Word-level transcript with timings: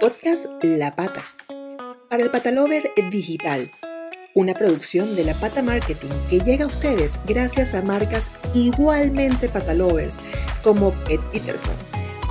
Podcast 0.00 0.46
La 0.62 0.96
Pata. 0.96 1.22
Para 2.08 2.22
el 2.22 2.30
Patalover 2.30 2.90
Digital. 3.10 3.70
Una 4.34 4.54
producción 4.54 5.14
de 5.14 5.24
La 5.24 5.34
Pata 5.34 5.62
Marketing 5.62 6.08
que 6.30 6.40
llega 6.40 6.64
a 6.64 6.68
ustedes 6.68 7.20
gracias 7.26 7.74
a 7.74 7.82
marcas 7.82 8.30
igualmente 8.54 9.50
patalovers 9.50 10.16
como 10.62 10.92
Pet 11.04 11.22
Peterson, 11.32 11.74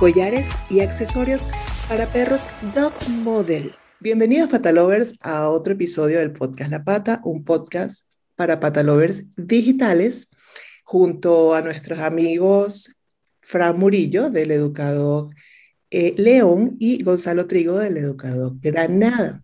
collares 0.00 0.50
y 0.68 0.80
accesorios 0.80 1.48
para 1.88 2.06
perros 2.06 2.48
Dog 2.74 2.92
Model. 3.08 3.72
Bienvenidos 4.00 4.50
patalovers 4.50 5.16
a 5.22 5.48
otro 5.48 5.74
episodio 5.74 6.18
del 6.18 6.32
podcast 6.32 6.72
La 6.72 6.82
Pata, 6.82 7.20
un 7.22 7.44
podcast 7.44 8.06
para 8.34 8.58
patalovers 8.58 9.22
digitales 9.36 10.28
junto 10.82 11.54
a 11.54 11.62
nuestros 11.62 12.00
amigos 12.00 12.96
Fran 13.42 13.78
Murillo 13.78 14.28
del 14.28 14.50
Educador 14.50 15.30
eh, 15.90 16.14
León 16.16 16.76
y 16.78 17.02
Gonzalo 17.02 17.46
Trigo 17.46 17.78
del 17.78 17.96
Educador 17.96 18.52
Granada. 18.60 19.42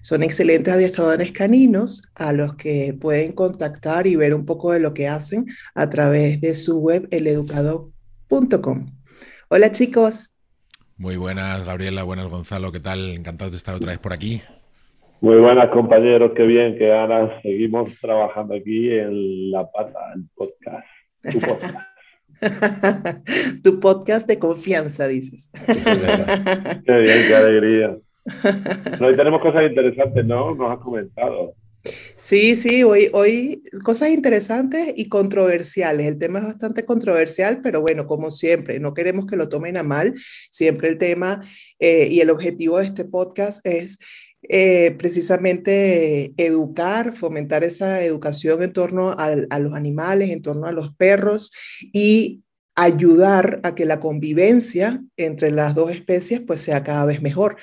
Son 0.00 0.22
excelentes 0.22 0.72
adiestradores 0.72 1.32
caninos 1.32 2.10
a 2.14 2.32
los 2.32 2.54
que 2.56 2.96
pueden 2.98 3.32
contactar 3.32 4.06
y 4.06 4.16
ver 4.16 4.34
un 4.34 4.46
poco 4.46 4.72
de 4.72 4.80
lo 4.80 4.94
que 4.94 5.08
hacen 5.08 5.46
a 5.74 5.90
través 5.90 6.40
de 6.40 6.54
su 6.54 6.78
web 6.78 7.08
eleducador.com. 7.10 8.86
Hola 9.48 9.72
chicos. 9.72 10.32
Muy 10.96 11.16
buenas 11.16 11.64
Gabriela, 11.66 12.02
buenas 12.04 12.28
Gonzalo, 12.28 12.72
¿qué 12.72 12.80
tal? 12.80 13.10
Encantado 13.10 13.50
de 13.50 13.56
estar 13.56 13.74
otra 13.74 13.88
vez 13.88 13.98
por 13.98 14.12
aquí. 14.12 14.40
Muy 15.20 15.36
buenas 15.38 15.68
compañeros, 15.70 16.30
qué 16.36 16.44
bien 16.44 16.78
que 16.78 16.92
ahora 16.92 17.40
seguimos 17.42 17.90
trabajando 18.00 18.54
aquí 18.54 18.90
en 18.90 19.50
La 19.50 19.68
Pata, 19.68 19.98
el 20.14 20.24
podcast. 20.36 20.86
tu 21.32 21.40
podcast 21.40 21.76
de 24.26 24.38
confianza, 24.38 25.06
dices. 25.06 25.50
qué 25.66 26.92
bien, 26.92 27.18
qué 27.28 27.34
alegría. 27.34 27.96
Hoy 29.00 29.16
tenemos 29.16 29.40
cosas 29.40 29.62
interesantes, 29.68 30.24
¿no? 30.24 30.54
Nos 30.54 30.70
has 30.70 30.78
comentado. 30.78 31.54
Sí, 32.18 32.56
sí, 32.56 32.82
hoy, 32.82 33.08
hoy 33.12 33.62
cosas 33.84 34.10
interesantes 34.10 34.92
y 34.96 35.08
controversiales. 35.08 36.06
El 36.06 36.18
tema 36.18 36.40
es 36.40 36.46
bastante 36.46 36.84
controversial, 36.84 37.60
pero 37.62 37.80
bueno, 37.80 38.06
como 38.06 38.30
siempre, 38.30 38.80
no 38.80 38.92
queremos 38.92 39.26
que 39.26 39.36
lo 39.36 39.48
tomen 39.48 39.76
a 39.76 39.82
mal. 39.82 40.14
Siempre 40.50 40.88
el 40.88 40.98
tema 40.98 41.40
eh, 41.78 42.08
y 42.10 42.20
el 42.20 42.30
objetivo 42.30 42.78
de 42.78 42.86
este 42.86 43.04
podcast 43.04 43.64
es 43.66 43.98
eh, 44.42 44.94
precisamente 44.98 46.32
educar, 46.36 47.14
fomentar 47.14 47.64
esa 47.64 48.02
educación 48.02 48.62
en 48.62 48.72
torno 48.72 49.10
a, 49.10 49.34
los 49.34 49.72
animales, 49.72 50.30
en 50.30 50.42
torno 50.42 50.66
a 50.66 50.72
los 50.72 50.94
perros 50.94 51.52
y 51.80 52.44
ayudar 52.76 53.60
a 53.64 53.74
que 53.74 53.84
la 53.84 53.98
convivencia 53.98 55.02
entre 55.16 55.50
las 55.50 55.74
dos 55.74 55.90
especies 55.90 56.40
pues 56.40 56.62
sea 56.62 56.84
cada 56.84 57.04
vez 57.04 57.20
mejor. 57.20 57.56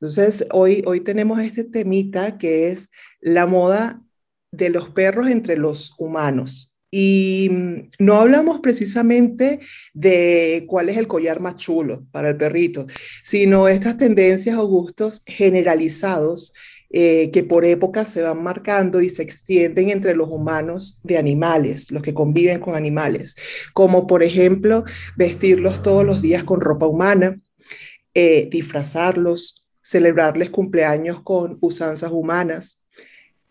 Entonces, 0.00 0.46
hoy, 0.50 0.82
hoy 0.86 1.00
tenemos 1.00 1.40
este 1.40 1.64
temita 1.64 2.38
que 2.38 2.70
es 2.70 2.90
la 3.20 3.46
moda 3.46 4.02
de 4.50 4.70
los 4.70 4.90
perros 4.90 5.28
entre 5.28 5.56
los 5.56 5.94
humanos. 5.98 6.75
Y 6.90 7.48
mm, 7.50 7.90
no 7.98 8.14
hablamos 8.14 8.60
precisamente 8.60 9.60
de 9.92 10.64
cuál 10.68 10.88
es 10.88 10.96
el 10.96 11.08
collar 11.08 11.40
más 11.40 11.56
chulo 11.56 12.06
para 12.12 12.30
el 12.30 12.36
perrito, 12.36 12.86
sino 13.22 13.68
estas 13.68 13.96
tendencias 13.96 14.56
o 14.56 14.66
gustos 14.66 15.22
generalizados 15.26 16.52
eh, 16.88 17.30
que 17.32 17.42
por 17.42 17.64
épocas 17.64 18.08
se 18.10 18.22
van 18.22 18.42
marcando 18.42 19.00
y 19.00 19.08
se 19.08 19.22
extienden 19.22 19.90
entre 19.90 20.14
los 20.14 20.28
humanos 20.30 21.00
de 21.02 21.18
animales, 21.18 21.90
los 21.90 22.02
que 22.02 22.14
conviven 22.14 22.60
con 22.60 22.76
animales, 22.76 23.36
como 23.74 24.06
por 24.06 24.22
ejemplo 24.22 24.84
vestirlos 25.16 25.82
todos 25.82 26.04
los 26.04 26.22
días 26.22 26.44
con 26.44 26.60
ropa 26.60 26.86
humana, 26.86 27.40
eh, 28.14 28.48
disfrazarlos, 28.50 29.68
celebrarles 29.82 30.50
cumpleaños 30.50 31.22
con 31.22 31.58
usanzas 31.60 32.12
humanas, 32.12 32.82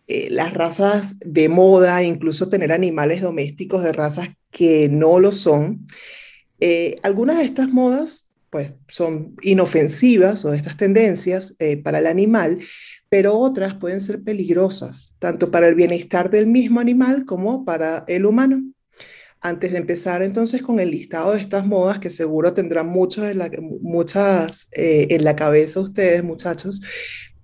eh, 0.08 0.28
las 0.30 0.54
razas 0.54 1.18
de 1.18 1.48
moda, 1.48 2.04
incluso 2.04 2.48
tener 2.48 2.70
animales 2.72 3.22
domésticos 3.22 3.82
de 3.82 3.92
razas 3.92 4.28
que 4.52 4.88
no 4.88 5.18
lo 5.18 5.32
son. 5.32 5.88
Eh, 6.60 6.94
algunas 7.02 7.38
de 7.38 7.44
estas 7.44 7.68
modas 7.68 8.30
pues 8.48 8.72
son 8.86 9.34
inofensivas 9.42 10.44
o 10.44 10.54
estas 10.54 10.76
tendencias 10.76 11.56
eh, 11.58 11.76
para 11.76 11.98
el 11.98 12.06
animal, 12.06 12.60
pero 13.08 13.36
otras 13.36 13.74
pueden 13.74 14.00
ser 14.00 14.22
peligrosas, 14.22 15.16
tanto 15.18 15.50
para 15.50 15.66
el 15.66 15.74
bienestar 15.74 16.30
del 16.30 16.46
mismo 16.46 16.78
animal 16.78 17.26
como 17.26 17.64
para 17.64 18.04
el 18.06 18.24
humano. 18.24 18.62
Antes 19.40 19.72
de 19.72 19.78
empezar 19.78 20.22
entonces 20.22 20.62
con 20.62 20.78
el 20.78 20.92
listado 20.92 21.32
de 21.32 21.40
estas 21.40 21.66
modas, 21.66 21.98
que 21.98 22.10
seguro 22.10 22.54
tendrán 22.54 22.86
muchos 22.86 23.26
muchas 23.82 24.68
en 24.72 25.24
la 25.24 25.36
cabeza 25.36 25.80
ustedes, 25.80 26.24
muchachos, 26.24 26.80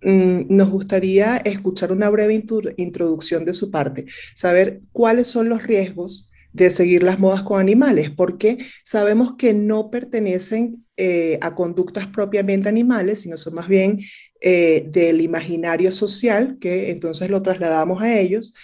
nos 0.03 0.71
gustaría 0.71 1.37
escuchar 1.39 1.93
una 1.93 2.11
breve 2.11 2.45
introducción 2.77 3.45
de 3.45 3.53
su 3.53 3.71
parte, 3.71 4.07
saber 4.35 4.81
cuáles 4.93 5.29
son 5.29 5.49
los 5.49 5.63
riesgos 5.63 6.31
de 6.53 6.71
seguir 6.71 7.03
las 7.03 7.19
modas 7.19 7.43
con 7.43 7.61
animales, 7.61 8.11
porque 8.11 8.59
sabemos 8.85 9.37
que 9.39 9.55
no 9.55 9.91
pertenecen 9.91 10.85
eh, 10.97 11.39
a 11.41 11.55
conductas 11.55 12.07
propiamente 12.09 12.69
animales, 12.69 13.21
sino 13.21 13.37
son 13.37 13.55
más 13.55 13.69
bien 13.69 13.99
eh, 14.41 14.87
del 14.91 15.21
imaginario 15.21 15.91
social, 15.91 16.59
que 16.61 16.91
entonces 16.91 17.31
lo 17.31 17.43
trasladamos 17.43 18.03
a 18.03 18.19
ellos, 18.19 18.55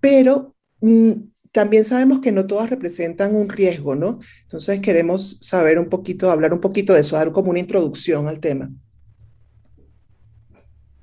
pero 0.00 0.54
mm, 0.80 1.12
también 1.52 1.84
sabemos 1.84 2.20
que 2.20 2.32
no 2.32 2.46
todas 2.46 2.70
representan 2.70 3.34
un 3.34 3.48
riesgo, 3.48 3.94
¿no? 3.94 4.20
Entonces 4.42 4.80
queremos 4.80 5.38
saber 5.40 5.78
un 5.78 5.88
poquito, 5.88 6.30
hablar 6.30 6.52
un 6.52 6.60
poquito 6.60 6.92
de 6.92 7.00
eso, 7.00 7.16
dar 7.16 7.32
como 7.32 7.50
una 7.50 7.58
introducción 7.58 8.28
al 8.28 8.40
tema. 8.40 8.70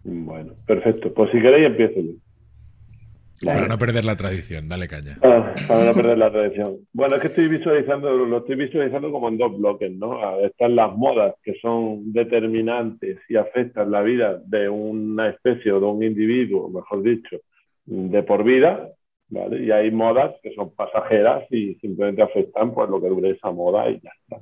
Bueno, 0.10 0.54
perfecto. 0.66 1.14
Pues 1.14 1.30
si 1.32 1.42
queréis, 1.42 1.68
empiezo 1.68 2.00
yo. 2.00 2.14
Para 3.46 3.68
no 3.68 3.78
perder 3.78 4.06
la 4.06 4.16
tradición, 4.16 4.68
dale 4.68 4.88
caña. 4.88 5.18
Ah, 5.22 5.54
para 5.68 5.86
no 5.86 5.94
perder 5.94 6.18
la 6.18 6.32
tradición. 6.32 6.78
Bueno, 6.94 7.16
es 7.16 7.22
que 7.22 7.28
estoy 7.28 7.50
visualizando, 7.50 8.10
lo 8.12 8.38
estoy 8.38 8.56
visualizando 8.56 9.12
como 9.12 9.28
en 9.28 9.38
dos 9.38 9.60
bloques, 9.60 9.92
¿no? 9.92 10.14
Ah, 10.14 10.38
están 10.44 10.76
las 10.76 10.96
modas 10.96 11.36
que 11.44 11.54
son 11.62 12.14
determinantes 12.14 13.20
y 13.30 13.36
afectan 13.36 13.92
la 13.92 14.02
vida 14.02 14.42
de 14.46 14.70
una 14.70 15.30
especie 15.30 15.72
o 15.72 15.80
de 15.80 15.86
un 15.86 16.04
individuo, 16.04 16.70
mejor 16.70 17.04
dicho, 17.04 17.38
de 17.86 18.24
por 18.24 18.44
vida, 18.44 18.90
¿vale? 19.30 19.62
Y 19.62 19.72
hay 19.72 19.92
modas 19.92 20.34
que 20.42 20.56
son 20.56 20.74
pasajeras 20.74 21.44
y 21.52 21.76
simplemente 21.76 22.24
afectan 22.24 22.74
pues 22.74 22.90
lo 22.90 23.00
que 23.00 23.10
dure 23.10 23.32
esa 23.32 23.52
moda 23.52 23.90
y 23.92 24.00
ya 24.00 24.12
está. 24.22 24.42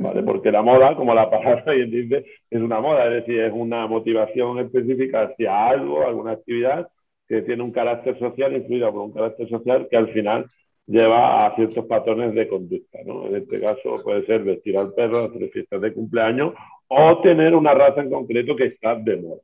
¿Vale? 0.00 0.22
Porque 0.22 0.50
la 0.50 0.62
moda, 0.62 0.96
como 0.96 1.14
la 1.14 1.30
palabra 1.30 1.72
bien 1.72 1.90
dice, 1.90 2.24
es 2.50 2.60
una 2.60 2.80
moda, 2.80 3.06
es 3.06 3.26
decir, 3.26 3.40
es 3.40 3.52
una 3.52 3.86
motivación 3.86 4.58
específica 4.58 5.22
hacia 5.22 5.68
algo, 5.68 6.06
alguna 6.06 6.32
actividad 6.32 6.88
que 7.28 7.42
tiene 7.42 7.62
un 7.62 7.70
carácter 7.70 8.18
social, 8.18 8.56
influida 8.56 8.90
por 8.90 9.02
un 9.02 9.12
carácter 9.12 9.48
social 9.48 9.86
que 9.88 9.96
al 9.96 10.08
final 10.08 10.46
lleva 10.86 11.46
a 11.46 11.54
ciertos 11.54 11.86
patrones 11.86 12.34
de 12.34 12.48
conducta, 12.48 12.98
¿no? 13.06 13.26
En 13.26 13.36
este 13.36 13.60
caso 13.60 14.02
puede 14.02 14.26
ser 14.26 14.42
vestir 14.42 14.76
al 14.76 14.92
perro, 14.94 15.26
hacer 15.26 15.48
fiestas 15.50 15.80
de 15.80 15.92
cumpleaños 15.92 16.54
o 16.88 17.20
tener 17.20 17.54
una 17.54 17.72
raza 17.72 18.00
en 18.00 18.10
concreto 18.10 18.56
que 18.56 18.64
está 18.64 18.96
de 18.96 19.16
moda. 19.18 19.40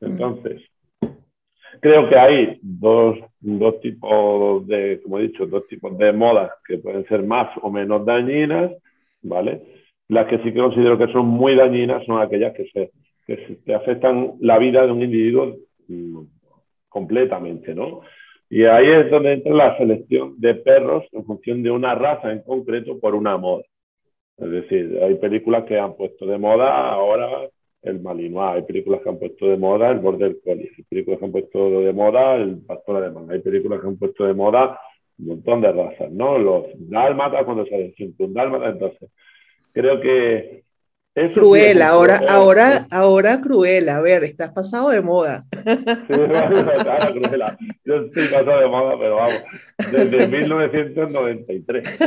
Entonces, 0.00 0.62
creo 1.80 2.08
que 2.08 2.16
hay 2.16 2.58
dos, 2.62 3.18
dos 3.40 3.80
tipos 3.80 4.66
de, 4.66 5.00
como 5.02 5.18
he 5.18 5.22
dicho, 5.22 5.44
dos 5.44 5.66
tipos 5.66 5.98
de 5.98 6.12
modas 6.12 6.52
que 6.66 6.78
pueden 6.78 7.04
ser 7.08 7.24
más 7.24 7.48
o 7.60 7.70
menos 7.70 8.06
dañinas, 8.06 8.72
¿vale? 9.22 9.77
Las 10.08 10.26
que 10.26 10.38
sí 10.38 10.52
que 10.52 10.60
considero 10.60 10.98
que 10.98 11.12
son 11.12 11.26
muy 11.26 11.54
dañinas 11.54 12.04
son 12.06 12.20
aquellas 12.20 12.54
que, 12.54 12.66
se, 12.72 12.90
que 13.64 13.74
afectan 13.74 14.34
la 14.40 14.58
vida 14.58 14.86
de 14.86 14.92
un 14.92 15.02
individuo 15.02 15.56
completamente, 16.88 17.74
¿no? 17.74 18.00
Y 18.50 18.64
ahí 18.64 18.88
es 18.88 19.10
donde 19.10 19.34
entra 19.34 19.52
la 19.54 19.76
selección 19.76 20.34
de 20.40 20.54
perros 20.54 21.04
en 21.12 21.24
función 21.24 21.62
de 21.62 21.70
una 21.70 21.94
raza 21.94 22.32
en 22.32 22.42
concreto 22.42 22.98
por 22.98 23.14
una 23.14 23.36
moda. 23.36 23.64
Es 24.38 24.50
decir, 24.50 24.98
hay 25.02 25.16
películas 25.16 25.64
que 25.64 25.78
han 25.78 25.94
puesto 25.94 26.24
de 26.24 26.38
moda 26.38 26.90
ahora 26.92 27.28
el 27.82 28.00
Malinois, 28.00 28.56
hay 28.56 28.62
películas 28.62 29.02
que 29.02 29.08
han 29.10 29.18
puesto 29.18 29.46
de 29.46 29.56
moda 29.56 29.90
el 29.90 29.98
Border 29.98 30.36
Collie, 30.42 30.70
hay 30.76 30.84
películas 30.84 31.18
que 31.18 31.24
han 31.26 31.32
puesto 31.32 31.80
de 31.80 31.92
moda 31.92 32.36
el 32.36 32.58
Pastor 32.64 32.96
Alemán, 32.96 33.30
hay 33.30 33.40
películas 33.40 33.80
que 33.80 33.86
han 33.86 33.98
puesto 33.98 34.24
de 34.24 34.34
moda 34.34 34.80
un 35.18 35.26
montón 35.26 35.60
de 35.60 35.72
razas, 35.72 36.10
¿no? 36.12 36.38
Los 36.38 36.66
dálmatas 36.76 37.44
cuando 37.44 37.66
se 37.66 37.92
un 38.18 38.32
dálmata, 38.32 38.70
entonces 38.70 39.10
Creo 39.78 40.00
que... 40.00 40.64
Es 41.14 41.32
cruel, 41.34 41.82
ahora, 41.82 42.18
ahora, 42.28 42.88
ahora 42.90 43.40
cruel. 43.40 43.88
A 43.88 44.00
ver, 44.00 44.24
estás 44.24 44.50
pasado 44.50 44.90
de 44.90 45.00
moda. 45.00 45.44
Sí. 45.52 45.62
Yo 47.84 47.96
estoy 47.96 48.26
pasado 48.26 48.58
de 48.60 48.66
moda, 48.66 48.98
pero 48.98 49.16
vamos, 49.16 49.44
desde 49.92 50.26
1993. 50.38 51.98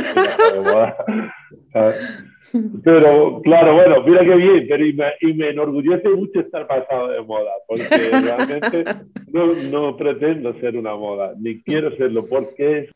Pero 2.84 3.40
claro, 3.42 3.74
bueno, 3.74 4.02
mira 4.02 4.20
qué 4.20 4.34
bien, 4.34 4.66
pero 4.68 4.86
y 4.86 4.92
me, 4.92 5.06
y 5.20 5.32
me, 5.32 5.48
enorgullece 5.48 6.10
mucho 6.10 6.40
estar 6.40 6.66
pasado 6.66 7.08
de 7.08 7.22
moda, 7.22 7.52
porque 7.66 7.86
realmente 7.88 8.84
no, 9.28 9.46
no 9.70 9.96
pretendo 9.96 10.52
ser 10.60 10.76
una 10.76 10.94
moda, 10.94 11.32
ni 11.38 11.62
quiero 11.62 11.96
serlo, 11.96 12.26
porque 12.26 12.78
es... 12.78 12.90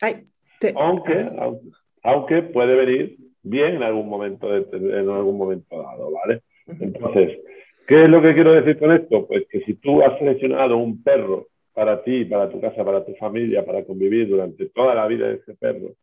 Ay, 0.00 0.28
aunque, 0.74 1.28
aunque, 1.38 1.68
aunque 2.02 2.42
puede 2.42 2.74
venir 2.74 3.16
bien 3.42 3.76
en 3.76 3.82
algún 3.82 4.08
momento, 4.08 4.54
en 4.54 5.08
algún 5.08 5.38
momento 5.38 5.82
dado, 5.82 6.10
¿vale? 6.10 6.42
Entonces, 6.66 7.38
¿qué 7.86 8.04
es 8.04 8.10
lo 8.10 8.20
que 8.20 8.34
quiero 8.34 8.52
decir 8.52 8.78
con 8.78 8.92
esto? 8.92 9.26
Pues 9.26 9.46
que 9.48 9.60
si 9.60 9.74
tú 9.74 10.02
has 10.02 10.18
seleccionado 10.18 10.76
un 10.76 11.02
perro 11.02 11.46
para 11.72 12.02
ti, 12.02 12.24
para 12.24 12.50
tu 12.50 12.60
casa, 12.60 12.84
para 12.84 13.04
tu 13.04 13.14
familia, 13.14 13.64
para 13.64 13.84
convivir 13.84 14.28
durante 14.28 14.66
toda 14.70 14.94
la 14.94 15.06
vida 15.06 15.28
de 15.28 15.34
ese 15.36 15.54
perro, 15.54 15.94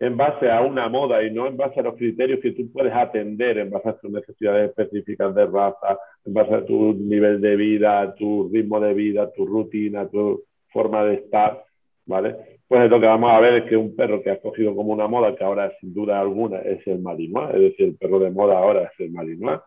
en 0.00 0.16
base 0.16 0.50
a 0.50 0.60
una 0.60 0.88
moda 0.88 1.22
y 1.22 1.30
no 1.30 1.46
en 1.46 1.56
base 1.56 1.80
a 1.80 1.84
los 1.84 1.94
criterios 1.94 2.40
que 2.40 2.52
tú 2.52 2.70
puedes 2.72 2.92
atender 2.92 3.58
en 3.58 3.70
base 3.70 3.88
a 3.88 3.98
tus 3.98 4.10
necesidades 4.10 4.70
específicas 4.70 5.34
de 5.34 5.46
raza, 5.46 5.98
en 6.24 6.34
base 6.34 6.54
a 6.54 6.64
tu 6.64 6.94
nivel 6.94 7.40
de 7.40 7.56
vida, 7.56 8.14
tu 8.14 8.50
ritmo 8.52 8.80
de 8.80 8.92
vida, 8.92 9.30
tu 9.32 9.46
rutina, 9.46 10.08
tu 10.08 10.42
forma 10.68 11.04
de 11.04 11.14
estar, 11.14 11.64
¿vale? 12.06 12.53
Pues 12.74 12.90
lo 12.90 12.98
que 12.98 13.06
vamos 13.06 13.30
a 13.30 13.38
ver 13.38 13.54
es 13.54 13.68
que 13.68 13.76
un 13.76 13.94
perro 13.94 14.20
que 14.20 14.32
has 14.32 14.40
cogido 14.40 14.74
como 14.74 14.92
una 14.92 15.06
moda, 15.06 15.36
que 15.36 15.44
ahora 15.44 15.72
sin 15.80 15.94
duda 15.94 16.18
alguna 16.18 16.58
es 16.58 16.84
el 16.88 16.98
Malinois, 16.98 17.54
es 17.54 17.60
decir, 17.60 17.86
el 17.86 17.94
perro 17.94 18.18
de 18.18 18.32
moda 18.32 18.58
ahora 18.58 18.90
es 18.92 18.98
el 18.98 19.12
Malinois, 19.12 19.60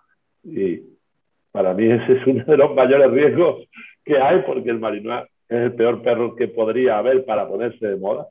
y 0.43 0.81
para 1.53 1.73
mí 1.73 1.89
ese 1.89 2.17
es 2.17 2.27
uno 2.27 2.43
de 2.43 2.57
los 2.57 2.75
mayores 2.75 3.09
riesgos 3.09 3.65
que 4.03 4.17
hay, 4.17 4.41
porque 4.41 4.71
el 4.71 4.79
Malinois 4.79 5.23
es 5.47 5.57
el 5.57 5.73
peor 5.75 6.01
perro 6.01 6.35
que 6.35 6.49
podría 6.49 6.97
haber 6.97 7.23
para 7.23 7.47
ponerse 7.47 7.87
de 7.87 7.95
moda 7.95 8.27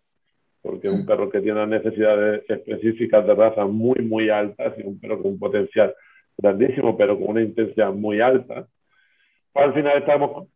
porque 0.60 0.88
es 0.88 0.92
un 0.92 1.06
perro 1.06 1.30
que 1.30 1.40
tiene 1.40 1.66
necesidades 1.66 2.44
específicas 2.46 3.26
de 3.26 3.34
raza 3.34 3.64
muy, 3.64 4.00
muy 4.02 4.28
altas 4.28 4.74
y 4.76 4.82
un 4.82 5.00
perro 5.00 5.22
con 5.22 5.32
un 5.32 5.38
potencial 5.38 5.94
grandísimo, 6.36 6.98
pero 6.98 7.18
con 7.18 7.28
una 7.28 7.40
intensidad 7.40 7.94
muy 7.94 8.20
alta, 8.20 8.66
pues 9.54 9.64
al 9.64 9.72
final 9.72 9.98
estamos 9.98 10.48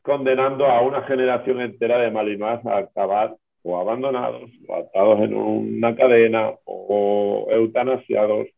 condenando 0.00 0.66
a 0.66 0.80
una 0.80 1.02
generación 1.02 1.60
entera 1.60 1.98
de 1.98 2.10
malinois 2.10 2.64
a 2.66 2.78
acabar 2.78 3.36
o 3.62 3.78
abandonados, 3.78 4.50
o 4.68 4.74
atados 4.74 5.20
en 5.20 5.34
una 5.34 5.94
cadena, 5.94 6.52
o 6.64 7.48
eutanasiados, 7.52 8.48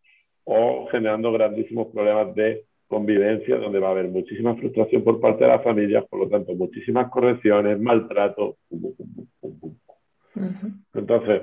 o 0.45 0.87
generando 0.91 1.33
grandísimos 1.33 1.89
problemas 1.89 2.35
de 2.35 2.65
convivencia, 2.87 3.57
donde 3.57 3.81
va 3.81 3.89
a 3.89 3.91
haber 3.93 4.09
muchísima 4.09 4.55
frustración 4.57 5.03
por 5.03 5.21
parte 5.21 5.45
de 5.45 5.51
las 5.51 5.63
familias, 5.63 6.05
por 6.09 6.21
lo 6.21 6.29
tanto, 6.29 6.55
muchísimas 6.55 7.11
correcciones, 7.11 7.81
maltrato, 7.81 8.57
entonces, 10.95 11.43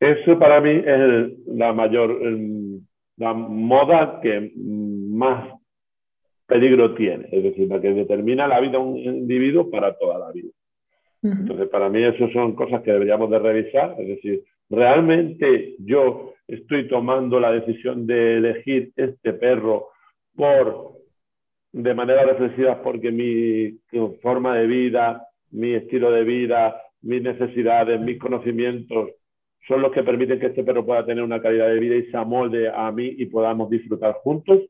eso 0.00 0.38
para 0.38 0.60
mí 0.60 0.70
es 0.70 1.46
la 1.46 1.72
mayor, 1.72 2.18
la 3.16 3.34
moda 3.34 4.20
que 4.22 4.52
más 4.56 5.54
peligro 6.46 6.94
tiene, 6.94 7.28
es 7.32 7.42
decir, 7.42 7.68
la 7.68 7.80
que 7.80 7.92
determina 7.92 8.46
la 8.46 8.60
vida 8.60 8.72
de 8.72 8.78
un 8.78 8.96
individuo 8.98 9.70
para 9.70 9.96
toda 9.96 10.18
la 10.18 10.32
vida. 10.32 10.50
Entonces, 11.22 11.68
para 11.68 11.88
mí 11.88 12.02
eso 12.02 12.28
son 12.32 12.54
cosas 12.54 12.82
que 12.82 12.92
deberíamos 12.92 13.28
de 13.30 13.38
revisar, 13.38 13.96
es 13.98 14.08
decir, 14.08 14.44
realmente 14.70 15.74
yo 15.80 16.34
estoy 16.46 16.88
tomando 16.88 17.40
la 17.40 17.50
decisión 17.50 18.06
de 18.06 18.36
elegir 18.36 18.92
este 18.96 19.32
perro 19.32 19.88
por 20.36 20.92
de 21.72 21.94
manera 21.94 22.24
reflexiva 22.24 22.82
porque 22.82 23.10
mi 23.10 23.78
forma 24.22 24.56
de 24.56 24.66
vida, 24.66 25.26
mi 25.50 25.74
estilo 25.74 26.10
de 26.10 26.24
vida, 26.24 26.80
mis 27.02 27.22
necesidades, 27.22 28.00
mis 28.00 28.18
conocimientos 28.18 29.10
son 29.66 29.82
los 29.82 29.92
que 29.92 30.02
permiten 30.02 30.40
que 30.40 30.46
este 30.46 30.64
perro 30.64 30.84
pueda 30.84 31.04
tener 31.04 31.22
una 31.22 31.42
calidad 31.42 31.68
de 31.68 31.78
vida 31.78 31.94
y 31.96 32.10
se 32.10 32.16
amolde 32.16 32.70
a 32.70 32.90
mí 32.90 33.14
y 33.18 33.26
podamos 33.26 33.68
disfrutar 33.68 34.14
juntos? 34.14 34.62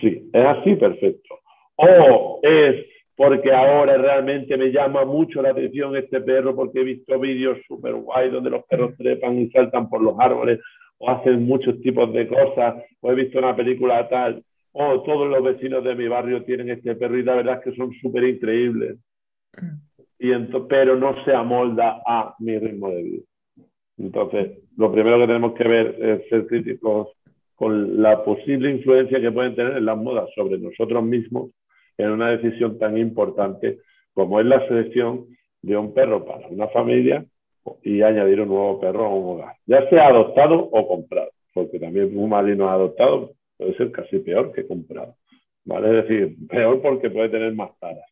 Sí, 0.00 0.30
es 0.32 0.44
así, 0.44 0.76
perfecto. 0.76 1.40
O 1.76 2.40
es 2.42 2.86
porque 3.18 3.52
ahora 3.52 3.98
realmente 3.98 4.56
me 4.56 4.70
llama 4.70 5.04
mucho 5.04 5.42
la 5.42 5.50
atención 5.50 5.96
este 5.96 6.20
perro 6.20 6.54
porque 6.54 6.80
he 6.80 6.84
visto 6.84 7.18
vídeos 7.18 7.58
súper 7.66 7.94
guay 7.94 8.30
donde 8.30 8.48
los 8.48 8.64
perros 8.66 8.96
trepan 8.96 9.40
y 9.40 9.50
saltan 9.50 9.90
por 9.90 10.00
los 10.00 10.14
árboles 10.20 10.60
o 10.98 11.10
hacen 11.10 11.44
muchos 11.44 11.80
tipos 11.80 12.12
de 12.12 12.28
cosas, 12.28 12.76
o 13.00 13.10
he 13.10 13.16
visto 13.16 13.40
una 13.40 13.56
película 13.56 14.08
tal, 14.08 14.44
o 14.70 15.02
todos 15.02 15.28
los 15.28 15.42
vecinos 15.42 15.82
de 15.82 15.96
mi 15.96 16.06
barrio 16.06 16.44
tienen 16.44 16.70
este 16.70 16.94
perro 16.94 17.18
y 17.18 17.24
la 17.24 17.34
verdad 17.34 17.58
es 17.58 17.64
que 17.64 17.76
son 17.76 17.92
súper 17.94 18.22
increíbles 18.22 18.98
y 20.20 20.30
pero 20.68 20.94
no 20.94 21.24
se 21.24 21.34
amolda 21.34 22.00
a 22.06 22.36
mi 22.38 22.56
ritmo 22.56 22.90
de 22.90 23.02
vida. 23.02 23.22
Entonces, 23.98 24.58
lo 24.76 24.92
primero 24.92 25.18
que 25.18 25.26
tenemos 25.26 25.54
que 25.54 25.66
ver 25.66 25.96
es 26.00 26.28
ser 26.28 26.46
críticos 26.46 27.08
con 27.56 28.00
la 28.00 28.22
posible 28.22 28.70
influencia 28.70 29.20
que 29.20 29.32
pueden 29.32 29.56
tener 29.56 29.82
las 29.82 29.98
modas 29.98 30.28
sobre 30.36 30.58
nosotros 30.58 31.02
mismos 31.02 31.50
en 31.98 32.10
una 32.10 32.30
decisión 32.30 32.78
tan 32.78 32.96
importante 32.96 33.80
como 34.14 34.40
es 34.40 34.46
la 34.46 34.66
selección 34.66 35.26
de 35.62 35.76
un 35.76 35.92
perro 35.92 36.24
para 36.24 36.48
una 36.48 36.68
familia 36.68 37.24
y 37.82 38.02
añadir 38.02 38.40
un 38.40 38.48
nuevo 38.48 38.80
perro 38.80 39.04
a 39.04 39.14
un 39.14 39.34
hogar, 39.34 39.56
ya 39.66 39.88
sea 39.90 40.08
adoptado 40.08 40.58
o 40.58 40.88
comprado, 40.88 41.30
porque 41.52 41.78
también 41.78 42.16
un 42.16 42.30
malino 42.30 42.70
adoptado 42.70 43.32
puede 43.56 43.76
ser 43.76 43.90
casi 43.92 44.18
peor 44.20 44.52
que 44.52 44.66
comprado, 44.66 45.16
¿vale? 45.64 45.98
Es 45.98 46.08
decir, 46.08 46.36
peor 46.48 46.80
porque 46.80 47.10
puede 47.10 47.28
tener 47.28 47.52
más 47.54 47.70
taras. 47.78 48.08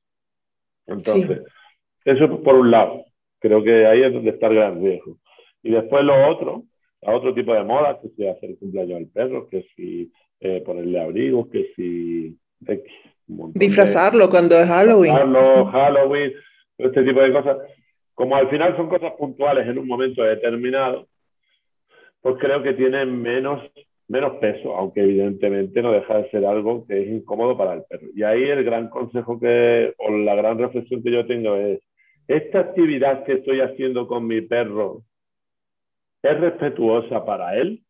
Entonces, 0.86 1.42
eso 2.04 2.42
por 2.42 2.54
un 2.54 2.70
lado. 2.70 3.04
Creo 3.38 3.62
que 3.62 3.86
ahí 3.86 4.02
es 4.02 4.12
donde 4.12 4.30
está 4.30 4.46
el 4.46 4.54
gran 4.54 4.82
riesgo. 4.82 5.18
Y 5.62 5.72
después 5.72 6.04
lo 6.04 6.28
otro, 6.28 6.64
a 7.02 7.12
otro 7.12 7.34
tipo 7.34 7.52
de 7.52 7.64
moda, 7.64 7.98
que 8.00 8.08
si 8.10 8.26
hacer 8.26 8.56
cumpleaños 8.58 8.98
al 8.98 9.06
perro, 9.06 9.48
que 9.48 9.66
si 9.74 10.12
eh, 10.40 10.62
ponerle 10.64 11.00
abrigos, 11.00 11.48
que 11.48 11.72
si... 11.74 12.36
Disfrazarlo 13.26 14.30
cuando 14.30 14.56
es 14.58 14.68
Halloween. 14.68 15.12
Halloween, 15.12 16.32
este 16.78 17.02
tipo 17.02 17.20
de 17.20 17.32
cosas. 17.32 17.58
Como 18.14 18.36
al 18.36 18.48
final 18.48 18.76
son 18.76 18.88
cosas 18.88 19.12
puntuales 19.18 19.66
en 19.66 19.78
un 19.78 19.86
momento 19.86 20.22
determinado, 20.22 21.06
pues 22.20 22.36
creo 22.40 22.62
que 22.62 22.72
tienen 22.72 23.20
menos, 23.20 23.62
menos 24.08 24.36
peso, 24.38 24.74
aunque 24.74 25.02
evidentemente 25.02 25.82
no 25.82 25.92
deja 25.92 26.18
de 26.18 26.30
ser 26.30 26.46
algo 26.46 26.86
que 26.86 27.02
es 27.02 27.08
incómodo 27.08 27.56
para 27.58 27.74
el 27.74 27.82
perro. 27.84 28.06
Y 28.14 28.22
ahí 28.22 28.44
el 28.44 28.64
gran 28.64 28.88
consejo 28.88 29.38
que, 29.38 29.94
o 29.98 30.10
la 30.10 30.34
gran 30.34 30.58
reflexión 30.58 31.02
que 31.02 31.12
yo 31.12 31.26
tengo 31.26 31.56
es, 31.56 31.80
esta 32.26 32.60
actividad 32.60 33.24
que 33.24 33.34
estoy 33.34 33.60
haciendo 33.60 34.08
con 34.08 34.26
mi 34.26 34.40
perro 34.40 35.02
es 36.22 36.40
respetuosa 36.40 37.24
para 37.24 37.56
él, 37.56 37.85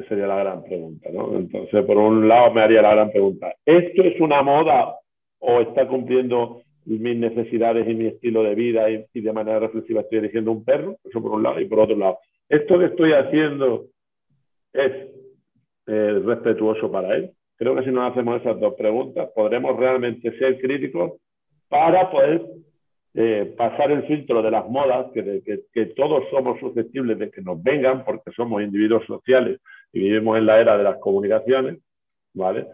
que 0.00 0.08
sería 0.08 0.26
la 0.26 0.38
gran 0.38 0.62
pregunta, 0.62 1.10
¿no? 1.12 1.36
Entonces, 1.36 1.84
por 1.84 1.96
un 1.96 2.28
lado 2.28 2.52
me 2.52 2.62
haría 2.62 2.82
la 2.82 2.94
gran 2.94 3.10
pregunta, 3.10 3.54
¿esto 3.64 4.02
es 4.02 4.20
una 4.20 4.42
moda 4.42 4.96
o 5.38 5.60
está 5.60 5.86
cumpliendo 5.86 6.62
mis 6.84 7.16
necesidades 7.16 7.88
y 7.88 7.94
mi 7.94 8.06
estilo 8.06 8.42
de 8.42 8.54
vida 8.54 8.90
y, 8.90 9.20
de 9.20 9.32
manera 9.32 9.60
reflexiva 9.60 10.00
estoy 10.00 10.18
eligiendo 10.18 10.52
un 10.52 10.64
perro? 10.64 10.96
Eso 11.04 11.22
por 11.22 11.32
un 11.32 11.42
lado. 11.42 11.60
Y 11.60 11.66
por 11.66 11.80
otro 11.80 11.96
lado, 11.96 12.18
¿esto 12.48 12.78
que 12.78 12.86
estoy 12.86 13.12
haciendo 13.12 13.86
es 14.72 14.92
eh, 15.86 16.22
respetuoso 16.24 16.90
para 16.90 17.16
él? 17.16 17.30
Creo 17.56 17.76
que 17.76 17.84
si 17.84 17.90
nos 17.90 18.10
hacemos 18.10 18.40
esas 18.40 18.58
dos 18.58 18.74
preguntas, 18.74 19.30
podremos 19.34 19.76
realmente 19.76 20.36
ser 20.38 20.58
críticos 20.60 21.20
para 21.68 22.10
poder 22.10 22.42
eh, 23.14 23.54
pasar 23.56 23.90
el 23.90 24.04
filtro 24.04 24.40
de 24.40 24.50
las 24.50 24.68
modas, 24.68 25.10
que, 25.12 25.42
que, 25.72 25.86
todos 25.86 26.24
somos 26.30 26.60
susceptibles 26.60 27.18
de 27.18 27.30
que 27.30 27.42
nos 27.42 27.60
vengan 27.62 28.04
porque 28.04 28.30
somos 28.30 28.62
individuos 28.62 29.04
sociales 29.04 29.60
y 29.92 30.00
vivimos 30.00 30.38
en 30.38 30.46
la 30.46 30.60
era 30.60 30.76
de 30.76 30.84
las 30.84 30.98
comunicaciones, 30.98 31.78
¿vale? 32.34 32.66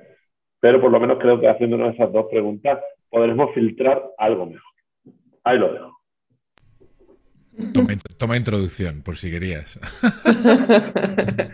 Pero 0.61 0.81
por 0.81 0.91
lo 0.91 1.01
menos 1.01 1.19
creo 1.19 1.41
que 1.41 1.49
haciéndonos 1.49 1.95
esas 1.95 2.13
dos 2.13 2.27
preguntas 2.31 2.81
podremos 3.09 3.55
filtrar 3.55 4.03
algo 4.19 4.47
mejor. 4.47 4.73
Ahí 5.45 5.59
lo 5.59 5.73
dejo. 5.73 5.97
Toma, 8.19 8.37
introducción, 8.37 9.03
por 9.03 9.17
si 9.17 9.31
querías. 9.31 9.81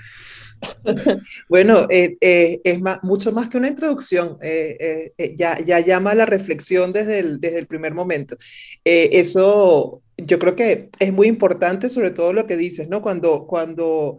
bueno, 1.49 1.87
eh, 1.91 2.17
eh, 2.21 2.61
es 2.65 2.81
mucho 3.03 3.31
más 3.31 3.49
que 3.49 3.57
una 3.57 3.69
introducción, 3.69 4.37
eh, 4.43 5.13
ya, 5.37 5.61
ya, 5.61 5.79
llama 5.79 6.11
a 6.11 6.17
la 6.17 6.27
reflexión 6.27 6.93
desde 6.93 7.21
el, 7.21 7.41
desde 7.41 7.61
el 7.61 7.69
primer 7.69 7.95
momento. 7.95 8.37
eso 8.85 10.03
yo 10.17 10.39
creo 10.39 10.55
que 10.57 10.89
es 10.99 11.13
muy 11.13 11.29
importante, 11.29 11.89
sobre 11.89 12.11
todo 12.11 12.33
lo 12.33 12.47
que 12.47 12.57
dices, 12.57 12.89
¿no? 12.89 13.01
Cuando, 13.01 13.47
cuando 13.47 14.19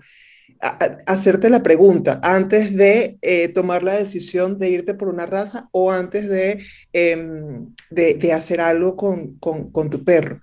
hacerte 1.05 1.49
la 1.49 1.61
pregunta 1.61 2.19
antes 2.23 2.75
de 2.75 3.17
tomar 3.53 3.83
la 3.83 3.97
decisión 3.97 4.57
de 4.57 4.69
irte 4.69 4.93
por 4.93 5.09
una 5.09 5.25
raza 5.25 5.67
o 5.71 5.91
antes 5.91 6.29
de, 6.29 6.63
em, 6.93 7.73
de, 7.89 8.33
hacer 8.33 8.61
algo 8.61 8.95
con, 8.95 9.35
con, 9.39 9.89
tu 9.89 10.03
perro 10.03 10.41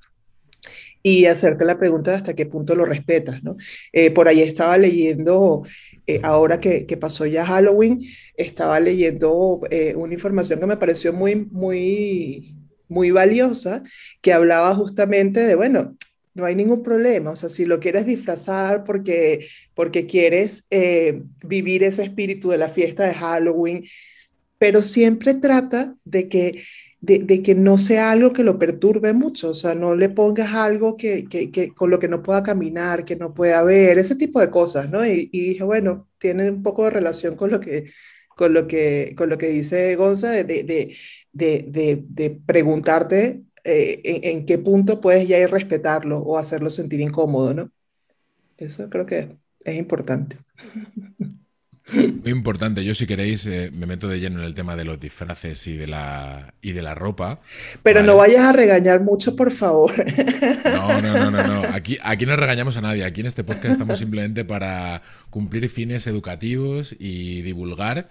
y 1.03 1.25
hacerte 1.25 1.65
la 1.65 1.79
pregunta 1.79 2.11
de 2.11 2.19
hasta 2.19 2.35
qué 2.35 2.45
punto 2.45 2.75
lo 2.75 2.85
respetas, 2.85 3.43
¿no? 3.43 3.57
por 4.15 4.29
ahí 4.29 4.43
estaba 4.43 4.77
leyendo 4.77 5.65
eh, 6.11 6.21
ahora 6.25 6.59
que, 6.59 6.97
pasó 7.01 7.25
ya 7.25 7.47
Halloween, 7.47 8.01
estaba 8.37 8.81
leyendo 8.81 9.61
eh, 9.71 9.95
una 9.95 10.15
información 10.15 10.59
que 10.59 10.67
me 10.67 10.77
pareció 10.77 11.13
muy, 11.13 11.37
muy, 11.37 12.57
muy 12.89 13.13
valiosa, 13.13 13.85
que 14.21 14.33
hablaba 14.33 14.75
justamente 14.75 15.39
de, 15.47 15.55
bueno, 15.55 15.97
no 16.35 16.45
hay 16.45 16.55
ningún 16.55 16.83
problema, 16.83 17.31
o 17.31 17.37
sea, 17.37 17.49
si 17.49 17.65
lo 17.65 17.81
quieres 17.81 18.07
disfrazar 18.07 18.85
porque, 18.85 19.47
porque 19.75 20.07
quieres 20.07 20.65
eh, 20.71 21.23
vivir 21.45 21.83
ese 21.83 22.05
espíritu 22.05 22.51
de 22.51 22.59
la 22.59 22.69
fiesta 22.69 23.05
de 23.05 23.15
Halloween, 23.15 23.85
pero 24.59 24.83
siempre 24.83 25.35
trata 25.35 25.97
de 26.05 26.29
que 26.29 26.63
de, 27.01 27.43
que 27.43 27.55
no 27.55 27.79
sea 27.79 28.11
algo 28.11 28.33
que 28.33 28.45
lo 28.45 28.59
perturbe 28.59 29.13
mucho, 29.13 29.51
o 29.51 29.55
sea, 29.55 29.75
no 29.75 29.95
le 29.95 30.11
pongas 30.11 30.55
algo 30.55 30.97
que, 30.97 31.27
que, 31.29 31.73
con 31.75 31.91
lo 31.91 31.99
que 31.99 32.09
no 32.09 32.23
pueda 32.23 32.43
caminar, 32.43 33.05
que 33.05 33.17
no 33.17 33.33
pueda 33.33 33.63
ver, 33.65 33.99
ese 33.99 34.17
tipo 34.17 34.41
de 34.41 34.51
cosas, 34.51 34.91
¿no? 34.91 35.05
Y, 35.07 35.27
dije, 35.33 35.65
bueno, 35.65 36.09
tiene 36.19 36.51
un 36.51 36.63
poco 36.63 36.85
de 36.85 36.91
relación 36.91 37.37
con 37.37 37.51
lo 37.51 37.61
que, 37.61 37.91
con 38.29 38.53
lo 38.53 38.67
que, 38.67 39.15
con 39.17 39.31
lo 39.31 39.39
que 39.39 39.49
dice 39.49 39.97
Gonza, 39.97 40.31
de, 40.31 40.45
de, 40.45 40.95
de 41.33 42.41
preguntarte 42.45 43.43
eh, 43.65 44.01
en, 44.05 44.39
en, 44.39 44.47
qué 44.47 44.59
punto 44.59 45.01
puedes 45.01 45.27
ya 45.29 45.39
ir 45.39 45.51
respetarlo 45.51 46.19
o 46.19 46.39
hacerlo 46.39 46.71
sentir 46.71 47.01
incómodo, 47.01 47.55
¿no? 47.55 47.71
Eso 48.59 48.89
creo 48.91 49.07
que 49.07 49.37
es 49.65 49.77
importante. 49.77 50.37
Muy 51.93 52.31
importante. 52.31 52.85
Yo, 52.85 52.95
si 52.95 53.07
queréis, 53.07 53.47
eh, 53.47 53.71
me 53.73 53.87
meto 53.87 54.07
de 54.09 54.21
lleno 54.21 54.39
en 54.39 54.45
el 54.45 54.55
tema 54.55 54.77
de 54.77 54.85
los 54.85 55.01
disfraces 55.01 55.67
y 55.67 55.77
de 55.77 55.89
la, 55.89 56.55
y 56.63 56.73
de 56.73 56.83
la 56.83 56.95
ropa. 56.95 57.41
Pero 57.83 58.03
no 58.03 58.17
vayas 58.17 58.43
a 58.43 58.53
regañar 58.53 59.01
mucho, 59.01 59.35
por 59.35 59.51
favor. 59.51 59.93
No, 60.65 61.01
no, 61.01 61.31
no, 61.31 61.47
no. 61.47 61.63
Aquí, 61.75 61.99
aquí 62.03 62.27
no 62.27 62.37
regañamos 62.37 62.77
a 62.77 62.81
nadie. 62.81 63.05
Aquí 63.05 63.21
en 63.21 63.27
este 63.27 63.45
podcast 63.45 63.73
estamos 63.73 63.99
simplemente 63.99 64.45
para 64.45 65.03
cumplir 65.31 65.69
fines 65.69 66.07
educativos 66.07 66.95
y 66.99 67.43
divulgar 67.43 68.09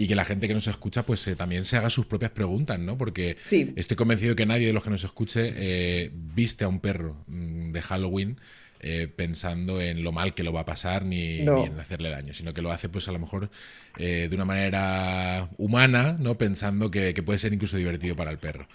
y 0.00 0.08
que 0.08 0.14
la 0.14 0.24
gente 0.24 0.48
que 0.48 0.54
nos 0.54 0.66
escucha 0.66 1.04
pues 1.04 1.28
eh, 1.28 1.36
también 1.36 1.66
se 1.66 1.76
haga 1.76 1.90
sus 1.90 2.06
propias 2.06 2.30
preguntas, 2.30 2.78
¿no? 2.78 2.96
Porque 2.96 3.36
estoy 3.76 3.98
convencido 3.98 4.34
que 4.34 4.46
nadie 4.46 4.66
de 4.66 4.72
los 4.72 4.82
que 4.82 4.88
nos 4.88 5.04
escuche 5.04 5.52
eh, 5.54 6.10
viste 6.14 6.64
a 6.64 6.68
un 6.68 6.80
perro 6.80 7.22
mm, 7.26 7.72
de 7.72 7.82
Halloween 7.82 8.40
eh, 8.82 9.08
pensando 9.14 9.80
en 9.80 10.02
lo 10.02 10.10
mal 10.10 10.32
que 10.32 10.42
lo 10.42 10.52
va 10.52 10.60
a 10.60 10.64
pasar 10.64 11.04
ni, 11.04 11.40
en 11.40 11.78
hacerle 11.78 12.08
daño, 12.08 12.32
sino 12.32 12.54
que 12.54 12.62
lo 12.62 12.72
hace 12.72 12.88
pues 12.88 13.08
a 13.08 13.12
lo 13.12 13.18
mejor 13.18 13.50
eh, 13.98 14.28
de 14.30 14.34
una 14.34 14.46
manera 14.46 15.50
humana, 15.58 16.16
¿no? 16.18 16.38
pensando 16.38 16.90
que, 16.90 17.12
puede 17.22 17.38
ser 17.38 17.52
incluso 17.52 17.76
divertido 17.76 18.16
para 18.16 18.30
el 18.30 18.38
perro. 18.38 18.66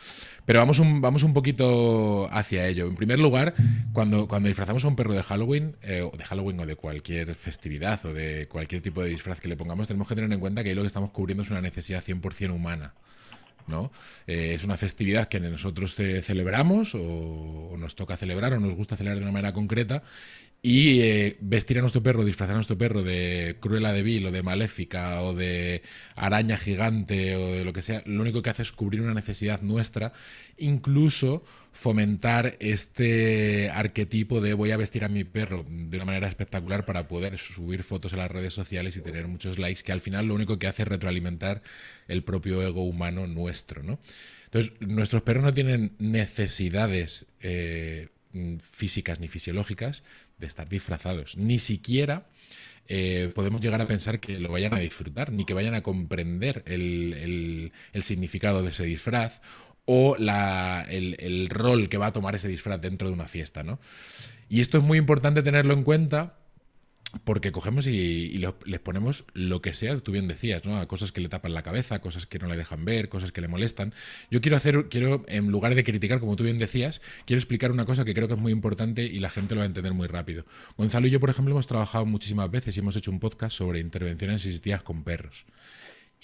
Pero 0.45 0.59
vamos 0.59 0.77
un, 0.77 1.01
vamos 1.01 1.23
un 1.23 1.33
poquito 1.33 2.29
hacia 2.31 2.67
ello. 2.67 2.87
En 2.87 2.95
primer 2.95 3.17
lugar, 3.17 3.55
cuando, 3.93 4.27
cuando 4.27 4.47
disfrazamos 4.47 4.85
a 4.85 4.87
un 4.89 4.95
perro 4.95 5.15
de 5.15 5.23
Halloween, 5.23 5.75
eh, 5.81 6.01
o 6.01 6.15
de 6.15 6.23
Halloween 6.23 6.59
o 6.59 6.65
de 6.67 6.75
cualquier 6.75 7.33
festividad 7.33 8.05
o 8.05 8.13
de 8.13 8.47
cualquier 8.47 8.83
tipo 8.83 9.01
de 9.01 9.09
disfraz 9.09 9.39
que 9.39 9.47
le 9.47 9.57
pongamos, 9.57 9.87
tenemos 9.87 10.07
que 10.07 10.15
tener 10.15 10.31
en 10.31 10.39
cuenta 10.39 10.63
que 10.63 10.69
ahí 10.69 10.75
lo 10.75 10.81
que 10.81 10.87
estamos 10.87 11.09
cubriendo 11.09 11.41
es 11.41 11.49
una 11.49 11.61
necesidad 11.61 12.03
100% 12.03 12.53
humana. 12.53 12.93
¿No? 13.67 13.91
Eh, 14.27 14.53
es 14.55 14.63
una 14.63 14.77
festividad 14.77 15.27
que 15.27 15.39
nosotros 15.39 15.95
celebramos 15.95 16.95
o, 16.95 17.75
nos 17.77 17.95
toca 17.95 18.17
celebrar 18.17 18.53
o 18.53 18.59
nos 18.59 18.75
gusta 18.75 18.95
celebrar 18.95 19.17
de 19.17 19.23
una 19.23 19.31
manera 19.31 19.53
concreta 19.53 20.03
y 20.61 21.01
eh, 21.01 21.37
vestir 21.41 21.77
a 21.77 21.81
nuestro 21.81 22.01
perro, 22.01 22.25
disfrazar 22.25 22.55
a 22.55 22.57
nuestro 22.57 22.77
perro 22.77 23.03
de 23.03 23.57
Cruella 23.59 23.93
de 23.93 24.01
Vil 24.01 24.25
o 24.25 24.31
de 24.31 24.41
Maléfica 24.41 25.21
o 25.21 25.35
de 25.35 25.83
araña 26.15 26.57
gigante 26.57 27.35
o 27.35 27.51
de 27.51 27.63
lo 27.63 27.71
que 27.71 27.83
sea, 27.83 28.01
lo 28.05 28.21
único 28.21 28.41
que 28.41 28.49
hace 28.49 28.63
es 28.63 28.71
cubrir 28.71 29.01
una 29.01 29.13
necesidad 29.13 29.61
nuestra, 29.61 30.13
incluso 30.57 31.43
fomentar 31.75 32.55
este 32.61 33.69
arquetipo 33.69 34.39
de 34.39 34.53
voy 34.53 34.71
a 34.71 34.77
vestir 34.77 35.03
a 35.03 35.09
mi 35.09 35.25
perro 35.25 35.65
de 35.67 35.97
una 35.97 36.05
manera 36.05 36.27
espectacular 36.27 36.85
para 36.85 37.07
poder 37.09 37.37
subir 37.37 37.83
fotos 37.83 38.13
a 38.13 38.17
las 38.17 38.31
redes 38.31 38.53
sociales 38.53 38.95
y 38.95 39.01
tener 39.01 39.27
muchos 39.27 39.59
likes, 39.59 39.83
que 39.83 39.91
al 39.91 39.99
final 39.99 40.25
lo 40.27 40.35
único 40.35 40.57
que 40.57 40.67
hace 40.67 40.83
es 40.83 40.87
retroalimentar 40.87 41.61
el 42.07 42.23
propio 42.23 42.63
ego 42.63 42.85
humano 42.85 43.27
nuestro, 43.27 43.83
¿no? 43.83 43.99
Entonces, 44.45 44.71
nuestros 44.79 45.23
perros 45.23 45.43
no 45.43 45.53
tienen 45.53 45.95
necesidades 45.99 47.25
eh, 47.41 48.07
físicas 48.59 49.19
ni 49.19 49.27
fisiológicas 49.27 50.03
de 50.37 50.47
estar 50.47 50.69
disfrazados. 50.69 51.35
Ni 51.35 51.59
siquiera 51.59 52.29
eh, 52.87 53.31
podemos 53.35 53.59
llegar 53.59 53.81
a 53.81 53.87
pensar 53.87 54.21
que 54.21 54.39
lo 54.39 54.49
vayan 54.49 54.73
a 54.73 54.79
disfrutar, 54.79 55.31
ni 55.33 55.43
que 55.43 55.53
vayan 55.53 55.73
a 55.73 55.83
comprender 55.83 56.63
el, 56.67 57.73
significado 58.01 58.63
de 58.63 58.69
ese 58.69 58.85
disfraz 58.85 59.41
o 59.85 60.15
el, 60.17 61.15
el, 61.19 61.49
rol 61.49 61.89
que 61.89 61.97
va 61.97 62.07
a 62.07 62.13
tomar 62.13 62.35
ese 62.35 62.47
disfraz 62.47 62.81
dentro 62.81 63.07
de 63.07 63.13
una 63.13 63.27
fiesta. 63.27 63.63
¿no? 63.63 63.79
Y 64.49 64.61
esto 64.61 64.77
es 64.77 64.83
muy 64.83 64.97
importante 64.97 65.43
tenerlo 65.43 65.73
en 65.73 65.83
cuenta 65.83 66.35
porque 67.23 67.51
cogemos 67.51 67.87
y, 67.87 68.37
les 68.65 68.79
ponemos 68.79 69.25
lo 69.33 69.61
que 69.61 69.73
sea, 69.73 69.97
tú 69.99 70.11
bien 70.11 70.27
decías, 70.27 70.65
¿no? 70.65 70.85
Cosas 70.87 71.11
que 71.11 71.21
le 71.21 71.29
tapan 71.29 71.53
la 71.53 71.61
cabeza, 71.61 71.99
cosas 71.99 72.25
que 72.25 72.39
no 72.39 72.47
le 72.47 72.57
dejan 72.57 72.83
ver, 72.83 73.09
cosas 73.09 73.31
que 73.31 73.41
le 73.41 73.47
molestan. 73.47 73.93
Yo 74.29 74.41
quiero 74.41 74.57
hacer, 74.57 74.87
quiero, 74.89 75.23
en 75.27 75.47
lugar 75.47 75.75
de 75.75 75.83
criticar, 75.83 76.19
como 76.19 76.35
tú 76.35 76.43
bien 76.43 76.57
decías, 76.57 77.01
quiero 77.25 77.39
explicar 77.39 77.71
una 77.71 77.85
cosa 77.85 78.03
que 78.03 78.13
creo 78.13 78.27
que 78.27 78.33
es 78.33 78.39
muy 78.39 78.51
importante 78.51 79.03
y 79.03 79.19
la 79.19 79.29
gente 79.29 79.55
lo 79.55 79.59
va 79.59 79.63
a 79.63 79.67
entender 79.67 79.93
muy 79.93 80.07
rápido. 80.07 80.45
Gonzalo 80.77 81.07
y 81.07 81.11
yo, 81.11 81.19
por 81.19 81.29
ejemplo, 81.29 81.53
hemos 81.53 81.67
trabajado 81.67 82.05
muchísimas 82.05 82.51
veces 82.51 82.75
y 82.75 82.79
hemos 82.81 82.95
hecho 82.95 83.11
un 83.11 83.19
podcast 83.19 83.55
sobre 83.55 83.79
intervenciones 83.79 84.45
asistidas 84.45 84.83
con 84.83 85.03
perros. 85.03 85.45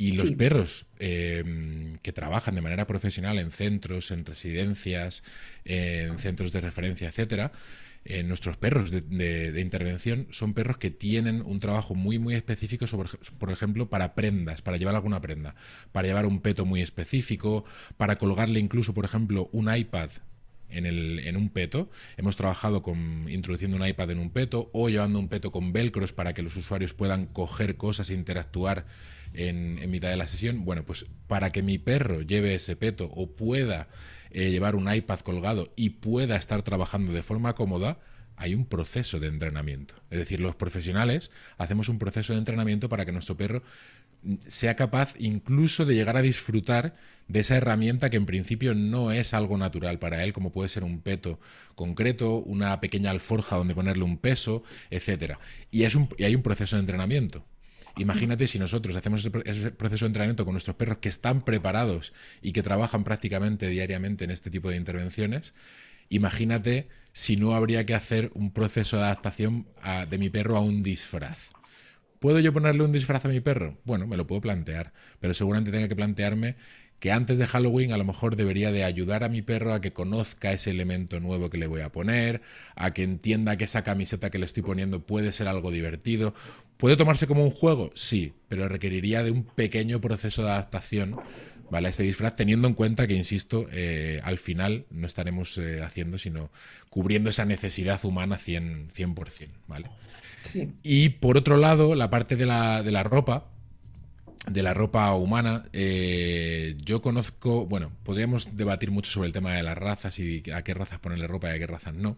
Y 0.01 0.13
los 0.13 0.31
perros 0.31 0.87
eh, 0.99 1.93
que 2.01 2.11
trabajan 2.11 2.55
de 2.55 2.61
manera 2.61 2.87
profesional 2.87 3.37
en 3.37 3.51
centros, 3.51 4.09
en 4.09 4.25
residencias, 4.25 5.21
en 5.63 6.17
centros 6.17 6.51
de 6.51 6.61
referencia, 6.61 7.07
etcétera, 7.07 7.51
eh, 8.03 8.23
nuestros 8.23 8.57
perros 8.57 8.89
de, 8.89 9.61
intervención 9.61 10.27
son 10.31 10.55
perros 10.55 10.77
que 10.77 10.89
tienen 10.89 11.43
un 11.43 11.59
trabajo 11.59 11.93
muy, 11.93 12.17
muy 12.17 12.33
específico, 12.33 12.87
sobre, 12.87 13.09
por 13.37 13.51
ejemplo, 13.51 13.89
para 13.89 14.15
prendas, 14.15 14.63
para 14.63 14.77
llevar 14.77 14.95
alguna 14.95 15.21
prenda, 15.21 15.53
para 15.91 16.07
llevar 16.07 16.25
un 16.25 16.41
peto 16.41 16.65
muy 16.65 16.81
específico, 16.81 17.63
para 17.97 18.17
colgarle 18.17 18.59
incluso, 18.59 18.95
por 18.95 19.05
ejemplo, 19.05 19.49
un 19.51 19.73
iPad 19.73 20.09
en, 20.69 20.87
el, 20.87 21.19
en, 21.19 21.37
un 21.37 21.49
peto. 21.49 21.91
Hemos 22.17 22.37
trabajado 22.37 22.81
con 22.81 23.29
introduciendo 23.29 23.77
un 23.77 23.85
iPad 23.85 24.09
en 24.09 24.19
un 24.19 24.31
peto 24.31 24.71
o 24.73 24.89
llevando 24.89 25.19
un 25.19 25.27
peto 25.27 25.51
con 25.51 25.71
velcros 25.71 26.11
para 26.11 26.33
que 26.33 26.41
los 26.41 26.55
usuarios 26.55 26.95
puedan 26.95 27.27
coger 27.27 27.77
cosas 27.77 28.09
e 28.09 28.15
interactuar 28.15 28.87
en, 29.33 29.89
mitad 29.89 30.09
de 30.09 30.17
la 30.17 30.27
sesión. 30.27 30.65
Bueno, 30.65 30.83
pues 30.83 31.05
para 31.27 31.51
que 31.51 31.63
mi 31.63 31.77
perro 31.77 32.21
lleve 32.21 32.55
ese 32.55 32.75
peto 32.75 33.09
o 33.13 33.35
pueda 33.35 33.87
eh, 34.31 34.49
llevar 34.51 34.75
un 34.75 34.93
iPad 34.93 35.19
colgado 35.19 35.71
y 35.75 35.91
pueda 35.91 36.35
estar 36.35 36.61
trabajando 36.63 37.11
de 37.11 37.21
forma 37.21 37.53
cómoda, 37.53 37.99
hay 38.37 38.55
un 38.55 38.65
proceso 38.65 39.19
de 39.19 39.27
entrenamiento. 39.27 39.93
Es 40.09 40.19
decir, 40.19 40.39
los 40.39 40.55
profesionales 40.55 41.31
hacemos 41.57 41.89
un 41.89 41.99
proceso 41.99 42.33
de 42.33 42.39
entrenamiento 42.39 42.89
para 42.89 43.05
que 43.05 43.11
nuestro 43.11 43.37
perro 43.37 43.61
mm, 44.23 44.35
sea 44.47 44.75
capaz 44.75 45.13
incluso 45.19 45.85
de 45.85 45.95
llegar 45.95 46.17
a 46.17 46.21
disfrutar 46.21 46.95
de 47.27 47.39
esa 47.39 47.55
herramienta 47.55 48.09
que 48.09 48.17
en 48.17 48.25
principio 48.25 48.73
no 48.73 49.11
es 49.11 49.33
algo 49.33 49.57
natural 49.57 49.99
para 49.99 50.23
él, 50.23 50.33
como 50.33 50.51
puede 50.51 50.69
ser 50.69 50.83
un 50.83 51.01
peto 51.01 51.39
concreto, 51.75 52.37
una 52.37 52.79
pequeña 52.81 53.11
alforja 53.11 53.55
donde 53.55 53.75
ponerle 53.75 54.03
un 54.03 54.17
peso, 54.17 54.63
etc. 54.89 55.35
Y, 55.69 55.83
es 55.83 55.97
y 56.17 56.23
hay 56.23 56.35
un 56.35 56.41
proceso 56.41 56.75
de 56.75 56.81
entrenamiento. 56.81 57.45
Imagínate 57.97 58.47
si 58.47 58.57
nosotros 58.59 58.95
hacemos 58.95 59.25
ese 59.45 59.71
proceso 59.71 60.05
de 60.05 60.07
entrenamiento 60.07 60.45
con 60.45 60.53
nuestros 60.53 60.75
perros 60.75 60.97
que 60.97 61.09
están 61.09 61.41
preparados 61.41 62.13
y 62.41 62.51
que 62.53 62.63
trabajan 62.63 63.03
prácticamente 63.03 63.67
diariamente 63.67 64.23
en 64.23 64.31
este 64.31 64.49
tipo 64.49 64.69
de 64.69 64.77
intervenciones. 64.77 65.53
Imagínate 66.09 66.87
si 67.13 67.37
no 67.37 67.55
habría 67.55 67.85
que 67.85 67.93
hacer 67.93 68.31
un 68.33 68.51
proceso 68.51 68.97
de 68.97 69.03
adaptación 69.03 69.67
de 70.09 70.17
mi 70.17 70.29
perro 70.29 70.57
a 70.57 70.61
un 70.61 70.83
disfraz. 70.83 71.51
¿Puedo 72.19 72.39
yo 72.39 72.53
ponerle 72.53 72.83
un 72.83 72.91
disfraz 72.91 73.25
a 73.25 73.29
mi 73.29 73.39
perro? 73.39 73.79
Bueno, 73.83 74.05
me 74.07 74.15
lo 74.15 74.27
puedo 74.27 74.41
plantear, 74.41 74.93
pero 75.19 75.33
seguramente 75.33 75.71
tenga 75.71 75.87
que 75.87 75.95
plantearme 75.95 76.55
que 77.01 77.11
antes 77.11 77.39
de 77.39 77.47
Halloween 77.47 77.93
a 77.93 77.97
lo 77.97 78.05
mejor 78.05 78.35
debería 78.35 78.71
de 78.71 78.83
ayudar 78.83 79.23
a 79.23 79.29
mi 79.29 79.41
perro 79.41 79.73
a 79.73 79.81
que 79.81 79.91
conozca 79.91 80.51
ese 80.51 80.69
elemento 80.69 81.19
nuevo 81.19 81.49
que 81.49 81.57
le 81.57 81.65
voy 81.65 81.81
a 81.81 81.91
poner, 81.91 82.43
a 82.75 82.91
que 82.91 83.01
entienda 83.01 83.57
que 83.57 83.63
esa 83.63 83.83
camiseta 83.83 84.29
que 84.29 84.37
le 84.37 84.45
estoy 84.45 84.61
poniendo 84.61 85.03
puede 85.03 85.31
ser 85.31 85.47
algo 85.47 85.71
divertido. 85.71 86.35
¿Puede 86.77 86.97
tomarse 86.97 87.25
como 87.25 87.43
un 87.43 87.49
juego? 87.49 87.91
Sí, 87.95 88.33
pero 88.47 88.69
requeriría 88.69 89.23
de 89.23 89.31
un 89.31 89.43
pequeño 89.43 89.99
proceso 89.99 90.43
de 90.43 90.51
adaptación 90.51 91.19
¿vale? 91.71 91.87
a 91.87 91.89
ese 91.89 92.03
disfraz, 92.03 92.35
teniendo 92.35 92.67
en 92.67 92.75
cuenta 92.75 93.07
que, 93.07 93.15
insisto, 93.15 93.65
eh, 93.71 94.21
al 94.23 94.37
final 94.37 94.85
no 94.91 95.07
estaremos 95.07 95.57
eh, 95.57 95.81
haciendo, 95.81 96.19
sino 96.19 96.51
cubriendo 96.91 97.31
esa 97.31 97.45
necesidad 97.45 98.05
humana 98.05 98.37
100%, 98.37 98.91
100% 98.93 99.49
¿vale? 99.67 99.89
Y 100.83 101.09
por 101.09 101.35
otro 101.35 101.57
lado, 101.57 101.95
la 101.95 102.11
parte 102.11 102.35
de 102.35 102.45
la, 102.45 102.83
de 102.83 102.91
la 102.91 103.01
ropa, 103.01 103.47
de 104.47 104.63
la 104.63 104.73
ropa 104.73 105.13
humana, 105.13 105.65
eh, 105.73 106.75
yo 106.83 107.01
conozco, 107.01 107.65
bueno, 107.65 107.91
podríamos 108.03 108.55
debatir 108.57 108.91
mucho 108.91 109.11
sobre 109.11 109.27
el 109.27 109.33
tema 109.33 109.53
de 109.53 109.63
las 109.63 109.77
razas 109.77 110.19
y 110.19 110.43
a 110.51 110.63
qué 110.63 110.73
razas 110.73 110.99
ponerle 110.99 111.27
ropa 111.27 111.51
y 111.51 111.55
a 111.55 111.59
qué 111.59 111.67
razas 111.67 111.93
no, 111.93 112.17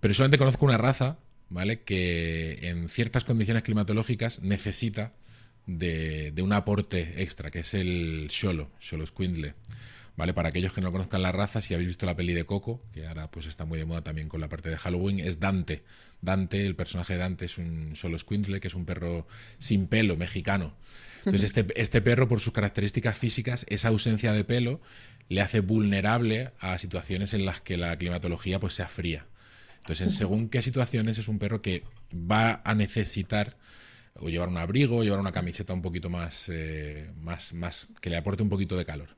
pero 0.00 0.14
solamente 0.14 0.38
conozco 0.38 0.66
una 0.66 0.78
raza, 0.78 1.18
¿vale? 1.48 1.82
Que 1.82 2.58
en 2.68 2.88
ciertas 2.88 3.24
condiciones 3.24 3.62
climatológicas 3.62 4.40
necesita 4.40 5.12
de, 5.66 6.34
un 6.42 6.52
aporte 6.52 7.22
extra, 7.22 7.50
que 7.50 7.60
es 7.60 7.74
el 7.74 8.28
Xolo, 8.30 8.70
Xolo 8.80 9.06
Squindle. 9.06 9.54
¿Vale? 10.14 10.34
Para 10.34 10.50
aquellos 10.50 10.74
que 10.74 10.82
no 10.82 10.92
conozcan 10.92 11.22
la 11.22 11.32
raza, 11.32 11.62
si 11.62 11.72
habéis 11.72 11.88
visto 11.88 12.04
la 12.04 12.14
peli 12.14 12.34
de 12.34 12.44
Coco, 12.44 12.82
que 12.92 13.06
ahora 13.06 13.30
pues 13.30 13.46
está 13.46 13.64
muy 13.64 13.78
de 13.78 13.86
moda 13.86 14.02
también 14.02 14.28
con 14.28 14.42
la 14.42 14.48
parte 14.48 14.68
de 14.68 14.76
Halloween, 14.76 15.20
es 15.20 15.40
Dante. 15.40 15.84
Dante, 16.20 16.66
el 16.66 16.76
personaje 16.76 17.14
de 17.14 17.20
Dante 17.20 17.46
es 17.46 17.56
un 17.56 17.96
Xolo 17.96 18.18
Squindle, 18.18 18.60
que 18.60 18.68
es 18.68 18.74
un 18.74 18.84
perro 18.84 19.26
sin 19.58 19.86
pelo, 19.86 20.18
mexicano. 20.18 20.74
Entonces, 21.24 21.44
este, 21.44 21.80
este, 21.80 22.00
perro, 22.00 22.28
por 22.28 22.40
sus 22.40 22.52
características 22.52 23.16
físicas, 23.16 23.64
esa 23.68 23.88
ausencia 23.88 24.32
de 24.32 24.44
pelo 24.44 24.80
le 25.28 25.40
hace 25.40 25.60
vulnerable 25.60 26.52
a 26.58 26.76
situaciones 26.78 27.32
en 27.32 27.46
las 27.46 27.60
que 27.60 27.76
la 27.76 27.96
climatología 27.96 28.58
pues, 28.58 28.74
sea 28.74 28.88
fría. 28.88 29.26
Entonces, 29.78 30.06
en 30.06 30.12
según 30.12 30.48
qué 30.48 30.62
situaciones 30.62 31.18
es 31.18 31.28
un 31.28 31.38
perro 31.38 31.62
que 31.62 31.84
va 32.12 32.60
a 32.64 32.74
necesitar 32.74 33.56
o 34.14 34.28
llevar 34.28 34.48
un 34.48 34.58
abrigo, 34.58 34.98
o 34.98 35.02
llevar 35.02 35.20
una 35.20 35.32
camiseta 35.32 35.72
un 35.72 35.82
poquito 35.82 36.10
más, 36.10 36.48
eh, 36.52 37.10
más, 37.20 37.54
más, 37.54 37.88
que 38.00 38.10
le 38.10 38.16
aporte 38.16 38.42
un 38.42 38.48
poquito 38.48 38.76
de 38.76 38.84
calor. 38.84 39.16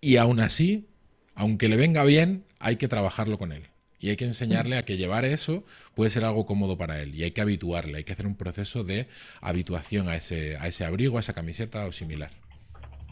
Y 0.00 0.16
aún 0.16 0.40
así, 0.40 0.88
aunque 1.34 1.68
le 1.68 1.76
venga 1.76 2.04
bien, 2.04 2.44
hay 2.58 2.76
que 2.76 2.88
trabajarlo 2.88 3.38
con 3.38 3.52
él. 3.52 3.68
Y 4.00 4.10
hay 4.10 4.16
que 4.16 4.24
enseñarle 4.24 4.76
a 4.76 4.84
que 4.84 4.96
llevar 4.96 5.24
eso 5.24 5.64
puede 5.94 6.10
ser 6.10 6.24
algo 6.24 6.46
cómodo 6.46 6.78
para 6.78 7.00
él. 7.02 7.14
Y 7.14 7.24
hay 7.24 7.32
que 7.32 7.40
habituarle, 7.40 7.98
hay 7.98 8.04
que 8.04 8.12
hacer 8.12 8.26
un 8.26 8.36
proceso 8.36 8.84
de 8.84 9.08
habituación 9.40 10.08
a 10.08 10.16
ese, 10.16 10.56
a 10.56 10.68
ese 10.68 10.84
abrigo, 10.84 11.16
a 11.16 11.20
esa 11.20 11.32
camiseta 11.32 11.86
o 11.86 11.92
similar. 11.92 12.30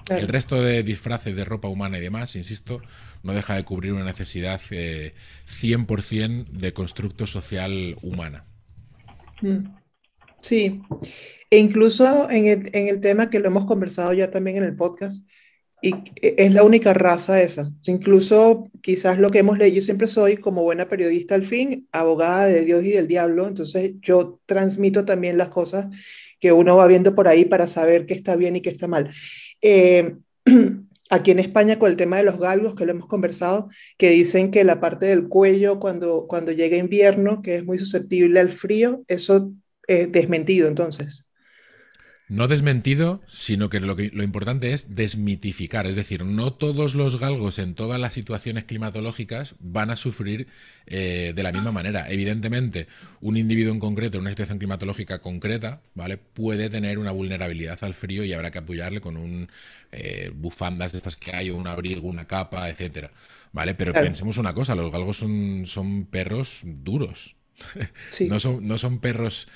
El 0.09 0.29
resto 0.29 0.63
de 0.63 0.85
disfraces 0.85 1.35
de 1.35 1.45
ropa 1.45 1.67
humana 1.67 1.99
y 1.99 2.01
demás, 2.01 2.37
insisto, 2.37 2.81
no 3.25 3.33
deja 3.33 3.57
de 3.57 3.65
cubrir 3.65 3.93
una 3.93 4.05
necesidad 4.05 4.61
100% 4.61 6.41
eh, 6.41 6.45
de 6.53 6.73
constructo 6.73 7.27
social 7.27 7.97
humana. 8.03 8.45
Mm. 9.43 9.65
Sí, 10.41 10.81
e 11.51 11.59
incluso 11.59 12.31
en 12.31 12.47
el, 12.47 12.71
en 12.73 12.89
el, 12.89 13.01
tema 13.01 13.31
que 13.31 13.41
lo 13.41 13.49
hemos 13.49 13.67
conversado 13.67 14.13
ya 14.13 14.31
también 14.31 14.59
en 14.59 14.65
el 14.65 14.77
podcast, 14.77 15.27
y 15.83 15.95
es 16.21 16.53
la 16.53 16.63
única 16.63 16.95
raza 16.95 17.43
esa. 17.43 17.71
Incluso 17.85 18.71
quizás 18.81 19.19
lo 19.19 19.31
que 19.31 19.41
hemos 19.41 19.59
leído, 19.59 19.77
yo 19.77 19.83
siempre 19.83 20.07
soy 20.07 20.39
como 20.39 20.63
buena 20.63 20.89
periodista 20.89 21.35
al 21.35 21.43
fin, 21.43 21.87
abogada 21.93 22.47
de 22.47 22.65
Dios 22.65 22.83
y 22.85 22.91
del 22.91 23.07
diablo, 23.07 23.47
entonces 23.47 23.93
yo 24.01 24.41
transmito 24.47 25.05
también 25.05 25.39
las 25.39 25.49
cosas 25.49 25.87
que 26.41 26.53
uno 26.53 26.77
va 26.77 26.87
viendo 26.87 27.15
por 27.15 27.29
ahí 27.29 27.45
para 27.45 27.67
saber 27.67 28.07
qué 28.07 28.15
está 28.15 28.37
bien 28.37 28.57
y 28.57 28.63
qué 28.63 28.71
está 28.71 28.89
mal. 28.89 29.11
Eh, 29.61 30.17
aquí 31.11 31.31
en 31.31 31.39
España 31.39 31.79
con 31.79 31.91
el 31.91 31.97
tema 31.97 32.17
de 32.17 32.25
los 32.25 32.39
galgos, 32.39 32.75
que 32.75 32.87
lo 32.87 32.93
hemos 32.93 33.09
conversado, 33.09 33.69
que 33.97 34.11
dicen 34.11 34.51
que 34.51 34.65
la 34.65 34.81
parte 34.81 35.07
del 35.07 35.29
cuello 35.29 35.79
cuando, 35.79 36.27
cuando 36.27 36.53
llega 36.53 36.77
invierno, 36.77 37.43
que 37.43 37.57
es 37.57 37.65
muy 37.65 37.79
susceptible 37.79 38.41
al 38.41 38.49
frío, 38.49 39.05
eso 39.09 39.53
es 39.87 40.11
desmentido 40.11 40.69
entonces. 40.69 41.26
No 42.29 42.49
desmentido, 42.49 43.23
sino 43.29 43.69
que 43.69 43.79
lo, 43.79 43.95
que 43.95 44.11
lo 44.13 44.25
importante 44.25 44.73
es 44.73 44.97
desmitificar. 44.97 45.87
Es 45.87 45.95
decir, 45.95 46.25
no 46.25 46.53
todos 46.53 46.97
los 46.97 47.21
galgos 47.21 47.61
en 47.61 47.77
todas 47.77 48.01
las 48.01 48.15
situaciones 48.15 48.65
climatológicas 48.65 49.55
van 49.61 49.91
a 49.91 49.97
sufrir 49.97 50.49
eh, 50.87 51.33
de 51.37 51.43
la 51.45 51.53
misma 51.53 51.71
manera. 51.71 52.11
Evidentemente, 52.11 52.89
un 53.21 53.37
individuo 53.37 53.73
en 53.73 53.79
concreto, 53.79 54.19
en 54.19 54.23
una 54.23 54.31
situación 54.31 54.59
climatológica 54.59 55.21
concreta, 55.21 55.83
¿vale? 55.95 56.19
Puede 56.19 56.69
tener 56.69 56.99
una 56.99 57.13
vulnerabilidad 57.13 57.79
al 57.83 57.95
frío 57.95 58.25
y 58.25 58.33
habrá 58.33 58.51
que 58.51 58.59
apoyarle 58.59 59.01
con 59.01 59.17
un 59.17 59.49
eh, 59.93 60.33
bufandas 60.35 60.91
de 60.93 60.99
estas 60.99 61.17
que 61.17 61.31
hay, 61.31 61.51
o 61.51 61.57
un 61.57 61.69
abrigo, 61.69 62.09
una 62.09 62.27
capa, 62.27 62.69
etcétera. 62.69 63.13
¿Vale? 63.53 63.75
Pero 63.75 63.93
pensemos 63.93 64.37
una 64.37 64.53
cosa, 64.53 64.75
los 64.75 64.91
galgos 64.91 65.19
son, 65.19 65.63
son 65.65 66.07
perros 66.07 66.63
duros. 66.65 67.36
No, 68.29 68.41
son, 68.41 68.67
no 68.67 68.79
son 68.79 68.99
perros. 68.99 69.49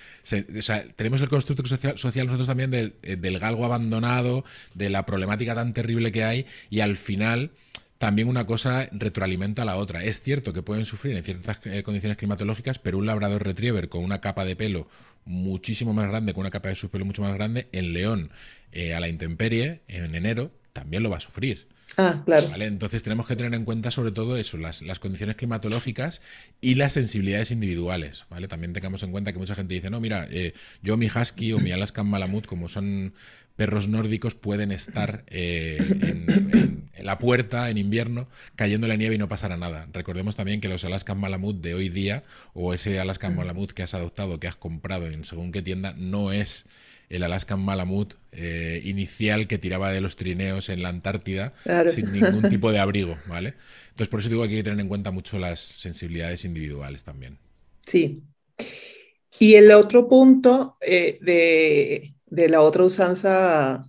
tenemos 0.96 1.20
el 1.20 1.28
constructo 1.28 1.64
social, 1.66 2.26
nosotros 2.26 2.46
también 2.46 2.72
eh, 2.74 3.16
del, 3.16 3.38
galgo 3.38 3.64
abandonado, 3.64 4.44
de 4.74 4.90
la 4.90 5.06
problemática 5.06 5.54
tan 5.54 5.72
terrible 5.74 6.12
que 6.12 6.24
hay, 6.24 6.46
y 6.68 6.80
al 6.80 6.96
final 6.96 7.50
también 7.98 8.28
una 8.28 8.46
cosa 8.46 8.88
retroalimenta 8.92 9.62
a 9.62 9.64
la 9.64 9.76
otra. 9.76 10.04
Es 10.04 10.22
cierto 10.22 10.52
que 10.52 10.62
pueden 10.62 10.84
sufrir 10.84 11.16
en 11.16 11.24
ciertas 11.24 11.60
eh, 11.64 11.82
condiciones 11.82 12.16
climatológicas, 12.16 12.78
pero 12.78 12.98
un 12.98 13.06
labrador 13.06 13.44
retriever 13.44 13.88
con 13.88 14.02
una 14.02 14.20
capa 14.20 14.44
de 14.44 14.56
pelo 14.56 14.88
muchísimo 15.24 15.92
más 15.92 16.08
grande, 16.08 16.32
con 16.32 16.40
una 16.40 16.50
capa 16.50 16.70
de 16.70 16.76
su 16.76 16.90
pelo 16.90 17.04
mucho 17.04 17.22
más 17.22 17.34
grande, 17.34 17.68
en 17.72 17.92
León, 17.92 18.30
eh, 18.72 18.94
a 18.94 19.00
la 19.00 19.08
intemperie, 19.08 19.82
en 19.88 20.14
enero, 20.14 20.50
también 20.72 21.02
lo 21.02 21.10
va 21.10 21.18
a 21.18 21.20
sufrir. 21.20 21.68
Ah, 21.96 22.22
claro. 22.24 22.48
Entonces 22.56 23.02
tenemos 23.02 23.26
que 23.26 23.36
tener 23.36 23.54
en 23.54 23.64
cuenta 23.64 23.90
sobre 23.90 24.12
todo 24.12 24.36
eso, 24.36 24.56
las, 24.56 24.82
condiciones 25.00 25.36
climatológicas 25.36 26.22
y 26.60 26.74
las 26.76 26.92
sensibilidades 26.92 27.50
individuales. 27.50 28.26
¿vale? 28.30 28.48
También 28.48 28.72
tengamos 28.72 29.02
en 29.02 29.10
cuenta 29.10 29.32
que 29.32 29.38
mucha 29.38 29.54
gente 29.54 29.74
dice, 29.74 29.90
no, 29.90 30.00
mira, 30.00 30.26
eh, 30.30 30.54
yo 30.82 30.96
mi 30.96 31.06
husky 31.06 31.52
o 31.52 31.58
mi 31.58 31.72
Alaskan 31.72 32.08
Malamut, 32.08 32.46
como 32.46 32.68
son 32.68 33.14
perros 33.56 33.88
nórdicos, 33.88 34.34
pueden 34.34 34.72
estar 34.72 35.24
eh, 35.26 35.76
en, 35.78 36.90
la 37.04 37.18
puerta 37.18 37.70
en 37.70 37.76
invierno 37.76 38.28
cayendo 38.56 38.88
la 38.88 38.96
nieve 38.96 39.16
y 39.16 39.18
no 39.18 39.28
pasará 39.28 39.56
nada. 39.56 39.86
Recordemos 39.92 40.36
también 40.36 40.60
que 40.60 40.68
los 40.68 40.84
Alaskan 40.84 41.18
Malamut 41.18 41.60
de 41.60 41.74
hoy 41.74 41.88
día 41.88 42.24
o 42.54 42.72
ese 42.72 43.00
Alaskan 43.00 43.36
Malamut 43.36 43.72
que 43.72 43.82
has 43.82 43.94
adoptado, 43.94 44.40
que 44.40 44.48
has 44.48 44.56
comprado 44.56 45.06
en 45.06 45.24
según 45.24 45.52
qué 45.52 45.60
tienda, 45.60 45.94
no 45.96 46.32
es 46.32 46.66
el 47.10 47.24
Alaskan 47.24 47.60
Malamut 47.60 48.14
eh, 48.32 48.80
inicial 48.84 49.48
que 49.48 49.58
tiraba 49.58 49.90
de 49.90 50.00
los 50.00 50.16
trineos 50.16 50.68
en 50.68 50.82
la 50.82 50.88
Antártida 50.88 51.52
sin 51.88 52.12
ningún 52.12 52.48
tipo 52.48 52.72
de 52.72 52.78
abrigo, 52.78 53.18
¿vale? 53.26 53.54
Entonces, 53.90 54.08
por 54.08 54.20
eso 54.20 54.30
digo 54.30 54.42
que 54.44 54.50
hay 54.50 54.56
que 54.56 54.62
tener 54.62 54.80
en 54.80 54.88
cuenta 54.88 55.10
mucho 55.10 55.38
las 55.38 55.60
sensibilidades 55.60 56.44
individuales 56.44 57.04
también. 57.04 57.38
Sí. 57.84 58.22
Y 59.38 59.54
el 59.54 59.72
otro 59.72 60.08
punto 60.08 60.76
eh, 60.80 61.18
de, 61.20 62.14
de 62.26 62.48
la 62.48 62.60
otra 62.60 62.84
usanza 62.84 63.84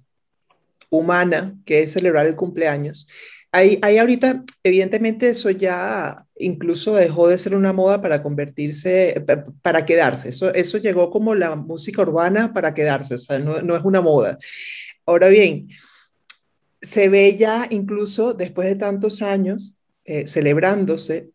humana, 0.90 1.56
que 1.66 1.84
es 1.84 1.94
celebrar 1.94 2.26
el 2.26 2.36
cumpleaños, 2.36 3.08
hay, 3.54 3.98
ahorita, 3.98 4.46
evidentemente, 4.64 5.30
eso 5.30 5.50
ya 5.50 6.26
incluso 6.38 6.96
dejó 6.96 7.28
de 7.28 7.38
ser 7.38 7.54
una 7.54 7.74
moda 7.74 8.02
para 8.02 8.24
convertirse, 8.24 9.26
para 9.62 9.86
quedarse. 9.86 10.30
Eso, 10.30 10.54
eso 10.54 10.78
llegó 10.78 11.12
como 11.12 11.36
la 11.36 11.56
música 11.56 12.02
urbana 12.02 12.54
para 12.54 12.74
quedarse, 12.74 13.16
o 13.16 13.18
sea, 13.18 13.40
no, 13.40 13.76
es 13.76 13.84
una 13.84 14.00
moda. 14.00 14.38
Ahora 15.06 15.28
bien, 15.28 15.68
se 16.82 17.10
ve 17.10 17.36
ya 17.36 17.68
incluso 17.70 18.34
después 18.34 18.68
de 18.70 18.76
tantos 18.76 19.22
años 19.22 19.78
eh, 20.06 20.28
celebrándose 20.28 21.32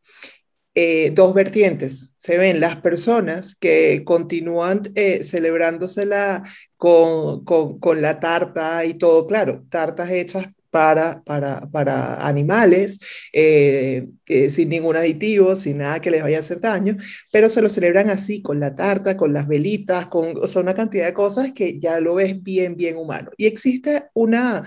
eh, 0.74 1.10
dos 1.14 1.34
vertientes. 1.34 2.14
Se 2.16 2.38
ven 2.38 2.60
las 2.60 2.76
personas 2.76 3.56
que 3.56 4.02
continúan 4.04 4.90
eh, 4.94 5.22
celebrándosela 5.22 6.44
con, 6.76 7.44
con, 7.44 7.78
con, 7.78 8.00
la 8.02 8.20
tarta 8.20 8.84
y 8.86 8.94
todo, 8.94 9.26
claro, 9.26 9.64
tartas 9.70 10.10
hechas 10.10 10.46
para, 10.76 11.22
para, 11.22 11.70
para 11.70 12.16
animales, 12.26 13.00
eh, 13.32 14.08
eh, 14.26 14.50
sin 14.50 14.68
ningún 14.68 14.94
aditivo, 14.94 15.56
sin 15.56 15.78
nada 15.78 16.02
que 16.02 16.10
les 16.10 16.22
vaya 16.22 16.36
a 16.36 16.40
hacer 16.40 16.60
daño, 16.60 16.98
pero 17.32 17.48
se 17.48 17.62
lo 17.62 17.70
celebran 17.70 18.10
así, 18.10 18.42
con 18.42 18.60
la 18.60 18.74
tarta, 18.74 19.16
con 19.16 19.32
las 19.32 19.48
velitas, 19.48 20.08
con 20.08 20.36
o 20.36 20.60
una 20.60 20.74
cantidad 20.74 21.06
de 21.06 21.14
cosas 21.14 21.52
que 21.52 21.80
ya 21.80 21.98
lo 21.98 22.16
ves 22.16 22.42
bien, 22.42 22.76
bien 22.76 22.98
humano. 22.98 23.30
Y 23.38 23.46
existe 23.46 24.04
una, 24.12 24.64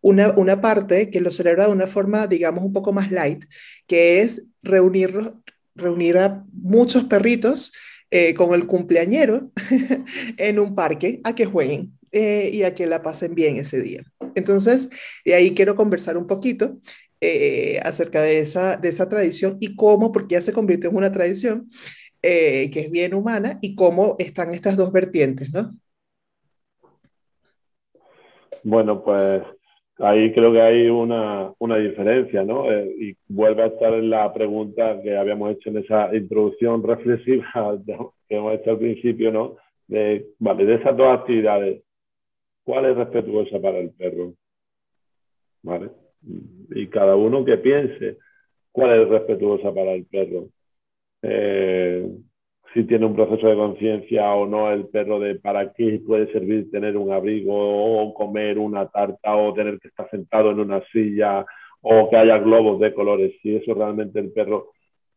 una, 0.00 0.30
una 0.30 0.60
parte 0.60 1.10
que 1.10 1.20
lo 1.20 1.32
celebra 1.32 1.66
de 1.66 1.72
una 1.72 1.88
forma, 1.88 2.28
digamos, 2.28 2.62
un 2.62 2.72
poco 2.72 2.92
más 2.92 3.10
light, 3.10 3.44
que 3.88 4.20
es 4.20 4.46
reunir, 4.62 5.32
reunir 5.74 6.18
a 6.18 6.44
muchos 6.52 7.02
perritos 7.02 7.72
eh, 8.12 8.32
con 8.34 8.54
el 8.54 8.64
cumpleañero 8.68 9.50
en 10.36 10.60
un 10.60 10.76
parque 10.76 11.20
a 11.24 11.34
que 11.34 11.46
jueguen. 11.46 11.97
Eh, 12.12 12.50
y 12.52 12.62
a 12.62 12.74
que 12.74 12.86
la 12.86 13.02
pasen 13.02 13.34
bien 13.34 13.56
ese 13.56 13.82
día. 13.82 14.02
Entonces, 14.34 14.88
de 15.24 15.34
ahí 15.34 15.54
quiero 15.54 15.74
conversar 15.74 16.16
un 16.16 16.26
poquito 16.26 16.78
eh, 17.20 17.80
acerca 17.82 18.22
de 18.22 18.38
esa, 18.38 18.76
de 18.76 18.88
esa 18.88 19.08
tradición 19.08 19.58
y 19.60 19.76
cómo, 19.76 20.10
porque 20.10 20.34
ya 20.34 20.40
se 20.40 20.52
convirtió 20.52 20.88
en 20.90 20.96
una 20.96 21.12
tradición 21.12 21.68
eh, 22.22 22.70
que 22.72 22.80
es 22.80 22.90
bien 22.90 23.14
humana 23.14 23.58
y 23.60 23.74
cómo 23.74 24.16
están 24.18 24.54
estas 24.54 24.76
dos 24.76 24.90
vertientes, 24.90 25.52
¿no? 25.52 25.70
Bueno, 28.64 29.04
pues 29.04 29.42
ahí 29.98 30.32
creo 30.32 30.52
que 30.52 30.62
hay 30.62 30.88
una, 30.88 31.52
una 31.58 31.76
diferencia, 31.76 32.42
¿no? 32.42 32.64
y 32.72 33.16
vuelve 33.28 33.62
a 33.62 33.66
estar 33.66 33.94
en 33.94 34.10
la 34.10 34.32
pregunta 34.32 35.00
que 35.02 35.16
habíamos 35.16 35.52
hecho 35.52 35.70
en 35.70 35.78
esa 35.78 36.14
introducción 36.14 36.82
reflexiva 36.82 37.46
que 38.28 38.36
hemos 38.36 38.54
hecho 38.54 38.70
al 38.72 38.78
principio, 38.78 39.30
¿no? 39.30 39.56
De, 39.86 40.26
vale, 40.38 40.66
de 40.66 40.74
esas 40.74 40.96
dos 40.96 41.18
actividades, 41.18 41.82
cuál 42.68 42.84
es 42.84 42.96
respetuosa 42.98 43.58
para 43.62 43.78
el 43.78 43.92
perro. 43.92 44.34
¿Vale? 45.62 45.88
Y 46.68 46.86
cada 46.88 47.16
uno 47.16 47.42
que 47.42 47.56
piense 47.56 48.18
cuál 48.70 49.00
es 49.00 49.08
respetuosa 49.08 49.72
para 49.72 49.94
el 49.94 50.04
perro. 50.04 50.48
Eh, 51.22 52.06
si 52.74 52.84
tiene 52.84 53.06
un 53.06 53.16
proceso 53.16 53.48
de 53.48 53.56
conciencia 53.56 54.34
o 54.34 54.46
no 54.46 54.70
el 54.70 54.86
perro 54.88 55.18
de 55.18 55.36
para 55.36 55.72
qué 55.72 56.02
puede 56.06 56.30
servir 56.30 56.70
tener 56.70 56.98
un 56.98 57.10
abrigo 57.10 57.54
o 57.56 58.12
comer 58.12 58.58
una 58.58 58.86
tarta 58.86 59.34
o 59.34 59.54
tener 59.54 59.78
que 59.78 59.88
estar 59.88 60.10
sentado 60.10 60.50
en 60.50 60.60
una 60.60 60.82
silla 60.92 61.46
o 61.80 62.10
que 62.10 62.16
haya 62.18 62.36
globos 62.36 62.80
de 62.80 62.92
colores. 62.92 63.32
Si 63.40 63.56
eso 63.56 63.72
realmente 63.72 64.20
el 64.20 64.30
perro 64.30 64.72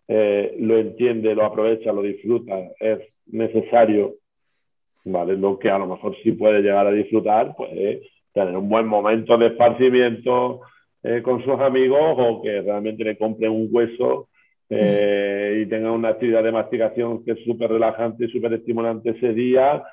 eh, 0.08 0.56
lo 0.58 0.78
entiende, 0.78 1.36
lo 1.36 1.44
aprovecha, 1.44 1.92
lo 1.92 2.02
disfruta, 2.02 2.58
es 2.80 3.00
necesario 3.26 4.21
¿vale? 5.06 5.38
Lo 5.38 5.58
que 5.58 5.70
a 5.70 5.78
lo 5.78 5.88
mejor 5.88 6.16
sí 6.24 6.32
puede 6.34 6.62
llegar 6.62 6.88
a 6.88 6.92
disfrutar, 6.92 7.54
pues 7.56 8.02
tener 8.34 8.56
un 8.56 8.70
buen 8.70 8.88
momento 8.88 9.38
de 9.38 9.48
esparcimiento 9.48 10.62
eh, 11.04 11.22
con 11.22 11.44
sus 11.44 11.60
amigos 11.60 12.16
o 12.18 12.42
que 12.42 12.62
realmente 12.62 13.04
le 13.04 13.18
compre 13.18 13.50
un 13.50 13.68
hueso 13.72 14.30
eh, 14.70 15.64
y 15.64 15.66
tenga 15.70 15.92
una 15.92 16.10
actividad 16.10 16.44
de 16.44 16.52
masticación 16.52 17.26
que 17.26 17.32
es 17.32 17.44
súper 17.44 17.72
relajante 17.72 18.26
y 18.26 18.32
súper 18.32 18.54
estimulante 18.54 19.10
ese 19.10 19.34
día 19.34 19.84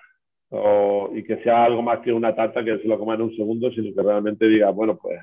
o, 0.50 1.10
y 1.14 1.24
que 1.24 1.42
sea 1.42 1.64
algo 1.64 1.82
más 1.82 2.00
que 2.00 2.12
una 2.12 2.34
tarta 2.34 2.64
que 2.64 2.78
se 2.78 2.88
lo 2.88 2.98
coma 2.98 3.14
en 3.14 3.22
un 3.22 3.36
segundo, 3.36 3.70
sino 3.72 3.94
que 3.94 4.02
realmente 4.02 4.46
diga, 4.46 4.70
bueno, 4.70 4.96
pues 4.96 5.18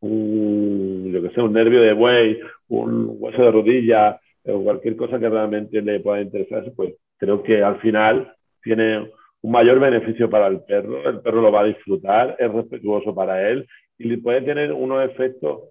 un, 0.00 1.10
yo 1.12 1.22
que 1.22 1.30
sé, 1.30 1.40
un 1.42 1.52
nervio 1.52 1.82
de 1.82 1.92
buey, 1.92 2.38
un 2.68 3.16
hueso 3.18 3.42
de 3.42 3.50
rodilla 3.50 4.20
o 4.44 4.62
cualquier 4.62 4.96
cosa 4.96 5.18
que 5.18 5.28
realmente 5.28 5.82
le 5.82 6.00
pueda 6.00 6.22
interesar, 6.22 6.64
pues 6.74 6.94
creo 7.18 7.42
que 7.42 7.62
al 7.62 7.78
final 7.80 8.32
tiene 8.62 9.10
un 9.42 9.52
mayor 9.52 9.80
beneficio 9.80 10.28
para 10.28 10.46
el 10.48 10.60
perro, 10.62 11.08
el 11.08 11.20
perro 11.20 11.40
lo 11.40 11.52
va 11.52 11.62
a 11.62 11.64
disfrutar, 11.64 12.36
es 12.38 12.52
respetuoso 12.52 13.14
para 13.14 13.48
él 13.48 13.66
y 13.98 14.16
puede 14.16 14.42
tener 14.42 14.72
unos 14.72 15.04
efectos 15.04 15.70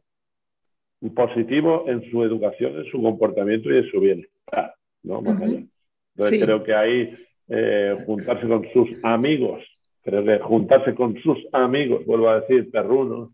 positivo 1.15 1.85
en 1.87 2.09
su 2.11 2.23
educación, 2.23 2.77
en 2.77 2.85
su 2.85 3.01
comportamiento 3.01 3.71
y 3.71 3.77
en 3.77 3.89
su 3.89 3.99
bienestar, 3.99 4.73
¿no? 5.03 5.21
Más 5.21 5.41
allá. 5.41 5.63
Entonces 6.15 6.43
creo 6.43 6.63
que 6.63 6.73
ahí 6.73 7.15
eh, 7.47 7.97
juntarse 8.05 8.47
con 8.47 8.67
sus 8.73 8.89
amigos, 9.03 9.63
creo 10.03 10.23
que 10.23 10.39
juntarse 10.39 10.93
con 10.93 11.15
sus 11.21 11.37
amigos, 11.53 12.05
vuelvo 12.05 12.29
a 12.29 12.41
decir, 12.41 12.69
perrunos, 12.69 13.31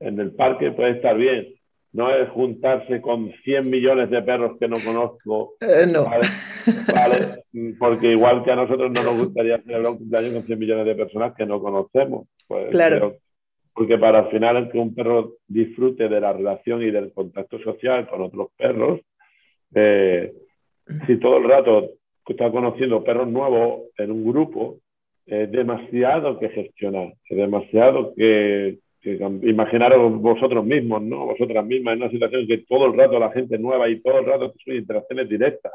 en 0.00 0.18
el 0.18 0.32
parque 0.32 0.72
puede 0.72 0.92
estar 0.92 1.16
bien. 1.18 1.55
No 1.96 2.14
es 2.14 2.28
juntarse 2.28 3.00
con 3.00 3.32
100 3.42 3.70
millones 3.70 4.10
de 4.10 4.20
perros 4.20 4.58
que 4.60 4.68
no 4.68 4.76
conozco. 4.84 5.54
Eh, 5.60 5.86
no. 5.90 6.04
¿vale? 6.04 7.42
Porque 7.78 8.12
igual 8.12 8.44
que 8.44 8.52
a 8.52 8.56
nosotros 8.56 8.92
no 8.92 9.02
nos 9.02 9.16
gustaría 9.16 9.62
celebrar 9.62 9.92
un 9.92 9.98
cumpleaños 9.98 10.34
con 10.34 10.42
100 10.42 10.58
millones 10.58 10.84
de 10.84 10.94
personas 10.94 11.34
que 11.34 11.46
no 11.46 11.58
conocemos. 11.58 12.28
Pues 12.46 12.68
claro. 12.68 13.16
porque 13.74 13.96
para 13.96 14.18
al 14.18 14.30
final 14.30 14.70
que 14.70 14.78
un 14.78 14.94
perro 14.94 15.36
disfrute 15.48 16.08
de 16.08 16.20
la 16.20 16.34
relación 16.34 16.82
y 16.82 16.90
del 16.90 17.12
contacto 17.14 17.58
social 17.60 18.06
con 18.08 18.20
otros 18.20 18.48
perros, 18.58 19.00
eh, 19.74 20.34
si 21.06 21.16
todo 21.18 21.38
el 21.38 21.44
rato 21.44 21.92
está 22.26 22.50
conociendo 22.50 23.02
perros 23.02 23.28
nuevos 23.28 23.84
en 23.96 24.10
un 24.10 24.30
grupo, 24.30 24.80
es 25.24 25.50
demasiado 25.50 26.38
que 26.38 26.50
gestionar, 26.50 27.14
es 27.24 27.36
demasiado 27.36 28.12
que, 28.14 28.80
imaginaros 29.14 30.20
vosotros 30.20 30.64
mismos, 30.64 31.02
¿no? 31.02 31.26
Vosotras 31.26 31.64
mismas 31.64 31.94
en 31.94 32.02
una 32.02 32.10
situación 32.10 32.46
que 32.46 32.58
todo 32.58 32.86
el 32.86 32.96
rato 32.96 33.18
la 33.18 33.30
gente 33.30 33.58
nueva 33.58 33.88
y 33.88 34.00
todo 34.00 34.18
el 34.18 34.26
rato 34.26 34.52
son 34.64 34.74
interacciones 34.74 35.28
directas, 35.28 35.72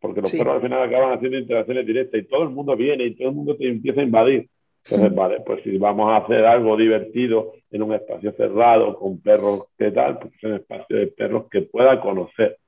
porque 0.00 0.20
los 0.20 0.32
perros 0.32 0.56
al 0.56 0.62
final 0.62 0.82
acaban 0.82 1.12
haciendo 1.12 1.38
interacciones 1.38 1.86
directas 1.86 2.20
y 2.20 2.24
todo 2.24 2.42
el 2.44 2.50
mundo 2.50 2.76
viene 2.76 3.04
y 3.04 3.14
todo 3.14 3.28
el 3.28 3.34
mundo 3.34 3.56
te 3.56 3.68
empieza 3.68 4.00
a 4.00 4.04
invadir. 4.04 4.48
Entonces, 4.84 5.14
vale, 5.14 5.40
pues 5.46 5.62
si 5.62 5.78
vamos 5.78 6.10
a 6.10 6.16
hacer 6.16 6.44
algo 6.44 6.76
divertido 6.76 7.52
en 7.70 7.82
un 7.82 7.94
espacio 7.94 8.32
cerrado 8.32 8.96
con 8.98 9.20
perros, 9.20 9.66
¿qué 9.78 9.92
tal? 9.92 10.18
Pues 10.18 10.32
un 10.42 10.54
espacio 10.54 10.96
de 10.96 11.06
perros 11.06 11.48
que 11.48 11.62
pueda 11.62 12.00
conocer, 12.00 12.58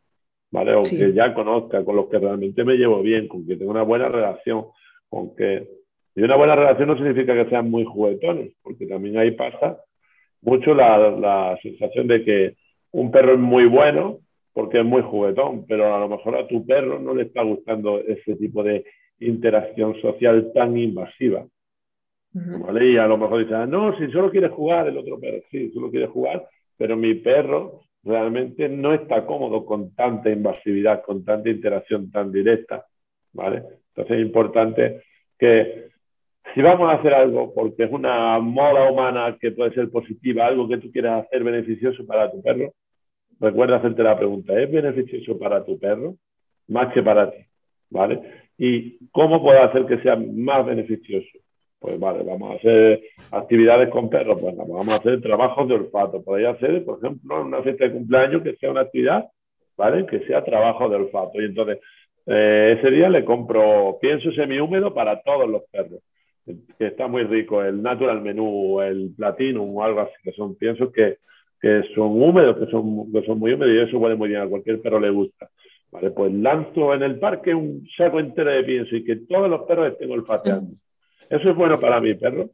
¿vale? 0.51 0.75
O 0.75 0.83
que 0.83 1.13
ya 1.13 1.35
conozca, 1.35 1.85
con 1.85 1.97
los 1.97 2.07
que 2.07 2.19
realmente 2.19 2.63
me 2.63 2.77
llevo 2.77 3.03
bien, 3.03 3.27
con 3.27 3.45
que 3.47 3.57
tenga 3.57 3.73
una 3.73 3.83
buena 3.83 4.09
relación, 4.09 4.67
con 5.09 5.35
que 5.35 5.67
y 6.15 6.23
una 6.23 6.37
buena 6.37 6.55
relación 6.55 6.89
no 6.89 6.97
significa 6.97 7.35
que 7.35 7.51
sean 7.51 7.71
muy 7.71 7.85
juguetones, 7.85 8.53
porque 8.63 8.87
también 8.87 9.19
ahí 9.19 9.33
pasa 9.33 9.79
mucho 10.43 10.75
la, 10.75 11.59
sensación 11.63 12.07
de 12.07 12.25
que 12.25 12.57
un 12.93 13.11
perro 13.11 13.33
es 13.33 13.39
muy 13.39 13.67
bueno 13.67 14.19
porque 14.53 14.79
es 14.79 14.85
muy 14.85 15.03
juguetón, 15.03 15.67
pero 15.67 15.93
a 15.93 15.99
lo 15.99 16.09
mejor 16.09 16.37
a 16.37 16.47
tu 16.47 16.65
perro 16.65 17.01
no 17.01 17.13
le 17.13 17.25
está 17.25 17.43
gustando 17.43 17.99
ese 17.99 18.37
tipo 18.37 18.63
de 18.63 18.85
interacción 19.19 20.01
social 20.01 20.53
tan 20.55 20.79
invasiva. 20.79 21.45
¿vale? 22.33 22.93
Y 22.93 22.97
a 22.97 23.07
lo 23.07 23.17
mejor 23.17 23.41
dices, 23.41 23.55
ah, 23.55 23.67
no, 23.67 23.99
si 23.99 24.09
solo 24.13 24.31
quiere 24.31 24.49
jugar 24.49 24.87
el 24.87 24.99
otro 24.99 25.19
perro, 25.19 25.39
sí, 25.51 25.73
solo 25.73 25.91
quiere 25.91 26.07
jugar, 26.07 26.47
pero 26.77 26.97
mi 26.97 27.15
perro 27.15 27.81
realmente 28.05 28.69
no 28.69 28.95
está 28.95 29.27
cómodo 29.27 29.65
con 29.65 29.93
tanta 29.97 30.31
invasividad, 30.31 31.03
con 31.03 31.25
tanta 31.25 31.51
interacción 31.51 32.13
tan 32.13 32.31
directa. 32.31 32.87
¿vale? 33.33 33.63
Entonces 33.89 34.19
es 34.19 34.25
importante 34.25 35.03
que 35.37 35.94
si 36.53 36.63
vamos 36.63 36.91
a 36.91 36.95
hacer 36.95 37.15
algo 37.15 37.55
porque 37.55 37.85
es 37.85 37.91
una 37.91 38.39
moda 38.39 38.91
humana 38.91 39.37
que 39.41 39.53
puede 39.53 39.73
ser 39.73 39.91
positiva, 39.91 40.47
algo 40.47 40.69
que 40.69 40.79
tú 40.79 40.91
quieras 40.93 41.25
hacer 41.25 41.43
beneficioso 41.43 42.05
para 42.07 42.31
tu 42.31 42.43
perro, 42.43 42.75
recuerda 43.41 43.77
hacerte 43.77 44.03
la 44.03 44.17
pregunta, 44.17 44.61
¿es 44.61 44.71
beneficioso 44.71 45.39
para 45.39 45.65
tu 45.65 45.79
perro 45.79 46.17
más 46.69 46.93
que 46.93 47.03
para 47.03 47.31
ti? 47.31 47.39
¿Vale? 47.91 48.21
¿Y 48.59 49.09
cómo 49.09 49.43
puedo 49.43 49.63
hacer 49.63 49.87
que 49.87 49.99
sea 49.99 50.17
más 50.17 50.67
beneficioso? 50.67 51.39
Pues 51.79 51.99
vale, 51.99 52.25
vamos 52.25 52.53
a 52.53 52.55
hacer 52.55 53.03
actividades 53.31 53.89
con 53.91 54.09
perros, 54.09 54.39
pues 54.41 54.57
vamos 54.57 54.89
a 54.89 54.97
hacer 54.97 55.21
trabajos 55.21 55.69
de 55.69 55.75
olfato. 55.75 56.23
Podría 56.23 56.51
hacer, 56.51 56.85
por 56.85 56.99
ejemplo, 56.99 57.43
una 57.43 57.63
fiesta 57.63 57.85
de 57.85 57.93
cumpleaños 57.93 58.43
que 58.43 58.57
sea 58.57 58.71
una 58.71 58.83
actividad, 58.83 59.27
¿vale? 59.77 60.07
Que 60.07 60.21
sea 60.21 60.43
trabajo 60.43 60.89
de 60.89 60.97
olfato. 60.97 61.43
Y 61.43 61.45
entonces, 61.45 61.81
eh, 62.27 62.79
ese 62.79 62.91
día 62.91 63.11
le 63.11 63.25
compro 63.25 63.99
pienso 64.01 64.33
semi-húmedo 64.33 64.95
para 64.95 65.21
todos 65.21 65.49
los 65.49 65.63
perros 65.71 66.01
que 66.45 66.87
está 66.87 67.07
muy 67.07 67.25
rico, 67.25 67.63
el 67.63 67.83
Natural 67.83 68.21
Menú, 68.21 68.81
el 68.81 69.13
Platinum 69.17 69.77
o 69.77 69.83
algo 69.83 70.01
así, 70.01 70.13
que 70.23 70.33
son 70.33 70.57
piensos 70.57 70.93
que, 70.93 71.19
que 71.61 71.83
son 71.95 72.23
húmedos, 72.23 72.59
que 72.59 72.71
son, 72.71 73.11
que 73.13 73.23
son 73.25 73.39
muy 73.39 73.53
húmedos 73.53 73.75
y 73.75 73.89
eso 73.89 73.99
huele 73.99 74.17
muy 74.17 74.29
bien, 74.29 74.43
a 74.43 74.49
cualquier 74.49 74.81
perro 74.81 75.01
le 75.01 75.11
gusta. 75.11 75.49
Vale, 75.91 76.11
pues 76.11 76.33
lanzo 76.33 76.93
en 76.93 77.03
el 77.05 77.19
parque 77.21 77.55
un 77.55 77.87
saco 77.97 78.19
entero 78.19 78.51
de 78.51 78.65
pienso 78.65 78.97
y 78.97 79.05
que 79.05 79.17
todos 79.17 79.49
los 79.49 79.63
perros 79.63 79.93
estén 79.93 80.11
olfateando. 80.11 80.73
¿Eso 81.31 81.51
es 81.51 81.57
bueno 81.57 81.79
para 81.81 82.01
mi 82.01 82.15
perro? 82.15 82.51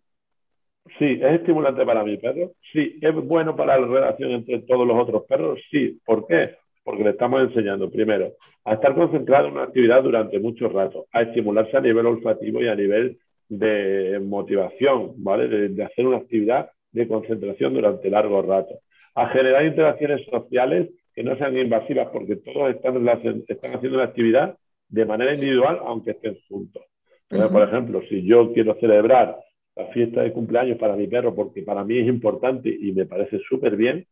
Sí. 0.99 1.19
¿Es 1.23 1.41
estimulante 1.41 1.85
para 1.87 2.05
mi 2.05 2.19
perro? 2.19 2.53
Sí. 2.73 2.99
¿Es 3.01 3.15
bueno 3.15 3.57
para 3.57 3.79
la 3.79 3.87
relación 3.87 4.33
entre 4.33 4.61
todos 4.61 4.87
los 4.87 4.97
otros 4.97 5.25
perros? 5.25 5.59
Sí. 5.71 5.99
¿Por 6.05 6.27
qué? 6.27 6.57
Porque 6.85 7.03
le 7.03 7.11
estamos 7.11 7.43
enseñando, 7.43 7.91
primero, 7.91 8.35
a 8.65 8.75
estar 8.75 8.95
concentrado 8.95 9.47
en 9.47 9.55
una 9.55 9.65
actividad 9.65 10.03
durante 10.03 10.39
mucho 10.39 10.69
rato, 10.69 11.07
a 11.13 11.23
estimularse 11.23 11.77
a 11.77 11.81
nivel 11.81 12.07
olfativo 12.07 12.63
y 12.63 12.69
a 12.69 12.75
nivel 12.75 13.19
de 13.51 14.21
motivación, 14.25 15.13
¿vale? 15.17 15.69
De, 15.69 15.85
hacer 15.85 16.07
una 16.07 16.19
actividad 16.19 16.71
de 16.93 17.07
concentración 17.07 17.75
durante 17.75 18.09
largo 18.09 18.41
rato. 18.43 18.81
A 19.15 19.29
generar 19.29 19.67
interacciones 19.67 20.25
sociales 20.31 20.89
que 21.15 21.25
no 21.25 21.37
sean 21.37 21.59
invasivas, 21.59 22.09
porque 22.13 22.37
todos 22.37 22.71
están, 22.71 23.07
están 23.49 23.75
haciendo 23.75 23.99
una 23.99 24.07
actividad 24.07 24.57
de 24.89 25.05
manera 25.05 25.35
individual, 25.35 25.81
aunque 25.85 26.13
estén 26.13 26.39
juntos. 26.49 26.85
Por 27.29 27.63
ejemplo, 27.63 28.03
si 28.09 28.23
yo 28.23 28.53
quiero 28.53 28.77
celebrar 28.81 29.37
la 29.77 29.87
fiesta 29.87 30.23
de 30.23 30.33
cumpleaños 30.33 30.79
para 30.79 30.97
mi 30.97 31.07
perro, 31.07 31.35
porque 31.35 31.63
para 31.63 31.85
mí 31.85 31.99
es 31.99 32.07
importante 32.07 32.69
y 32.69 32.93
me 32.93 33.07
parece 33.07 33.41
súper 33.49 33.77
bien, 33.77 34.07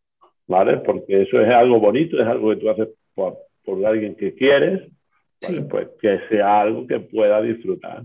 ¿vale? 0.46 0.78
Porque 0.78 1.22
eso 1.22 1.40
es 1.40 1.48
algo 1.48 1.78
bonito, 1.80 2.20
es 2.20 2.26
algo 2.26 2.50
que 2.50 2.56
tú 2.56 2.70
haces 2.70 2.88
por, 3.14 3.38
por 3.64 3.84
alguien 3.86 4.16
que 4.16 4.34
quieres, 4.34 4.88
pues 5.70 5.88
que 6.00 6.20
sea 6.28 6.60
algo 6.60 6.86
que 6.86 7.00
pueda 7.00 7.40
disfrutar. 7.40 8.02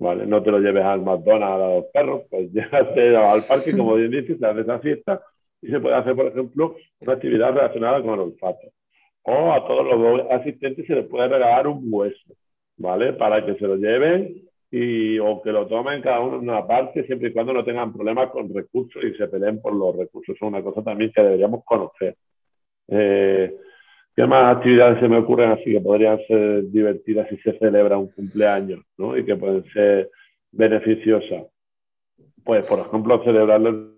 ¿Vale? 0.00 0.26
No 0.26 0.42
te 0.42 0.50
lo 0.50 0.58
lleves 0.58 0.84
al 0.84 1.02
McDonald's 1.02 1.44
a 1.44 1.58
los 1.58 1.84
perros, 1.92 2.22
pues 2.28 2.50
llévate 2.52 3.16
al 3.16 3.42
parque, 3.48 3.76
como 3.76 3.94
bien 3.94 4.10
dices, 4.10 4.40
te 4.40 4.46
haces 4.46 4.64
esa 4.64 4.80
fiesta 4.80 5.22
y 5.62 5.68
se 5.68 5.78
puede 5.78 5.94
hacer, 5.94 6.16
por 6.16 6.26
ejemplo, 6.26 6.76
una 7.00 7.12
actividad 7.12 7.52
relacionada 7.52 8.02
con 8.02 8.14
el 8.14 8.20
olfato. 8.20 8.68
O 9.22 9.52
a 9.52 9.66
todos 9.66 9.86
los 9.86 10.30
asistentes 10.30 10.86
se 10.86 10.94
les 10.94 11.06
puede 11.06 11.28
regalar 11.28 11.68
un 11.68 11.86
hueso, 11.90 12.34
¿vale? 12.78 13.12
Para 13.12 13.44
que 13.44 13.54
se 13.56 13.66
lo 13.66 13.76
lleven 13.76 14.48
y, 14.70 15.18
o 15.18 15.42
que 15.42 15.52
lo 15.52 15.66
tomen 15.66 16.00
cada 16.00 16.20
uno 16.20 16.36
en 16.36 16.48
una 16.48 16.66
parte, 16.66 17.04
siempre 17.04 17.28
y 17.28 17.32
cuando 17.34 17.52
no 17.52 17.62
tengan 17.62 17.92
problemas 17.92 18.30
con 18.30 18.52
recursos 18.52 19.04
y 19.04 19.14
se 19.14 19.28
peleen 19.28 19.60
por 19.60 19.74
los 19.74 19.94
recursos. 19.94 20.34
Es 20.34 20.42
una 20.42 20.62
cosa 20.62 20.82
también 20.82 21.12
que 21.14 21.22
deberíamos 21.22 21.62
conocer. 21.64 22.16
Eh, 22.88 23.54
¿Qué 24.20 24.26
más 24.26 24.54
actividades 24.54 25.00
se 25.00 25.08
me 25.08 25.16
ocurren 25.16 25.52
así 25.52 25.72
que 25.72 25.80
podrían 25.80 26.18
ser 26.28 26.70
divertidas 26.70 27.26
si 27.30 27.38
se 27.38 27.58
celebra 27.58 27.96
un 27.96 28.08
cumpleaños 28.08 28.80
¿no? 28.98 29.16
y 29.16 29.24
que 29.24 29.34
pueden 29.34 29.64
ser 29.72 30.10
beneficiosas? 30.52 31.44
Pues, 32.44 32.66
por 32.66 32.80
ejemplo, 32.80 33.24
celebrarlo 33.24 33.94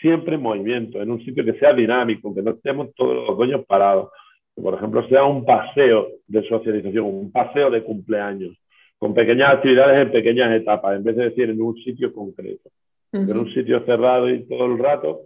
siempre 0.00 0.34
en 0.34 0.42
movimiento, 0.42 1.00
en 1.00 1.12
un 1.12 1.24
sitio 1.24 1.44
que 1.44 1.52
sea 1.52 1.72
dinámico, 1.72 2.34
que 2.34 2.42
no 2.42 2.50
estemos 2.50 2.92
todos 2.96 3.28
los 3.28 3.36
dueños 3.36 3.64
parados. 3.64 4.10
Que, 4.56 4.60
por 4.60 4.74
ejemplo, 4.74 5.06
sea 5.06 5.22
un 5.22 5.44
paseo 5.44 6.08
de 6.26 6.42
socialización, 6.48 7.04
un 7.04 7.30
paseo 7.30 7.70
de 7.70 7.84
cumpleaños, 7.84 8.58
con 8.98 9.14
pequeñas 9.14 9.54
actividades 9.54 10.04
en 10.04 10.10
pequeñas 10.10 10.52
etapas, 10.52 10.96
en 10.96 11.04
vez 11.04 11.14
de 11.14 11.24
decir 11.26 11.48
en 11.48 11.62
un 11.62 11.76
sitio 11.76 12.12
concreto. 12.12 12.70
En 13.12 13.38
un 13.38 13.54
sitio 13.54 13.84
cerrado 13.86 14.28
y 14.28 14.42
todo 14.48 14.66
el 14.66 14.78
rato, 14.80 15.20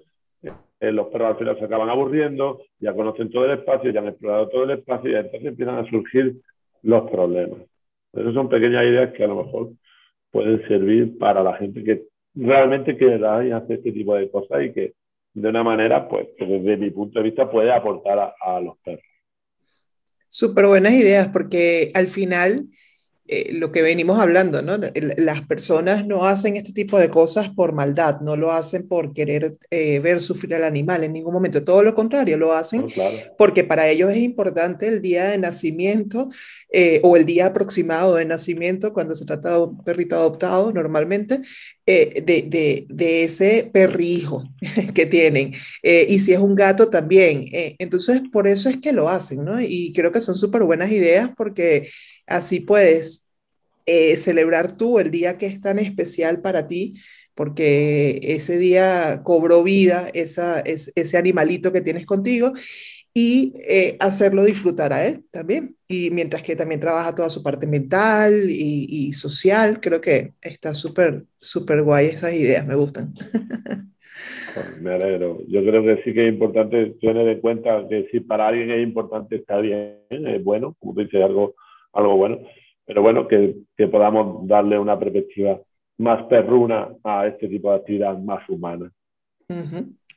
eh, 0.89 0.93
los 0.93 1.09
perros 1.09 1.31
al 1.31 1.39
final 1.39 1.59
se 1.59 1.65
acaban 1.65 1.89
aburriendo, 1.89 2.63
ya 2.79 2.95
conocen 2.95 3.31
todo 3.31 3.45
el 3.45 3.59
espacio, 3.59 3.91
ya 3.91 4.01
han 4.01 4.09
explorado 4.09 4.49
todo 4.49 4.65
el 4.65 4.71
espacio 4.71 5.11
y 5.11 5.15
entonces 5.15 5.45
empiezan 5.45 5.79
a 5.79 5.91
surgir 5.91 6.37
los 6.83 7.11
problemas. 7.11 7.61
Esas 8.13 8.35
son 8.35 8.49
pequeñas 8.49 8.85
ideas 8.85 9.13
que 9.13 9.25
a 9.25 9.29
lo 9.29 9.45
mejor 9.45 9.71
pueden 10.31 10.67
servir 10.69 11.19
para 11.19 11.43
la 11.43 11.57
gente 11.57 11.83
que 11.83 12.03
realmente 12.35 12.97
quiera 12.97 13.39
hacer 13.39 13.79
este 13.79 13.93
tipo 13.93 14.15
de 14.15 14.31
cosas 14.31 14.65
y 14.65 14.73
que 14.73 14.95
de 15.35 15.49
una 15.49 15.63
manera, 15.63 16.09
pues, 16.09 16.29
desde 16.39 16.77
mi 16.77 16.91
punto 16.91 17.19
de 17.19 17.25
vista 17.25 17.51
puede 17.51 17.73
aportar 17.73 18.35
a 18.41 18.61
los 18.61 18.79
perros. 18.79 19.05
Súper 20.29 20.67
buenas 20.67 20.95
ideas, 20.95 21.29
porque 21.29 21.91
al 21.95 22.09
final 22.09 22.67
eh, 23.27 23.55
lo 23.55 23.73
que 23.73 23.81
venimos 23.81 24.21
hablando, 24.21 24.61
¿no? 24.61 24.79
Las 25.17 25.41
personas 25.47 26.07
no 26.07 26.27
hacen 26.27 26.57
este 26.57 26.75
tipo 26.75 26.99
de 26.99 27.09
cosas 27.09 27.49
por 27.49 27.73
maldad, 27.73 28.21
no 28.21 28.37
lo 28.37 28.53
hacen 28.53 28.87
por 28.87 29.15
querer 29.15 29.57
eh, 29.71 29.99
ver 30.01 30.21
sufrir 30.21 30.55
al 30.57 30.65
animal 30.65 31.05
en 31.05 31.15
ningún 31.15 31.33
momento, 31.33 31.65
todo 31.65 31.83
lo 31.83 31.95
contrario, 31.95 32.37
lo 32.37 32.53
hacen 32.53 32.85
porque 33.39 33.65
para 33.65 33.89
ellos 33.89 34.11
es 34.11 34.19
importante 34.19 34.89
el 34.89 35.01
día 35.01 35.25
de 35.29 35.39
nacimiento 35.39 36.29
eh, 36.71 37.01
o 37.03 37.17
el 37.17 37.25
día 37.25 37.47
aproximado 37.47 38.17
de 38.17 38.27
nacimiento, 38.27 38.93
cuando 38.93 39.15
se 39.15 39.25
trata 39.25 39.53
de 39.53 39.59
un 39.59 39.83
perrito 39.83 40.17
adoptado 40.17 40.71
normalmente, 40.71 41.41
de, 41.87 42.87
de, 42.89 43.25
ese 43.25 43.71
perrijo 43.73 44.45
que 44.95 45.07
tienen. 45.07 45.55
y 45.83 46.19
si 46.19 46.33
es 46.33 46.39
un 46.39 46.55
gato 46.55 46.89
también. 46.89 47.47
entonces, 47.79 48.23
por 48.33 48.49
eso 48.49 48.69
es 48.69 48.79
que 48.79 48.93
lo 48.93 49.09
hacen, 49.09 49.45
¿no? 49.45 49.61
Y 49.61 49.93
creo 49.95 50.13
que 50.13 50.21
son 50.21 50.35
súper 50.35 50.63
buenas 50.63 50.91
ideas 50.91 51.31
porque 51.37 51.91
así 52.27 52.61
puedes 52.61 53.25
eh, 53.87 54.17
celebrar 54.17 54.79
tú 54.79 54.99
el 54.99 55.11
día 55.11 55.37
que 55.37 55.45
es 55.47 55.61
tan 55.61 55.79
especial 55.79 56.41
para 56.41 56.69
ti, 56.69 56.95
porque 57.35 58.19
ese 58.23 58.57
día 58.57 59.21
cobró 59.25 59.63
vida 59.63 60.09
esa, 60.15 60.61
ese 60.61 61.19
animalito 61.19 61.71
que 61.71 61.83
tienes 61.83 62.07
contigo 62.07 62.55
y 63.17 63.55
eh, 63.61 63.97
hacerlo 64.01 64.43
disfrutar 64.45 64.93
a 64.93 65.07
él 65.07 65.25
también. 65.31 65.77
Y 65.87 66.11
mientras 66.11 66.43
que 66.43 66.57
también 66.57 66.81
trabaja 66.81 67.15
toda 67.15 67.31
su 67.31 67.45
parte 67.45 67.67
mental 67.67 68.51
y, 68.51 69.13
social, 69.13 69.81
creo 69.81 70.01
que 70.01 70.33
está 70.43 70.75
súper, 70.75 71.25
súper 71.39 71.83
guay 71.83 72.07
esas 72.07 72.35
ideas, 72.35 72.67
me 72.67 72.75
gustan. 72.75 73.15
Me 74.81 74.95
alegro. 74.95 75.41
Yo 75.49 75.63
creo 75.63 75.83
que 75.83 76.03
sí 76.05 76.15
que 76.15 76.29
es 76.29 76.33
importante 76.33 76.95
tener 77.01 77.27
en 77.27 77.41
cuenta 77.41 77.87
que 77.89 78.07
si 78.11 78.21
para 78.21 78.47
alguien 78.49 78.71
es 78.71 78.83
importante 78.83 79.37
está 79.37 79.59
bien, 79.59 79.99
es 80.09 80.45
bueno, 80.45 80.77
como 80.79 80.95
tú 80.95 81.01
dices, 81.01 81.23
algo, 81.23 81.57
algo 81.93 82.17
bueno, 82.17 82.39
pero 82.87 83.03
bueno, 83.03 83.27
que, 83.27 83.57
que 83.77 83.89
podamos 83.89 84.47
darle 84.47 84.79
una 84.79 84.97
perspectiva 84.99 85.61
más 85.99 86.25
perruna 86.27 86.89
a 87.03 87.27
este 87.27 87.49
tipo 87.49 87.71
de 87.71 87.77
actividad 87.77 88.17
más 88.19 88.49
humana. 88.49 88.93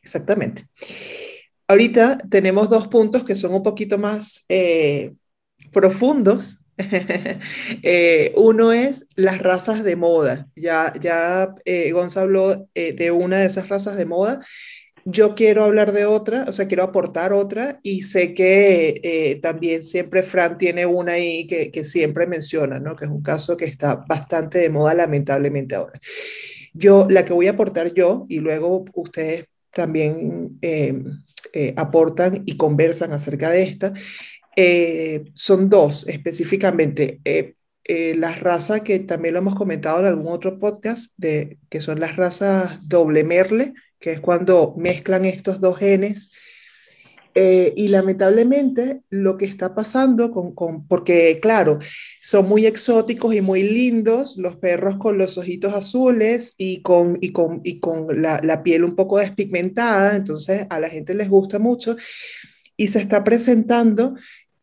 Exactamente. 0.04 0.64
Ahorita 1.68 2.18
tenemos 2.30 2.70
dos 2.70 2.88
puntos 2.88 3.26
que 3.26 3.36
son 3.36 3.54
un 3.54 3.64
poquito 3.64 3.98
más 3.98 4.46
eh, 4.50 5.14
profundos. 5.72 6.60
Eh, 7.82 8.34
uno 8.36 8.72
es 8.72 9.08
las 9.16 9.40
razas 9.40 9.84
de 9.84 9.96
moda. 9.96 10.48
Ya, 10.56 10.94
ya 11.02 11.56
eh, 11.66 11.92
habló 12.16 12.70
de 12.76 13.12
una 13.12 13.40
de 13.40 13.48
esas 13.48 13.68
razas 13.68 13.98
de 13.98 14.06
moda. 14.06 14.42
Yo 15.04 15.34
quiero 15.34 15.64
hablar 15.64 15.92
de 15.92 16.06
otra, 16.06 16.46
o 16.48 16.54
sea, 16.54 16.68
quiero 16.68 16.84
aportar 16.84 17.34
otra 17.34 17.80
y 17.82 18.04
sé 18.04 18.36
que 18.36 19.40
también 19.42 19.84
siempre 19.84 20.22
Fran 20.22 20.60
tiene 20.60 20.86
una 20.86 21.14
ahí 21.14 21.48
que, 21.48 21.72
que 21.72 21.84
siempre 21.84 22.28
menciona, 22.28 22.80
¿no? 22.80 22.96
Que 22.96 23.06
es 23.06 23.12
un 23.12 23.24
caso 23.24 23.58
que 23.58 23.66
está 23.66 23.96
bastante 24.08 24.60
de 24.60 24.70
moda 24.70 24.94
lamentablemente 24.94 25.74
ahora. 25.74 26.00
Yo, 26.74 27.08
la 27.10 27.26
que 27.26 27.34
voy 27.34 27.48
a 27.48 27.52
aportar 27.52 27.94
yo 27.94 28.28
y 28.30 28.38
luego 28.40 28.86
ustedes 28.94 29.46
también 29.78 30.58
eh, 30.62 31.00
eh, 31.58 31.74
aportan 31.78 32.44
y 32.46 32.58
conversan 32.58 33.12
acerca 33.14 33.50
de 33.50 33.64
esta, 33.64 33.94
eh, 34.56 35.26
son 35.34 35.70
dos 35.70 36.08
específicamente. 36.08 37.22
las 38.16 38.40
razas 38.42 38.82
que 38.82 39.00
también 39.00 39.34
lo 39.34 39.40
hemos 39.40 39.56
comentado 39.56 40.00
en 40.02 40.08
algún 40.08 40.28
otro 40.34 40.60
podcast, 40.60 41.14
de, 41.18 41.58
que 41.70 41.80
son 41.82 42.00
las 42.00 42.18
razas 42.18 42.88
doble 42.88 43.24
merle, 43.24 43.74
que 44.00 44.12
es 44.12 44.20
cuando 44.20 44.74
mezclan 44.78 45.26
estos 45.26 45.60
dos 45.62 45.78
genes 45.78 46.32
eh, 47.40 47.72
y 47.78 47.90
lamentablemente 47.90 49.04
lo 49.12 49.38
que 49.38 49.46
está 49.46 49.76
pasando 49.76 50.32
con, 50.32 50.56
con, 50.56 50.88
porque 50.88 51.38
claro, 51.40 51.78
son 52.20 52.50
muy 52.50 52.66
exóticos 52.66 53.36
y 53.36 53.42
muy 53.42 53.62
lindos 53.62 54.38
los 54.38 54.56
perros 54.56 54.96
con 54.98 55.20
los 55.20 55.38
ojitos 55.38 55.72
azules 55.76 56.56
y 56.58 56.82
con, 56.82 57.20
y 57.22 57.32
con, 57.34 57.62
y 57.64 57.80
con 57.80 58.24
la, 58.24 58.42
la 58.44 58.64
piel 58.64 58.84
un 58.84 58.96
poco 58.96 59.20
despigmentada, 59.20 60.16
entonces 60.16 60.66
a 60.68 60.80
la 60.80 60.90
gente 60.90 61.14
les 61.14 61.30
gusta 61.30 61.60
mucho 61.60 61.96
y 62.76 62.88
se 62.88 63.02
está 63.02 63.24
presentando 63.24 64.16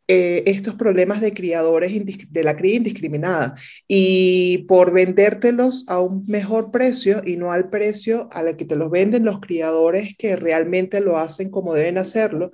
eh, 0.07 0.43
estos 0.47 0.75
problemas 0.75 1.23
de 1.23 1.33
criadores 1.33 1.93
de 2.31 2.45
la 2.45 2.57
cría 2.57 2.75
indiscriminada 2.75 3.55
y 3.89 4.59
por 4.69 4.93
vendértelos 4.93 5.87
a 5.89 5.99
un 5.99 6.27
mejor 6.27 6.71
precio 6.71 7.23
y 7.25 7.37
no 7.37 7.53
al 7.53 7.71
precio 7.71 8.29
a 8.31 8.43
la 8.43 8.55
que 8.55 8.67
te 8.67 8.77
los 8.77 8.91
venden 8.91 9.25
los 9.25 9.41
criadores 9.41 10.15
que 10.19 10.37
realmente 10.37 11.01
lo 11.01 11.17
hacen 11.17 11.51
como 11.51 11.73
deben 11.73 11.97
hacerlo, 11.97 12.51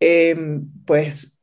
em, 0.00 0.66
pues 0.84 1.38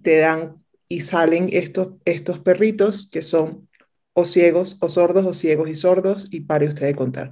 te 0.00 0.18
dan 0.18 0.54
y 0.88 1.00
salen 1.00 1.48
estos, 1.52 1.88
estos 2.04 2.38
perritos 2.38 3.08
que 3.10 3.22
son 3.22 3.68
o 4.12 4.24
ciegos 4.24 4.78
o 4.80 4.88
sordos 4.88 5.24
o 5.26 5.34
ciegos 5.34 5.68
y 5.68 5.74
sordos 5.74 6.28
y 6.30 6.40
pare 6.40 6.68
usted 6.68 6.86
de 6.86 6.94
contar. 6.94 7.30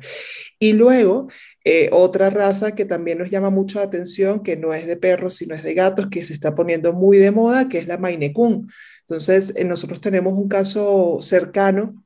Y 0.59 0.73
luego, 0.73 1.29
eh, 1.71 1.91
otra 1.93 2.31
raza 2.31 2.75
que 2.75 2.87
también 2.87 3.19
nos 3.19 3.29
llama 3.29 3.51
mucho 3.51 3.79
la 3.79 3.85
atención, 3.85 4.43
que 4.43 4.57
no 4.57 4.73
es 4.73 4.87
de 4.87 4.97
perros, 4.97 5.35
sino 5.35 5.55
es 5.55 5.63
de 5.63 5.75
gatos, 5.75 6.07
que 6.11 6.25
se 6.25 6.33
está 6.33 6.55
poniendo 6.55 6.95
muy 6.95 7.19
de 7.19 7.31
moda, 7.31 7.69
que 7.69 7.77
es 7.77 7.87
la 7.87 7.99
Maine 7.99 8.33
Coon. 8.33 8.67
Entonces, 9.03 9.55
eh, 9.55 9.65
nosotros 9.65 10.01
tenemos 10.01 10.33
un 10.33 10.49
caso 10.49 11.19
cercano 11.21 12.03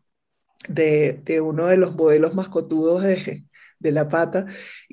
de, 0.68 1.20
de, 1.24 1.40
uno 1.40 1.68
de 1.68 1.76
los 1.76 1.94
modelos 1.94 2.34
mascotudos 2.34 3.04
de, 3.04 3.44
de 3.78 3.92
la 3.92 4.08
pata, 4.08 4.46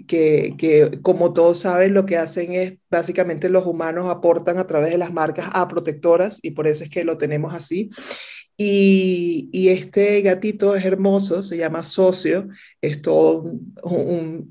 que, 0.07 0.53
que, 0.55 0.99
como 1.01 1.33
todos 1.33 1.61
saben, 1.61 1.95
lo 1.95 2.05
que 2.05 2.17
hacen 2.17 2.53
es 2.53 2.73
básicamente 2.91 3.49
los 3.49 3.65
humanos 3.65 4.07
aportan 4.07 4.59
a 4.59 4.67
través 4.67 4.91
de 4.91 4.99
las 4.99 5.11
marcas 5.11 5.49
a 5.51 5.67
protectoras 5.67 6.39
y 6.43 6.51
por 6.51 6.67
eso 6.67 6.83
es 6.83 6.91
que 6.91 7.03
lo 7.03 7.17
tenemos 7.17 7.55
así. 7.55 7.89
Y, 8.61 9.69
este 9.69 10.21
gatito 10.21 10.75
es 10.75 10.83
hermoso, 10.83 11.41
se 11.41 11.55
llama 11.55 11.85
Socio, 11.85 12.49
es 12.81 13.01
todo 13.01 13.53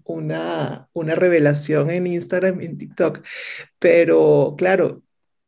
una, 0.04 0.88
una 0.94 1.14
revelación 1.14 1.90
en 1.90 2.06
Instagram, 2.06 2.58
en 2.62 2.78
TikTok, 2.78 3.22
pero 3.78 4.54
claro, 4.56 5.02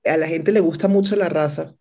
a 0.04 0.18
la 0.18 0.28
gente 0.28 0.52
le 0.52 0.60
gusta 0.60 0.88
mucho 0.88 1.16
la 1.16 1.30
raza, 1.30 1.74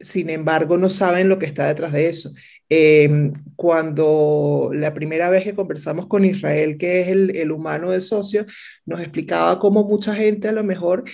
sin 0.00 0.30
embargo 0.30 0.78
no 0.78 0.88
saben 0.88 1.28
lo 1.28 1.38
que 1.38 1.44
está 1.46 1.68
detrás 1.68 1.92
de 1.92 2.08
eso. 2.08 2.30
Em, 2.70 3.34
cuando 3.56 4.70
la 4.72 4.94
primera 4.94 5.28
vez 5.28 5.44
que 5.44 5.54
conversamos 5.54 6.06
con 6.06 6.24
Israel, 6.24 6.78
que 6.78 7.00
es 7.00 7.08
el, 7.08 7.36
el 7.36 7.52
humano 7.52 7.90
de 7.90 8.00
Socio, 8.00 8.46
nos 8.86 9.00
explicaba 9.00 9.58
cómo 9.58 9.84
mucha 9.84 10.14
gente 10.14 10.48
a 10.48 10.52
lo 10.52 10.64
mejor 10.64 11.04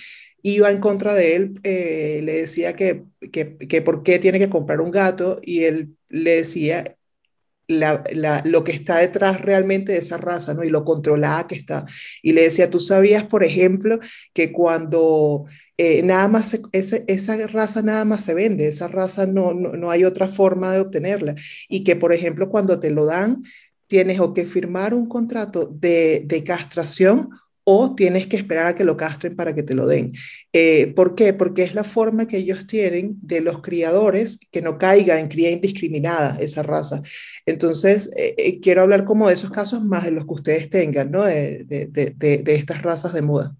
iba 0.45 0.69
en 0.69 0.79
contra 0.79 1.15
de 1.15 1.35
él, 1.35 1.59
eh, 1.63 2.19
le 2.23 2.35
decía 2.35 2.75
que, 2.75 3.05
que, 3.31 3.57
que, 3.57 3.81
por 3.81 4.03
qué 4.03 4.19
tiene 4.19 4.37
que 4.37 4.49
comprar 4.49 4.79
un 4.79 4.91
gato 4.91 5.39
y 5.41 5.63
él 5.63 5.97
le 6.07 6.35
decía 6.35 6.95
la, 7.67 8.03
la, 8.13 8.43
lo 8.45 8.63
que 8.63 8.71
está 8.71 8.97
detrás 8.97 9.41
realmente 9.41 9.93
de 9.93 9.97
esa 9.97 10.17
raza, 10.17 10.53
¿no? 10.53 10.63
Y 10.63 10.69
lo 10.69 10.85
controlada 10.85 11.47
que 11.47 11.55
está. 11.55 11.85
Y 12.21 12.33
le 12.33 12.43
decía, 12.43 12.69
tú 12.69 12.79
sabías, 12.79 13.23
por 13.23 13.43
ejemplo, 13.43 13.99
que 14.33 14.51
cuando 14.51 15.45
eh, 15.77 16.03
nada 16.03 16.27
más, 16.27 16.59
esa, 16.71 16.97
esa 17.07 17.47
raza 17.47 17.81
nada 17.81 18.05
más 18.05 18.23
se 18.23 18.35
vende, 18.35 18.67
esa 18.67 18.87
raza 18.87 19.25
no, 19.25 19.55
no, 19.55 19.73
no 19.73 19.89
hay 19.89 20.03
otra 20.05 20.27
forma 20.27 20.71
de 20.73 20.81
obtenerla. 20.81 21.33
Y 21.67 21.83
que, 21.83 21.95
por 21.95 22.13
ejemplo, 22.13 22.49
cuando 22.51 22.79
te 22.79 22.91
lo 22.91 23.05
dan, 23.05 23.43
tienes 23.87 24.19
que 24.35 24.45
firmar 24.45 24.93
un 24.93 25.07
contrato 25.07 25.65
de, 25.65 26.21
de 26.23 26.43
castración 26.43 27.31
o 27.67 27.95
tienes 27.95 28.27
que 28.27 28.37
esperar 28.37 28.67
a 28.67 28.75
que 28.75 28.83
lo 28.83 28.95
castren 28.95 29.35
para 29.35 29.55
que 29.55 29.63
te 29.63 29.73
lo 29.73 29.87
den. 29.87 30.13
Eh, 30.53 30.93
¿Por 30.95 31.15
qué? 31.15 31.33
Porque 31.33 31.63
es 31.63 31.73
la 31.73 31.83
forma 31.83 32.27
que 32.27 32.37
ellos 32.37 32.67
tienen 32.67 33.17
de 33.21 33.41
los 33.41 33.61
criadores 33.61 34.39
que 34.51 34.61
no 34.61 34.77
caiga 34.77 35.19
en 35.19 35.27
cría 35.27 35.49
indiscriminada 35.49 36.37
esa 36.39 36.61
raza. 36.61 37.01
Entonces, 37.45 38.11
eh, 38.15 38.35
eh, 38.37 38.59
quiero 38.61 38.83
hablar 38.83 39.03
como 39.03 39.27
de 39.27 39.33
esos 39.33 39.49
casos 39.49 39.83
más 39.83 40.03
de 40.03 40.11
los 40.11 40.25
que 40.25 40.33
ustedes 40.33 40.69
tengan, 40.69 41.09
¿no? 41.09 41.23
De, 41.23 41.63
de, 41.65 41.87
de, 41.87 42.37
de, 42.37 42.55
estas 42.55 42.83
razas 42.83 43.13
de 43.13 43.23
muda. 43.23 43.55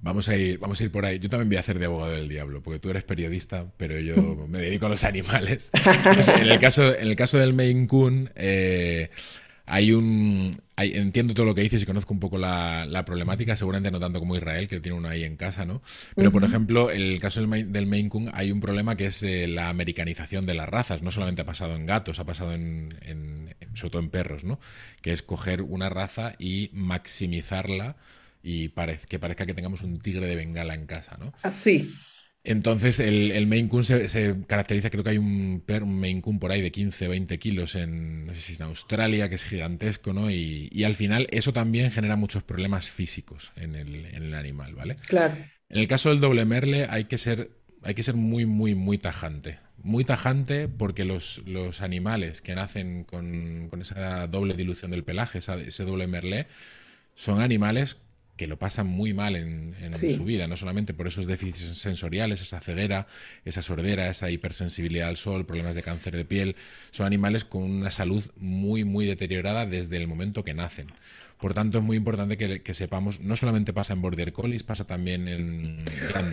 Vamos 0.00 0.28
a, 0.28 0.36
ir, 0.36 0.58
vamos 0.60 0.80
a 0.80 0.84
ir 0.84 0.92
por 0.92 1.04
ahí. 1.04 1.18
Yo 1.18 1.28
también 1.28 1.48
voy 1.48 1.56
a 1.56 1.60
hacer 1.60 1.78
de 1.80 1.86
abogado 1.86 2.12
del 2.12 2.28
diablo, 2.28 2.62
porque 2.62 2.78
tú 2.78 2.88
eres 2.88 3.02
periodista, 3.02 3.66
pero 3.78 3.98
yo 3.98 4.14
me 4.48 4.58
dedico 4.58 4.86
a 4.86 4.90
los 4.90 5.02
animales. 5.02 5.72
en, 5.74 6.48
el 6.48 6.58
caso, 6.60 6.94
en 6.94 7.08
el 7.08 7.16
caso 7.16 7.36
del 7.36 7.52
Maine 7.52 7.88
Coon, 7.88 8.30
hay 9.66 9.92
un 9.92 10.52
entiendo 10.82 11.34
todo 11.34 11.46
lo 11.46 11.54
que 11.54 11.62
dices 11.62 11.82
y 11.82 11.86
conozco 11.86 12.12
un 12.12 12.20
poco 12.20 12.38
la, 12.38 13.02
problemática, 13.06 13.56
seguramente 13.56 13.90
no 13.90 14.00
tanto 14.00 14.18
como 14.18 14.36
Israel, 14.36 14.68
que 14.68 14.80
tiene 14.80 14.98
uno 14.98 15.08
ahí 15.08 15.24
en 15.24 15.36
casa, 15.36 15.64
¿no? 15.64 15.82
Pero, 16.14 16.32
por 16.32 16.44
ejemplo, 16.44 16.90
en 16.90 17.02
el 17.02 17.20
caso 17.20 17.40
del, 17.40 17.72
del 17.72 17.86
Maine 17.86 18.08
Coon 18.08 18.30
hay 18.32 18.52
un 18.52 18.60
problema 18.60 18.96
que 18.96 19.06
es 19.06 19.22
eh, 19.22 19.48
la 19.48 19.68
americanización 19.68 20.46
de 20.46 20.54
las 20.54 20.68
razas. 20.68 21.02
No 21.02 21.10
solamente 21.10 21.42
ha 21.42 21.46
pasado 21.46 21.74
en 21.74 21.86
gatos, 21.86 22.18
ha 22.18 22.24
pasado 22.24 22.52
en, 22.52 22.98
en, 23.02 23.54
sobre 23.74 23.90
todo 23.90 24.02
en 24.02 24.10
perros, 24.10 24.44
¿no? 24.44 24.60
Que 25.02 25.12
es 25.12 25.22
coger 25.22 25.62
una 25.62 25.88
raza 25.88 26.34
y 26.38 26.70
maximizarla 26.72 27.96
y 28.42 28.68
que 29.08 29.18
parezca 29.18 29.46
que 29.46 29.54
tengamos 29.54 29.82
un 29.82 29.98
tigre 29.98 30.26
de 30.26 30.36
bengala 30.36 30.74
en 30.74 30.86
casa, 30.86 31.16
¿no? 31.18 31.32
Así. 31.42 31.92
Entonces, 32.42 33.00
el, 33.00 33.32
el 33.32 33.46
Maine 33.46 33.68
Coon 33.68 33.84
se, 33.84 34.36
caracteriza, 34.46 34.88
creo 34.88 35.04
que 35.04 35.10
hay 35.10 35.18
un, 35.18 35.62
un 35.68 36.00
Maine 36.00 36.22
Coon 36.22 36.38
por 36.38 36.50
ahí 36.50 36.62
de 36.62 36.72
15, 36.72 37.08
20 37.08 37.38
kilos 37.38 37.74
en, 37.74 38.26
no 38.26 38.34
sé 38.34 38.40
si 38.40 38.54
en 38.54 38.62
Australia, 38.62 39.28
que 39.28 39.34
es 39.34 39.44
gigantesco, 39.44 40.14
¿no? 40.14 40.30
Y, 40.30 40.70
y 40.72 40.84
al 40.84 40.94
final 40.94 41.26
eso 41.30 41.52
también 41.52 41.90
genera 41.90 42.16
muchos 42.16 42.42
problemas 42.42 42.88
físicos 42.88 43.52
en 43.56 43.74
el, 43.74 44.06
en 44.06 44.22
el, 44.22 44.34
animal, 44.34 44.74
¿vale? 44.74 44.96
Claro. 44.96 45.34
En 45.68 45.78
el 45.78 45.86
caso 45.86 46.08
del 46.08 46.20
doble 46.20 46.46
merle 46.46 46.86
hay 46.88 47.04
que 47.04 47.18
ser, 47.18 47.50
hay 47.82 47.94
que 47.94 48.02
ser 48.02 48.14
muy, 48.14 48.46
muy, 48.46 48.74
muy 48.74 48.96
tajante. 48.96 49.58
Muy 49.82 50.04
tajante 50.04 50.66
porque 50.66 51.04
los, 51.04 51.42
los 51.46 51.82
animales 51.82 52.40
que 52.40 52.54
nacen 52.54 53.04
con, 53.04 53.68
con, 53.68 53.82
esa 53.82 54.26
doble 54.28 54.54
dilución 54.54 54.90
del 54.90 55.04
pelaje, 55.04 55.38
esa, 55.38 55.56
ese 55.56 55.84
doble 55.84 56.06
merle, 56.06 56.46
son 57.14 57.42
animales 57.42 57.98
que 58.40 58.46
lo 58.46 58.58
pasan 58.58 58.86
muy 58.86 59.12
mal 59.12 59.36
en, 59.36 59.92
su 59.92 60.24
vida, 60.24 60.46
no 60.46 60.56
solamente 60.56 60.94
por 60.94 61.06
esos 61.06 61.26
déficits 61.26 61.76
sensoriales, 61.76 62.40
esa 62.40 62.58
ceguera, 62.58 63.06
esa 63.44 63.60
sordera, 63.60 64.08
esa 64.08 64.30
hipersensibilidad 64.30 65.08
al 65.08 65.18
sol, 65.18 65.44
problemas 65.44 65.74
de 65.74 65.82
cáncer 65.82 66.16
de 66.16 66.24
piel, 66.24 66.56
son 66.90 67.04
animales 67.04 67.44
con 67.44 67.64
una 67.64 67.90
salud 67.90 68.24
muy, 68.38 68.84
muy 68.84 69.04
deteriorada 69.04 69.66
desde 69.66 69.98
el 69.98 70.08
momento 70.08 70.42
que 70.42 70.54
nacen. 70.54 70.86
Por 71.38 71.52
tanto, 71.52 71.78
es 71.78 71.84
muy 71.84 71.98
importante 71.98 72.38
que, 72.38 72.74
sepamos, 72.74 73.20
no 73.20 73.36
solamente 73.36 73.74
pasa 73.74 73.92
en 73.92 74.00
Border 74.00 74.32
Collies, 74.32 74.62
pasa 74.62 74.86
también 74.86 75.28
en 75.28 75.84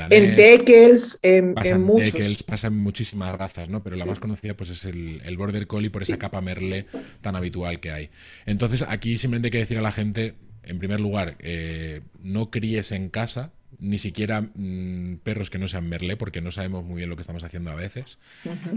En 0.09 0.35
Deckels, 0.37 1.19
en, 1.23 1.55
pasa 1.55 1.75
en, 1.75 1.81
muchos. 1.81 2.43
pasa 2.43 2.67
en 2.67 2.77
muchísimas 2.77 3.35
razas, 3.35 3.67
¿no? 3.67 3.83
Pero 3.83 3.97
la 3.97 4.05
más 4.05 4.19
conocida 4.19 4.53
pues 4.53 4.69
es 4.69 4.85
el, 4.85 5.35
Border 5.37 5.67
Collie 5.67 5.89
por 5.89 6.03
esa 6.03 6.17
capa 6.17 6.39
merle 6.39 6.85
tan 7.19 7.35
habitual 7.35 7.81
que 7.81 7.91
hay. 7.91 8.09
Entonces, 8.45 8.85
aquí 8.87 9.17
simplemente 9.17 9.47
hay 9.47 9.51
que 9.51 9.57
decir 9.59 9.77
a 9.77 9.81
la 9.81 9.91
gente, 9.91 10.35
en 10.67 10.79
primer 10.79 10.99
lugar, 10.99 11.35
eh, 11.39 12.01
no 12.21 12.51
críes 12.51 12.91
en 12.91 13.09
casa, 13.09 13.51
ni 13.79 13.97
siquiera 13.97 14.41
mm, 14.41 15.17
perros 15.23 15.49
que 15.49 15.59
no 15.59 15.67
sean 15.67 15.87
merlé, 15.87 16.17
porque 16.17 16.41
no 16.41 16.51
sabemos 16.51 16.83
muy 16.83 16.97
bien 16.97 17.09
lo 17.09 17.15
que 17.15 17.21
estamos 17.21 17.43
haciendo 17.43 17.71
a 17.71 17.75
veces. 17.75 18.19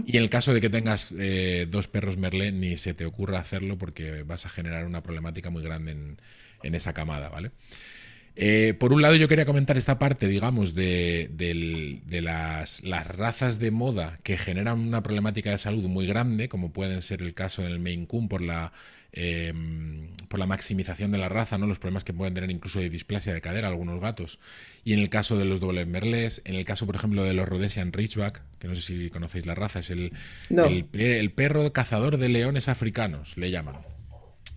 Y 0.05 0.17
en 0.17 0.23
el 0.23 0.29
caso 0.29 0.53
de 0.53 0.61
que 0.61 0.69
tengas 0.69 1.13
eh, 1.17 1.67
dos 1.69 1.87
perros 1.87 2.17
merlé, 2.17 2.51
ni 2.51 2.77
se 2.77 2.93
te 2.93 3.05
ocurra 3.05 3.39
hacerlo 3.39 3.77
porque 3.77 4.23
vas 4.23 4.45
a 4.45 4.49
generar 4.49 4.85
una 4.85 5.03
problemática 5.03 5.49
muy 5.49 5.63
grande 5.63 5.91
en, 6.63 6.75
esa 6.75 6.93
camada, 6.93 7.29
¿vale? 7.29 7.51
Eh, 8.35 8.75
por 8.79 8.93
un 8.93 9.01
lado, 9.01 9.15
yo 9.15 9.27
quería 9.27 9.45
comentar 9.45 9.77
esta 9.77 9.99
parte, 9.99 10.27
digamos, 10.27 10.73
de, 10.73 11.29
las, 12.09 12.83
las, 12.83 13.07
razas 13.07 13.59
de 13.59 13.71
moda 13.71 14.19
que 14.23 14.37
generan 14.37 14.79
una 14.79 15.03
problemática 15.03 15.51
de 15.51 15.57
salud 15.57 15.83
muy 15.83 16.07
grande, 16.07 16.49
como 16.49 16.71
pueden 16.71 17.01
ser 17.01 17.21
el 17.21 17.33
caso 17.33 17.61
del 17.61 17.79
Maine 17.79 18.07
Coon 18.07 18.27
por 18.27 18.41
la 18.41 18.71
Em, 19.13 20.07
por 20.29 20.39
la 20.39 20.45
maximización 20.45 21.11
de 21.11 21.17
la 21.17 21.27
raza, 21.27 21.57
¿no? 21.57 21.67
los 21.67 21.79
problemas 21.79 22.05
que 22.05 22.13
pueden 22.13 22.33
tener 22.33 22.49
incluso 22.49 22.79
de 22.79 22.89
displasia 22.89 23.33
de 23.33 23.41
cadera 23.41 23.67
algunos 23.67 23.99
gatos. 23.99 24.39
Y 24.85 24.93
en 24.93 24.99
el 24.99 25.09
caso 25.09 25.37
de 25.37 25.43
los 25.43 25.59
dobles 25.59 25.85
merlés, 25.85 26.41
en 26.45 26.55
el 26.55 26.63
caso, 26.63 26.85
por 26.85 26.95
ejemplo, 26.95 27.23
de 27.23 27.33
los 27.33 27.47
Rhodesian 27.47 27.91
Ridgeback, 27.91 28.41
que 28.59 28.69
no 28.69 28.75
sé 28.75 28.81
si 28.81 29.09
conocéis 29.09 29.45
la 29.45 29.55
raza, 29.55 29.79
es 29.79 29.89
el, 29.89 30.13
el, 30.49 31.31
perro 31.31 31.73
cazador 31.73 32.17
de 32.17 32.29
leones 32.29 32.69
africanos, 32.69 33.37
le 33.37 33.51
llaman. 33.51 33.75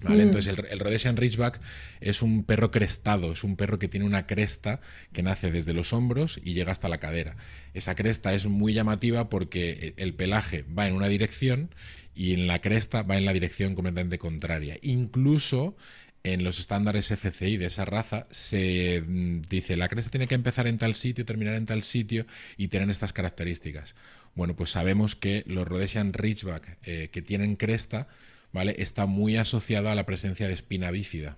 ¿Vale? 0.04 0.24
Mm. 0.24 0.28
Entonces, 0.28 0.56
el, 0.56 0.66
el, 0.66 0.78
Rhodesian 0.78 1.16
Ridgeback 1.16 1.60
es 2.00 2.22
un 2.22 2.44
perro 2.44 2.70
crestado, 2.70 3.32
es 3.32 3.42
un 3.42 3.56
perro 3.56 3.78
que 3.78 3.88
tiene 3.88 4.06
una 4.06 4.26
cresta 4.26 4.80
que 5.12 5.22
nace 5.22 5.50
desde 5.50 5.72
los 5.72 5.92
hombros 5.92 6.40
y 6.44 6.54
llega 6.54 6.72
hasta 6.72 6.88
la 6.88 6.98
cadera. 6.98 7.36
Esa 7.72 7.94
cresta 7.94 8.34
es 8.34 8.46
muy 8.46 8.74
llamativa 8.74 9.28
porque 9.28 9.94
el 9.96 10.14
pelaje 10.14 10.64
va 10.76 10.86
en 10.86 10.94
una 10.94 11.08
dirección 11.08 11.70
y 12.14 12.34
en 12.34 12.46
la 12.46 12.60
cresta 12.60 13.02
va 13.02 13.16
en 13.16 13.24
la 13.24 13.32
dirección 13.32 13.74
completamente 13.74 14.18
contraria. 14.18 14.78
Incluso 14.82 15.76
en 16.22 16.42
los 16.42 16.58
estándares 16.58 17.10
FCI 17.10 17.58
de 17.58 17.66
esa 17.66 17.84
raza 17.84 18.26
se 18.30 19.02
mm, 19.06 19.42
dice 19.42 19.76
la 19.76 19.88
cresta 19.88 20.10
tiene 20.10 20.26
que 20.26 20.34
empezar 20.34 20.66
en 20.66 20.78
tal 20.78 20.94
sitio, 20.94 21.24
terminar 21.24 21.54
en 21.54 21.66
tal 21.66 21.82
sitio 21.82 22.26
y 22.56 22.68
tener 22.68 22.88
estas 22.90 23.12
características. 23.12 23.94
Bueno, 24.34 24.56
pues 24.56 24.70
sabemos 24.70 25.14
que 25.14 25.44
los 25.46 25.68
Rhodesian 25.68 26.12
Ridgeback 26.12 26.78
eh, 26.82 27.10
que 27.12 27.22
tienen 27.22 27.56
cresta, 27.56 28.08
¿vale? 28.54 28.76
Está 28.78 29.04
muy 29.04 29.36
asociado 29.36 29.90
a 29.90 29.94
la 29.94 30.06
presencia 30.06 30.46
de 30.46 30.54
espina 30.54 30.92
bífida 30.92 31.36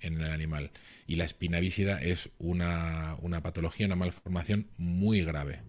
en 0.00 0.20
el 0.20 0.30
animal. 0.30 0.72
Y 1.06 1.14
la 1.14 1.24
espina 1.24 1.60
bífida 1.60 2.02
es 2.02 2.28
una, 2.38 3.16
una 3.22 3.40
patología, 3.40 3.86
una 3.86 3.94
malformación 3.94 4.66
muy 4.76 5.22
grave 5.22 5.60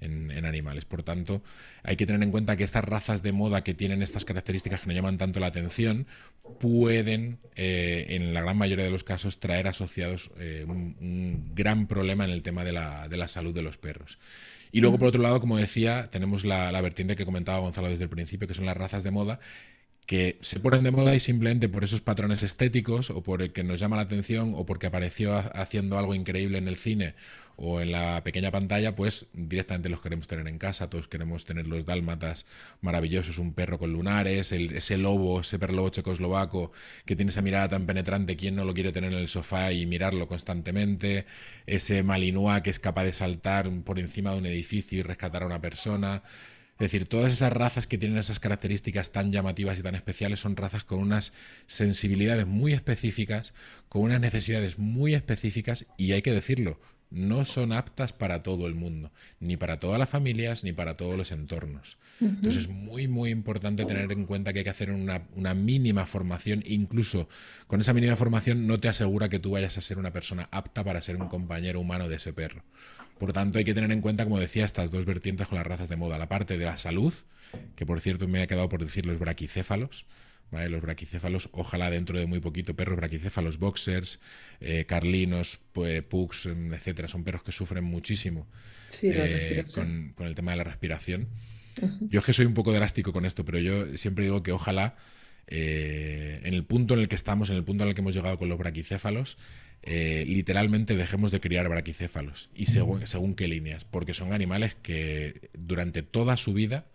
en, 0.00 0.30
animales. 0.44 0.84
Por 0.84 1.02
tanto, 1.02 1.42
hay 1.82 1.96
que 1.96 2.06
tener 2.06 2.22
en 2.22 2.30
cuenta 2.30 2.56
que 2.56 2.62
estas 2.62 2.84
razas 2.84 3.24
de 3.24 3.32
moda 3.32 3.64
que 3.64 3.74
tienen 3.74 4.00
estas 4.00 4.24
características 4.24 4.80
que 4.80 4.86
nos 4.86 4.94
llaman 4.94 5.18
tanto 5.18 5.40
la 5.40 5.48
atención 5.48 6.06
pueden, 6.60 7.40
eh, 7.56 8.06
en 8.10 8.32
la 8.32 8.40
gran 8.40 8.56
mayoría 8.56 8.84
de 8.84 8.92
los 8.92 9.02
casos, 9.02 9.40
traer 9.40 9.66
asociados 9.66 10.30
eh, 10.38 10.64
un, 10.68 11.50
gran 11.56 11.88
problema 11.88 12.24
en 12.24 12.30
el 12.30 12.44
tema 12.44 12.62
de 12.62 12.72
la, 12.72 13.08
de 13.08 13.16
la 13.16 13.26
salud 13.26 13.52
de 13.52 13.62
los 13.62 13.76
perros. 13.76 14.20
Y 14.70 14.80
luego, 14.80 14.98
por 14.98 15.08
otro 15.08 15.22
lado, 15.22 15.40
como 15.40 15.56
decía, 15.56 16.08
tenemos 16.10 16.44
la, 16.44 16.80
vertiente 16.80 17.16
que 17.16 17.24
comentaba 17.24 17.58
Gonzalo 17.58 17.88
desde 17.88 18.04
el 18.04 18.10
principio, 18.10 18.46
que 18.46 18.54
son 18.54 18.66
las 18.66 18.76
razas 18.76 19.02
de 19.02 19.10
moda, 19.10 19.40
que 20.08 20.38
se 20.40 20.58
ponen 20.58 20.84
de 20.84 20.90
moda 20.90 21.14
y 21.14 21.20
simplemente 21.20 21.68
por 21.68 21.84
esos 21.84 22.00
patrones 22.00 22.42
estéticos 22.42 23.10
o 23.10 23.22
por 23.22 23.42
el 23.42 23.52
que 23.52 23.62
nos 23.62 23.78
llama 23.78 23.96
la 23.96 24.02
atención 24.02 24.54
o 24.56 24.64
porque 24.64 24.86
apareció 24.86 25.36
haciendo 25.36 25.98
algo 25.98 26.14
increíble 26.14 26.56
en 26.56 26.66
el 26.66 26.76
cine 26.78 27.14
o 27.56 27.82
en 27.82 27.92
la 27.92 28.24
pequeña 28.24 28.50
pantalla, 28.50 28.94
pues 28.94 29.26
directamente 29.34 29.90
los 29.90 30.00
queremos 30.00 30.26
tener 30.26 30.48
en 30.48 30.56
casa, 30.56 30.88
todos 30.88 31.08
queremos 31.08 31.44
tener 31.44 31.66
los 31.66 31.84
dálmatas 31.84 32.46
maravillosos, 32.80 33.36
un 33.36 33.52
perro 33.52 33.78
con 33.78 33.92
lunares, 33.92 34.50
ese 34.52 34.96
lobo, 34.96 35.42
ese 35.42 35.58
perro 35.58 35.74
lobo 35.74 35.90
checoslovaco 35.90 36.72
que 37.04 37.14
tiene 37.14 37.30
esa 37.30 37.42
mirada 37.42 37.68
tan 37.68 37.84
penetrante, 37.84 38.34
¿quién 38.34 38.56
no 38.56 38.64
lo 38.64 38.72
quiere 38.72 38.92
tener 38.92 39.12
en 39.12 39.18
el 39.18 39.28
sofá 39.28 39.72
y 39.72 39.84
mirarlo 39.84 40.26
constantemente? 40.26 41.26
Ese 41.66 42.02
malinois 42.02 42.62
que 42.62 42.70
es 42.70 42.78
capaz 42.78 43.04
de 43.04 43.12
saltar 43.12 43.70
por 43.84 43.98
encima 43.98 44.32
de 44.32 44.38
un 44.38 44.46
edificio 44.46 44.98
y 44.98 45.02
rescatar 45.02 45.42
a 45.42 45.46
una 45.46 45.60
persona. 45.60 46.22
Es 46.78 46.92
decir, 46.92 47.08
todas 47.08 47.32
esas 47.32 47.52
razas 47.52 47.88
que 47.88 47.98
tienen 47.98 48.18
esas 48.18 48.38
características 48.38 49.10
tan 49.10 49.32
llamativas 49.32 49.80
y 49.80 49.82
tan 49.82 49.96
especiales 49.96 50.38
son 50.38 50.56
razas 50.56 50.84
con 50.84 51.00
unas 51.00 51.32
sensibilidades 51.66 52.46
muy 52.46 52.72
específicas, 52.72 53.52
con 53.88 54.02
unas 54.02 54.20
necesidades 54.20 54.78
muy 54.78 55.14
específicas 55.14 55.86
y 55.96 56.12
hay 56.12 56.22
que 56.22 56.32
decirlo, 56.32 56.78
no 57.10 57.44
son 57.44 57.72
aptas 57.72 58.12
para 58.12 58.42
todo 58.42 58.66
el 58.66 58.74
mundo, 58.74 59.10
ni 59.40 59.56
para 59.56 59.80
todas 59.80 59.98
las 59.98 60.08
familias, 60.08 60.62
ni 60.62 60.72
para 60.72 60.96
todos 60.96 61.16
los 61.16 61.32
entornos. 61.32 61.98
Entonces 62.20 62.62
es 62.62 62.68
muy, 62.68 63.08
muy 63.08 63.30
importante 63.30 63.84
tener 63.84 64.10
en 64.12 64.26
cuenta 64.26 64.52
que 64.52 64.60
hay 64.60 64.64
que 64.64 64.70
hacer 64.70 64.90
una, 64.90 65.22
una, 65.34 65.54
mínima 65.54 66.04
formación, 66.04 66.62
incluso 66.66 67.28
con 67.66 67.80
esa 67.80 67.94
mínima 67.94 68.16
formación 68.16 68.66
no 68.66 68.78
te 68.78 68.88
asegura 68.88 69.28
que 69.28 69.38
tú 69.38 69.52
vayas 69.52 69.78
a 69.78 69.80
ser 69.80 69.98
una 69.98 70.12
persona 70.12 70.48
apta 70.50 70.84
para 70.84 71.00
ser 71.00 71.16
un 71.16 71.28
compañero 71.28 71.80
humano 71.80 72.08
de 72.08 72.16
ese 72.16 72.32
perro. 72.32 72.62
Por 73.18 73.32
tanto, 73.32 73.58
hay 73.58 73.64
que 73.64 73.74
tener 73.74 73.90
en 73.92 74.00
cuenta, 74.00 74.24
como 74.24 74.38
decía, 74.38 74.64
estas 74.64 74.90
dos 74.90 75.04
vertientes 75.04 75.46
con 75.46 75.58
las 75.58 75.66
razas 75.66 75.88
de 75.88 75.96
moda. 75.96 76.18
La 76.18 76.28
parte 76.28 76.58
de 76.58 76.64
la 76.64 76.76
salud, 76.76 77.12
que 77.76 77.86
por 77.86 78.00
cierto 78.00 78.28
me 78.28 78.42
ha 78.42 78.46
quedado 78.46 78.68
por 78.68 78.84
decir 78.84 79.06
los 79.06 79.18
braquicéfalos. 79.18 80.06
Los 80.50 80.80
braquicéfalos, 80.80 81.50
ojalá 81.52 81.90
dentro 81.90 82.18
de 82.18 82.26
muy 82.26 82.40
poquito, 82.40 82.74
perros 82.74 82.96
braquicéfalos, 82.96 83.58
boxers, 83.58 84.18
eh, 84.60 84.86
carlinos, 84.86 85.60
pues, 85.72 86.02
pugs, 86.02 86.46
etcétera, 86.46 87.06
son 87.06 87.22
perros 87.22 87.42
que 87.42 87.52
sufren 87.52 87.84
muchísimo 87.84 88.46
eh, 89.02 89.62
con, 89.74 90.26
el 90.26 90.34
tema 90.34 90.52
de 90.52 90.56
la 90.56 90.64
respiración. 90.64 91.28
Yo 92.00 92.20
es 92.20 92.24
que 92.24 92.32
soy 92.32 92.46
un 92.46 92.54
poco 92.54 92.72
drástico 92.72 93.12
con 93.12 93.26
esto, 93.26 93.44
pero 93.44 93.58
yo 93.58 93.96
siempre 93.98 94.24
digo 94.24 94.42
que 94.42 94.52
ojalá 94.52 94.96
eh, 95.48 96.40
en 96.44 96.54
el 96.54 96.64
punto 96.64 96.94
en 96.94 97.00
el 97.00 97.08
que 97.08 97.14
estamos, 97.14 97.50
en 97.50 97.56
el 97.56 97.64
punto 97.64 97.84
en 97.84 97.90
el 97.90 97.94
que 97.94 98.00
hemos 98.00 98.14
llegado 98.14 98.38
con 98.38 98.48
los 98.48 98.58
braquicéfalos, 98.58 99.38
eh, 99.82 100.24
literalmente 100.26 100.96
dejemos 100.96 101.30
de 101.30 101.40
criar 101.40 101.68
braquicéfalos. 101.68 102.50
¿Y 102.54 102.66
según, 102.66 103.06
según 103.06 103.34
qué 103.34 103.48
líneas? 103.48 103.84
Porque 103.84 104.14
son 104.14 104.32
animales 104.32 104.74
que 104.74 105.50
durante 105.54 106.02
toda 106.02 106.36
su 106.36 106.52
vida 106.52 106.86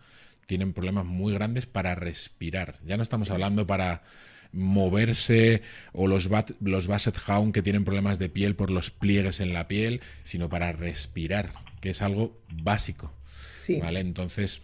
tienen 0.46 0.74
problemas 0.74 1.06
muy 1.06 1.34
grandes 1.34 1.66
para 1.66 1.96
respirar. 1.96 2.80
Ya 2.86 2.98
no 2.98 3.04
estamos 3.04 3.30
hablando 3.32 3.66
para 3.66 4.04
moverse 4.52 5.64
o 5.94 6.08
los, 6.08 6.30
los 6.62 6.88
Basset 6.88 7.18
Hound 7.28 7.54
que 7.54 7.64
tienen 7.64 7.86
problemas 7.86 8.20
de 8.20 8.30
piel 8.30 8.56
por 8.56 8.70
los 8.70 8.92
pliegues 8.92 9.40
en 9.40 9.54
la 9.54 9.68
piel, 9.68 10.02
sino 10.24 10.50
para 10.50 10.72
respirar, 10.72 11.52
que 11.82 11.90
es 11.90 12.02
algo 12.02 12.40
básico. 12.50 13.14
¿Vale? 13.82 14.02
Entonces, 14.02 14.62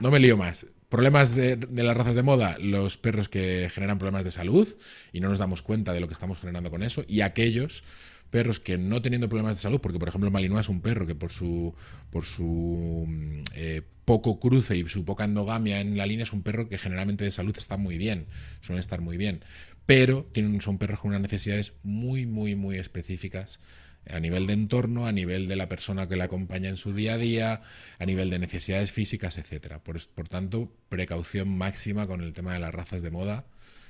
no 0.00 0.10
me 0.10 0.18
lío 0.18 0.36
más. 0.36 0.66
Problemas 0.94 1.34
de, 1.34 1.58
las 1.72 1.96
razas 1.96 2.14
de 2.14 2.22
moda, 2.22 2.56
los 2.60 2.98
perros 2.98 3.28
que 3.28 3.68
generan 3.68 3.98
problemas 3.98 4.22
de 4.22 4.30
salud 4.30 4.68
y 5.12 5.18
no 5.18 5.28
nos 5.28 5.40
damos 5.40 5.60
cuenta 5.60 5.92
de 5.92 5.98
lo 5.98 6.06
que 6.06 6.12
estamos 6.12 6.38
generando 6.38 6.70
con 6.70 6.84
eso, 6.84 7.04
y 7.08 7.22
aquellos 7.22 7.82
perros 8.30 8.60
que 8.60 8.78
no 8.78 9.02
teniendo 9.02 9.28
problemas 9.28 9.56
de 9.56 9.62
salud, 9.62 9.80
porque 9.80 9.98
por 9.98 10.06
ejemplo 10.06 10.30
Malinois 10.30 10.66
es 10.66 10.68
un 10.68 10.82
perro 10.82 11.04
que 11.04 11.16
por 11.16 11.32
su, 11.32 11.74
por 12.12 12.24
su 12.24 13.06
mm, 13.08 13.42
eh, 13.54 13.82
poco 14.04 14.38
cruce 14.38 14.76
y 14.76 14.88
su 14.88 15.04
poca 15.04 15.24
endogamia 15.24 15.80
en 15.80 15.96
la 15.96 16.06
línea 16.06 16.22
es 16.22 16.32
un 16.32 16.44
perro 16.44 16.68
que 16.68 16.78
generalmente 16.78 17.24
de 17.24 17.32
salud 17.32 17.56
está 17.58 17.76
muy 17.76 17.98
bien, 17.98 18.26
suelen 18.60 18.78
estar 18.78 19.00
muy 19.00 19.16
bien, 19.16 19.44
pero 19.86 20.28
tienen, 20.30 20.60
son 20.60 20.78
perros 20.78 21.00
con 21.00 21.08
unas 21.08 21.22
necesidades 21.22 21.72
muy, 21.82 22.24
muy, 22.24 22.54
muy 22.54 22.76
específicas 22.76 23.58
a 24.08 24.20
nivel 24.20 24.46
de 24.46 24.52
entorno, 24.52 25.06
a 25.06 25.12
nivel 25.12 25.48
de 25.48 25.56
la 25.56 25.68
persona 25.68 26.08
que 26.08 26.16
la 26.16 26.24
acompaña 26.24 26.68
en 26.68 26.76
su 26.76 26.92
día 26.92 27.14
a 27.14 27.18
día, 27.18 27.62
a 27.98 28.06
nivel 28.06 28.30
de 28.30 28.38
necesidades 28.38 28.92
físicas, 28.92 29.38
etcétera. 29.38 29.82
Por, 29.82 30.28
tanto, 30.28 30.70
precaución 30.88 31.48
máxima 31.56 32.06
con 32.06 32.20
el 32.20 32.32
tema 32.32 32.54
de 32.54 32.60
las 32.60 32.74
razas 32.74 33.02
de 33.02 33.10
moda, 33.10 33.46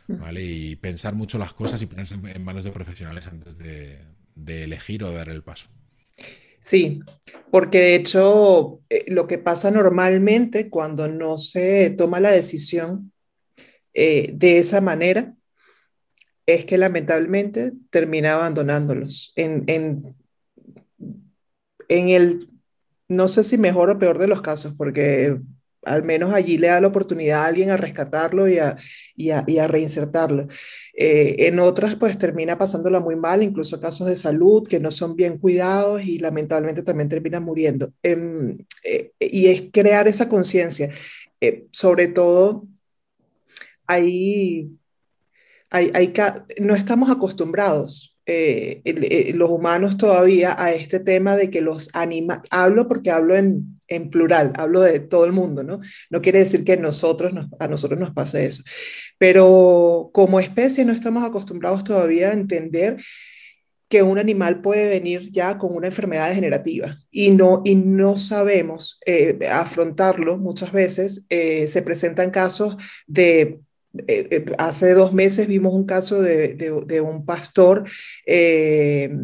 ¿vale? 0.06 0.44
Y 0.44 0.76
pensar 0.76 1.14
mucho 1.14 1.38
las 1.38 1.54
cosas 1.54 1.82
y 1.82 1.86
ponerse 1.86 2.14
en 2.14 2.44
manos 2.44 2.64
de 2.64 2.72
profesionales 2.72 3.26
antes 3.26 3.56
de, 3.58 3.98
elegir 4.46 5.04
o 5.04 5.12
dar 5.12 5.28
el 5.28 5.42
paso. 5.42 5.68
Sí, 6.60 7.00
porque 7.50 7.78
de 7.78 7.94
hecho 7.96 8.80
eh, 8.88 9.04
lo 9.08 9.26
que 9.26 9.36
pasa 9.36 9.70
normalmente 9.70 10.70
cuando 10.70 11.08
no 11.08 11.36
se 11.36 11.90
toma 11.90 12.20
la 12.20 12.30
decisión 12.30 13.12
eh, 13.92 14.30
de 14.32 14.58
esa 14.58 14.80
manera 14.80 15.34
es 16.46 16.64
que 16.64 16.78
lamentablemente 16.78 17.72
termina 17.90 18.34
abandonándolos. 18.34 19.32
En, 19.36 19.64
en, 19.66 20.14
el, 21.88 22.48
no 23.08 23.28
sé 23.28 23.44
si 23.44 23.58
mejor 23.58 23.90
o 23.90 23.98
peor 23.98 24.18
de 24.18 24.28
los 24.28 24.42
casos, 24.42 24.74
porque 24.76 25.38
al 25.84 26.02
menos 26.02 26.32
allí 26.32 26.58
le 26.58 26.68
da 26.68 26.80
la 26.80 26.88
oportunidad 26.88 27.42
a 27.42 27.46
alguien 27.46 27.70
a 27.70 27.76
rescatarlo 27.76 28.48
y 28.48 28.58
a, 28.58 28.76
y 29.16 29.30
a, 29.30 29.68
reinsertarlo. 29.68 30.48
Eh, 30.94 31.36
en 31.40 31.60
otras, 31.60 31.94
pues 31.96 32.18
termina 32.18 32.58
pasándola 32.58 33.00
muy 33.00 33.16
mal, 33.16 33.42
incluso 33.42 33.80
casos 33.80 34.06
de 34.06 34.16
salud 34.16 34.66
que 34.66 34.80
no 34.80 34.90
son 34.90 35.16
bien 35.16 35.38
cuidados 35.38 36.02
y 36.04 36.18
lamentablemente 36.18 36.82
también 36.82 37.08
termina 37.08 37.40
muriendo. 37.40 37.92
Em, 38.02 38.56
eh, 38.82 39.12
y 39.18 39.46
es 39.46 39.64
crear 39.72 40.08
esa 40.08 40.28
conciencia. 40.28 40.90
Eh, 41.40 41.66
sobre 41.70 42.08
todo, 42.08 42.66
ahí, 43.86 44.70
no 46.60 46.74
estamos 46.74 47.10
acostumbrados 47.10 48.14
eh, 48.26 48.80
eh, 48.86 49.32
los 49.34 49.50
humanos 49.50 49.98
todavía 49.98 50.56
a 50.58 50.72
este 50.72 50.98
tema 50.98 51.36
de 51.36 51.50
que 51.50 51.60
los 51.60 51.90
animales, 51.92 52.42
hablo 52.50 52.88
porque 52.88 53.10
hablo 53.10 53.36
en, 53.36 53.78
en, 53.86 54.08
plural, 54.08 54.54
hablo 54.56 54.80
de 54.80 55.00
todo 55.00 55.26
el 55.26 55.32
mundo, 55.32 55.62
¿no? 55.62 55.80
No 56.08 56.22
quiere 56.22 56.38
decir 56.38 56.64
que 56.64 56.78
nosotros 56.78 57.34
a 57.58 57.68
nosotros 57.68 58.00
nos 58.00 58.14
pase 58.14 58.46
eso, 58.46 58.62
pero 59.18 60.10
como 60.14 60.40
especie 60.40 60.86
no 60.86 60.92
estamos 60.92 61.22
acostumbrados 61.22 61.84
todavía 61.84 62.30
a 62.30 62.32
entender 62.32 62.96
que 63.90 64.02
un 64.02 64.18
animal 64.18 64.62
puede 64.62 64.88
venir 64.88 65.30
ya 65.30 65.58
con 65.58 65.76
una 65.76 65.88
enfermedad 65.88 66.30
degenerativa 66.30 66.96
y 67.10 67.30
no, 67.30 67.60
y 67.62 67.74
no 67.74 68.16
sabemos 68.16 69.00
eh, 69.04 69.38
afrontarlo 69.52 70.38
muchas 70.38 70.72
veces. 70.72 71.26
se 71.28 71.82
presentan 71.82 72.30
casos 72.30 72.78
de 73.06 73.60
eh, 74.06 74.28
eh, 74.30 74.44
hace 74.58 74.92
dos 74.94 75.12
meses 75.12 75.46
vimos 75.46 75.74
un 75.74 75.86
caso 75.86 76.20
de, 76.20 76.54
de, 76.54 77.00
un 77.00 77.24
pastor 77.24 77.84
eh, 78.26 79.16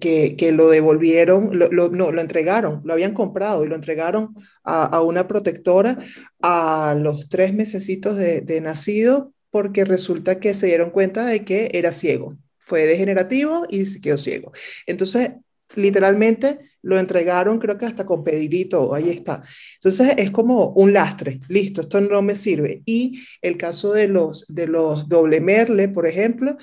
que, 0.00 0.36
que, 0.36 0.52
lo 0.52 0.68
devolvieron, 0.68 1.58
lo, 1.58 1.68
no, 1.70 2.10
lo 2.10 2.20
entregaron, 2.20 2.82
lo 2.84 2.92
habían 2.92 3.14
comprado 3.14 3.64
y 3.64 3.68
lo 3.68 3.76
entregaron 3.76 4.34
a, 4.64 4.84
a 4.84 5.02
una 5.02 5.28
protectora 5.28 5.98
a 6.42 6.96
los 6.98 7.28
tres 7.28 7.54
mesecitos 7.54 8.16
de, 8.16 8.40
de 8.40 8.60
nacido 8.60 9.32
porque 9.50 9.84
resulta 9.84 10.40
que 10.40 10.54
se 10.54 10.66
dieron 10.66 10.90
cuenta 10.90 11.26
de 11.26 11.44
que 11.44 11.70
era 11.72 11.92
ciego 11.92 12.36
fue 12.68 12.84
degenerativo 12.84 13.66
y 13.70 13.86
se 13.86 14.00
quedó 14.00 14.18
ciego. 14.18 14.52
Entonces, 14.86 15.32
literalmente 15.74 16.58
lo 16.82 16.98
entregaron, 16.98 17.58
creo 17.58 17.76
que 17.76 17.86
hasta 17.86 18.06
con 18.06 18.24
pedirito, 18.24 18.94
ahí 18.94 19.10
está. 19.10 19.42
Entonces 19.74 20.14
es 20.16 20.30
como 20.30 20.70
un 20.70 20.92
lastre, 20.92 21.40
listo, 21.48 21.82
esto 21.82 22.00
no 22.00 22.22
me 22.22 22.34
sirve. 22.34 22.82
Y 22.86 23.20
el 23.42 23.56
caso 23.56 23.92
de 23.92 24.08
los, 24.08 24.46
de 24.48 24.66
los 24.66 25.08
doble 25.08 25.40
merle, 25.40 25.88
por 25.88 26.06
ejemplo, 26.06 26.56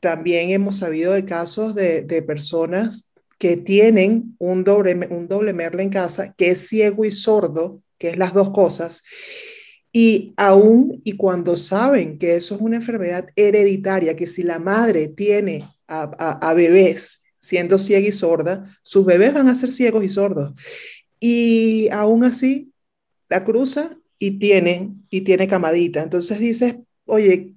también 0.00 0.50
hemos 0.50 0.76
sabido 0.78 1.12
de 1.12 1.24
casos 1.24 1.74
de, 1.74 2.02
de 2.02 2.22
personas 2.22 3.10
que 3.38 3.56
tienen 3.56 4.36
un 4.38 4.64
doble, 4.64 4.94
un 5.10 5.26
doble 5.26 5.52
merle 5.52 5.82
en 5.82 5.90
casa 5.90 6.34
que 6.36 6.50
es 6.50 6.68
ciego 6.68 7.04
y 7.04 7.10
sordo, 7.10 7.82
que 7.98 8.10
es 8.10 8.18
las 8.18 8.34
dos 8.34 8.50
cosas. 8.50 9.02
Y 9.92 10.34
aún 10.36 11.00
y 11.04 11.16
cuando 11.16 11.56
saben 11.56 12.18
que 12.18 12.36
eso 12.36 12.54
es 12.54 12.60
una 12.60 12.76
enfermedad 12.76 13.26
hereditaria, 13.34 14.14
que 14.14 14.26
si 14.26 14.42
la 14.42 14.58
madre 14.58 15.08
tiene 15.08 15.68
a, 15.88 16.02
a, 16.18 16.50
a 16.50 16.54
bebés 16.54 17.20
siendo 17.40 17.78
ciega 17.78 18.08
y 18.08 18.12
sorda, 18.12 18.76
sus 18.82 19.04
bebés 19.04 19.34
van 19.34 19.48
a 19.48 19.56
ser 19.56 19.72
ciegos 19.72 20.04
y 20.04 20.08
sordos. 20.08 20.52
Y 21.18 21.88
aún 21.90 22.24
así, 22.24 22.72
la 23.28 23.44
cruza 23.44 23.90
y 24.18 24.38
tiene, 24.38 24.94
y 25.10 25.22
tiene 25.22 25.48
camadita. 25.48 26.02
Entonces 26.02 26.38
dices, 26.38 26.76
oye, 27.10 27.54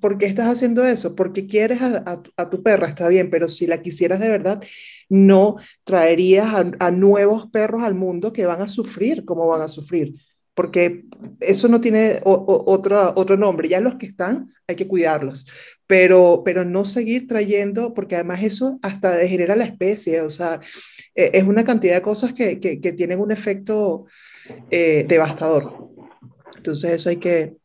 por 0.00 0.16
qué 0.16 0.26
estás 0.26 0.48
haciendo 0.48 0.84
eso? 0.84 1.16
Porque 1.16 1.46
quieres 1.46 1.80
a, 1.82 2.50
tu 2.50 2.62
perra, 2.62 2.86
está 2.86 3.08
bien, 3.08 3.30
pero 3.30 3.48
si 3.48 3.66
la 3.66 3.82
quisieras 3.82 4.20
de 4.20 4.28
verdad, 4.28 4.62
no 5.08 5.56
traerías 5.84 6.54
a, 6.54 6.90
nuevos 6.90 7.46
perros 7.50 7.82
al 7.82 7.94
mundo 7.94 8.32
que 8.32 8.46
van 8.46 8.62
a 8.62 8.68
sufrir 8.68 9.24
como 9.24 9.48
van 9.48 9.62
a 9.62 9.68
sufrir 9.68 10.14
porque 10.54 11.04
eso 11.40 11.68
no 11.68 11.80
tiene 11.80 12.20
otro, 12.24 13.12
otro 13.16 13.36
nombre. 13.36 13.68
Ya 13.68 13.80
los 13.80 13.94
que 13.94 14.06
están 14.06 14.52
hay 14.66 14.76
que 14.76 14.86
cuidarlos, 14.86 15.46
pero, 15.86 16.42
pero 16.44 16.64
no 16.64 16.84
seguir 16.84 17.26
trayendo, 17.26 17.94
porque 17.94 18.16
además 18.16 18.42
eso 18.42 18.78
hasta 18.82 19.16
degenera 19.16 19.56
la 19.56 19.64
especie, 19.64 20.20
o 20.20 20.30
sea, 20.30 20.60
e, 21.14 21.30
es 21.34 21.44
una 21.44 21.64
cantidad 21.64 21.94
de 21.94 22.02
cosas 22.02 22.32
que, 22.32 22.60
que, 22.60 22.92
tienen 22.92 23.18
un 23.18 23.32
efecto 23.32 24.06
eh, 24.70 25.04
devastador. 25.08 25.90
Entonces 26.56 26.92
eso 26.92 27.08
hay 27.08 27.16
que, 27.16 27.56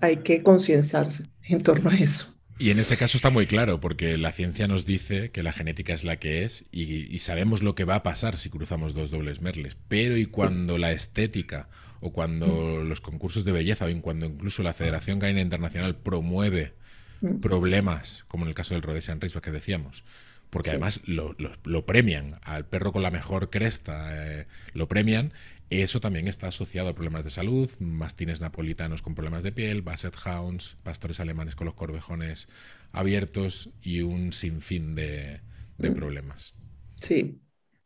hay 0.00 0.16
que 0.18 0.42
concienciarse 0.42 1.24
en 1.44 1.62
torno 1.62 1.90
a 1.90 1.94
eso. 1.94 2.32
Y 2.58 2.70
en 2.70 2.78
ese 2.78 2.96
caso 2.96 3.18
está 3.18 3.28
muy 3.28 3.46
claro, 3.46 3.80
porque 3.80 4.16
la 4.16 4.32
ciencia 4.32 4.66
nos 4.66 4.86
dice 4.86 5.30
que 5.30 5.42
la 5.42 5.52
genética 5.52 5.92
es 5.92 6.04
la 6.04 6.16
que 6.16 6.42
es 6.42 6.64
y, 6.72 7.14
y 7.14 7.18
sabemos 7.18 7.62
lo 7.62 7.74
que 7.74 7.84
va 7.84 7.96
a 7.96 8.02
pasar 8.02 8.38
si 8.38 8.48
cruzamos 8.48 8.94
dos 8.94 9.10
dobles 9.10 9.42
merles. 9.42 9.76
Pero 9.88 10.16
y 10.16 10.24
cuando 10.24 10.78
la 10.78 10.90
estética 10.92 11.68
o 12.00 12.12
cuando 12.12 12.82
los 12.84 13.00
concursos 13.00 13.44
de 13.44 13.52
belleza 13.52 13.86
o 13.86 14.02
cuando 14.02 14.26
incluso 14.26 14.62
la 14.62 14.74
Federación 14.74 15.18
Canina 15.18 15.40
Internacional 15.40 15.96
promueve 15.96 16.74
mm. 17.20 17.40
problemas, 17.40 18.24
como 18.28 18.44
en 18.44 18.48
el 18.48 18.54
caso 18.54 18.74
del 18.74 18.82
Rhodesian 18.82 19.20
Rizzo 19.20 19.40
que 19.40 19.50
decíamos, 19.50 20.04
porque 20.50 20.70
además 20.70 21.00
lo, 21.06 21.86
premian, 21.86 22.38
al 22.42 22.66
perro 22.66 22.92
con 22.92 23.02
la 23.02 23.10
mejor 23.10 23.50
cresta 23.50 24.40
eh, 24.40 24.46
lo 24.74 24.88
premian, 24.88 25.32
eso 25.70 26.00
también 26.00 26.28
está 26.28 26.48
asociado 26.48 26.88
a 26.88 26.94
problemas 26.94 27.24
de 27.24 27.30
salud, 27.30 27.68
mastines 27.80 28.40
napolitanos 28.40 29.02
con 29.02 29.16
problemas 29.16 29.42
de 29.42 29.50
piel, 29.50 29.82
basset 29.82 30.14
hounds, 30.24 30.76
pastores 30.84 31.18
alemanes 31.18 31.56
con 31.56 31.64
los 31.64 31.74
corvejones 31.74 32.48
abiertos 32.92 33.70
y 33.82 34.02
un 34.02 34.32
sinfín 34.32 34.94
de, 34.94 35.40
de 35.78 35.90
mm. 35.90 35.94
problemas. 35.94 36.54
Sí, 37.00 37.40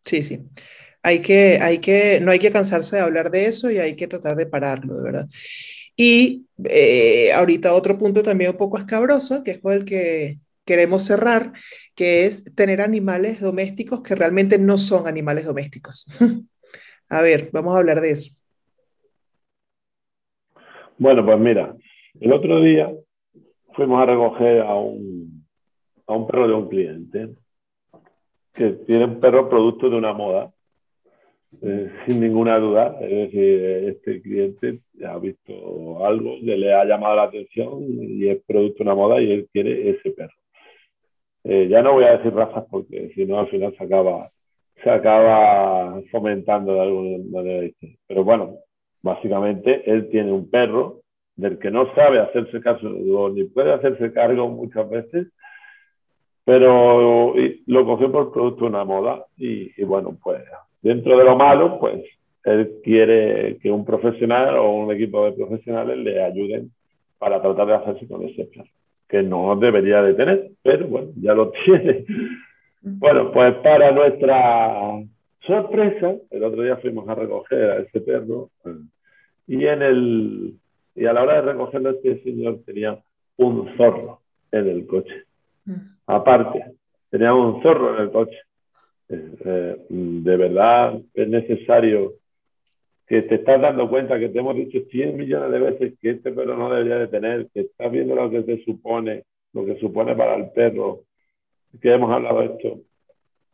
sí, 0.05 0.23
sí 0.23 0.41
hay 1.03 1.23
que, 1.23 1.59
hay 1.61 1.79
que, 1.79 2.21
no 2.21 2.31
hay 2.31 2.39
que 2.39 2.51
cansarse 2.51 2.97
de 2.97 3.03
hablar 3.03 3.31
de 3.31 3.47
eso 3.47 3.71
y 3.71 3.79
hay 3.79 3.97
que 3.97 4.07
tratar 4.07 4.37
de 4.37 4.47
pararlo, 4.47 4.97
de 4.97 5.03
verdad. 5.03 5.29
Y 5.97 6.47
eh, 6.65 7.33
ahorita 7.33 7.75
otro 7.75 7.99
punto 7.99 8.23
también 8.23 8.51
un 8.51 8.57
poco 8.57 8.79
escabroso, 8.79 9.43
que 9.43 9.53
es 9.53 9.59
con 9.61 9.73
el 9.73 9.85
que 9.85 10.39
queremos 10.65 11.05
cerrar, 11.05 11.53
que 11.95 12.27
es 12.27 12.45
tener 12.55 12.81
animales 12.81 13.41
domésticos 13.41 14.03
que 14.03 14.15
realmente 14.15 14.59
no 14.59 14.79
son 14.79 15.09
animales 15.09 15.45
domésticos. 15.45 16.07
a 17.09 17.23
ver, 17.23 17.51
vamos 17.53 17.75
a 17.75 17.79
hablar 17.79 18.01
de 18.01 18.11
eso. 18.13 18.35
Bueno, 20.99 21.25
pues 21.25 21.39
mira, 21.39 21.75
el 22.21 22.33
otro 22.33 22.61
día 22.61 22.93
fuimos 23.73 24.03
a 24.03 24.07
recoger 24.07 24.61
a 24.61 24.75
un, 24.75 25.47
a 26.07 26.15
un 26.15 26.27
perro 26.27 26.47
de 26.47 26.55
un 26.55 26.69
cliente 26.69 27.31
que 28.53 28.71
tiene 28.87 29.05
un 29.05 29.21
perro 29.21 29.49
producto 29.49 29.89
de 29.89 29.97
una 29.97 30.13
moda 30.13 30.53
eh, 31.63 31.91
sin 32.07 32.21
ninguna 32.21 32.59
duda. 32.59 32.97
Es 33.01 33.33
decir, 33.33 33.63
este 33.89 34.23
cliente 34.23 34.81
ha 35.05 35.19
visto 35.19 36.05
algo 36.05 36.37
que 36.45 36.57
le 36.57 36.73
ha 36.73 36.85
llamado 36.85 37.17
la 37.17 37.25
atención 37.25 37.83
y 37.89 38.29
es 38.29 38.43
producto 38.47 38.79
de 38.79 38.91
una 38.91 38.95
moda 38.95 39.21
y 39.21 39.33
él 39.33 39.49
quiere 39.53 39.91
ese 39.91 40.11
perro. 40.13 40.35
Eh, 41.45 41.69
ya 41.69 41.83
no 41.83 41.95
voy 41.95 42.05
a 42.05 42.19
decir 42.19 42.33
razas 42.35 42.65
porque 42.71 43.11
si 43.15 43.25
no 43.25 43.41
al 43.41 43.49
final 43.49 43.75
se 43.77 43.85
acaba, 43.85 44.31
se 44.83 44.91
acaba 44.91 46.01
fomentando 46.11 46.75
de 46.75 46.81
alguna 46.81 47.19
manera. 47.31 47.73
Pero 48.07 48.25
bueno, 48.25 48.59
básicamente 49.03 49.83
él 49.91 50.09
tiene 50.11 50.33
un 50.33 50.51
perro 50.51 51.01
del 51.37 51.59
que 51.59 51.71
no 51.71 51.93
sabe 51.95 52.21
hacerse 52.21 52.61
caso 52.61 52.89
ni 52.89 53.45
puede 53.45 53.73
hacerse 53.73 54.13
cargo 54.13 54.49
muchas 54.49 54.89
veces, 54.91 55.29
pero 56.45 57.35
lo 57.67 57.85
cogió 57.85 58.11
por 58.11 58.33
producto 58.33 58.65
de 58.65 58.71
una 58.71 58.85
moda 58.85 59.25
y, 59.37 59.71
y 59.81 59.85
bueno, 59.85 60.17
pues 60.23 60.43
Dentro 60.83 61.19
de 61.19 61.25
lo 61.25 61.37
malo, 61.37 61.79
pues 61.79 62.03
él 62.45 62.81
quiere 62.83 63.59
que 63.59 63.71
un 63.71 63.85
profesional 63.85 64.57
o 64.57 64.73
un 64.73 64.93
equipo 64.93 65.25
de 65.27 65.33
profesionales 65.33 65.99
le 65.99 66.23
ayuden 66.23 66.71
para 67.19 67.43
tratar 67.43 67.67
de 67.67 67.75
hacerse 67.75 68.09
con 68.09 68.27
ese 68.27 68.45
perro, 68.47 68.65
que 69.07 69.23
no 69.23 69.57
debería 69.57 70.03
de 70.03 70.15
tener, 70.15 70.51
pero 70.63 70.87
bueno, 70.89 71.09
ya 71.17 71.35
lo 71.35 71.51
tiene. 71.65 72.07
Bueno, 72.81 73.31
pues 73.31 73.57
para 73.57 73.93
nuestra 73.93 75.03
sorpresa, 75.47 76.15
el 76.31 76.45
otro 76.45 76.63
día 76.63 76.79
fuimos 76.79 77.07
a 77.09 77.15
recoger 77.15 77.71
a 77.71 77.77
ese 77.81 78.01
perro 78.01 78.49
y 79.47 79.67
en 79.67 79.83
el 79.83 80.55
y 80.95 81.05
a 81.05 81.13
la 81.13 81.23
hora 81.23 81.35
de 81.37 81.53
recogerlo 81.53 81.91
este 81.91 82.23
señor 82.23 82.61
tenía 82.65 82.99
un 83.37 83.69
zorro 83.77 84.21
en 84.51 84.67
el 84.67 84.87
coche. 84.87 85.25
Aparte, 86.07 86.65
tenía 87.11 87.35
un 87.35 87.63
zorro 87.63 87.97
en 87.97 88.03
el 88.03 88.11
coche. 88.11 88.39
Eh, 89.09 89.77
de 89.89 90.37
verdad 90.37 91.01
es 91.15 91.29
necesario 91.29 92.15
que 93.07 93.23
te 93.23 93.37
estás 93.37 93.61
dando 93.61 93.89
cuenta 93.91 94.21
que 94.21 94.29
te 94.29 94.39
hemos 94.39 94.55
dicho 94.55 94.79
100 94.89 95.17
millones 95.17 95.51
de 95.51 95.59
veces 95.59 95.95
que 96.01 96.11
este 96.11 96.31
perro 96.31 96.57
no 96.57 96.71
debería 96.71 96.99
de 96.99 97.09
tener, 97.09 97.49
que 97.53 97.63
estás 97.63 97.91
viendo 97.91 98.15
lo 98.15 98.31
que 98.31 98.43
te 98.43 98.65
supone, 98.65 99.25
lo 99.53 99.67
que 99.67 99.81
supone 99.81 100.15
para 100.15 100.37
el 100.37 100.51
perro, 100.51 101.01
que 101.81 101.93
hemos 101.93 102.11
hablado 102.13 102.39
de 102.41 102.47
esto, 102.47 102.81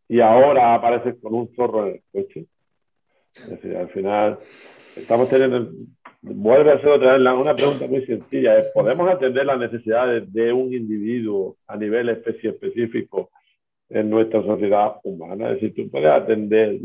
y 0.09 0.21
ahora 0.21 0.75
apareces 0.75 1.17
con 1.23 1.35
un 1.35 1.49
zorro 1.55 1.87
en 1.87 1.95
el 1.95 2.03
coche. 2.13 2.47
Es 3.35 3.49
decir, 3.49 3.77
al 3.77 3.89
final 3.89 4.39
estamos 4.95 5.29
teniendo, 5.31 5.71
vuelve 6.35 6.73
a 6.73 6.81
ser 6.81 6.89
otra 6.89 7.17
vez 7.17 7.21
una 7.21 7.55
pregunta 7.55 7.87
muy 7.87 8.05
sencilla, 8.05 8.63
¿podemos 8.75 9.09
atender 9.09 9.47
las 9.47 9.59
necesidades 9.59 10.33
de 10.33 10.53
un 10.53 10.73
individuo 10.73 11.57
a 11.67 11.77
nivel 11.77 12.09
especie 12.09 12.51
específico 12.51 13.31
en 13.89 14.11
nuestra 14.11 14.43
sociedad 14.43 14.97
humana. 15.05 15.51
Es 15.51 15.61
decir, 15.61 15.75
tú 15.75 15.91
puedes 15.91 16.11
atender 16.11 16.79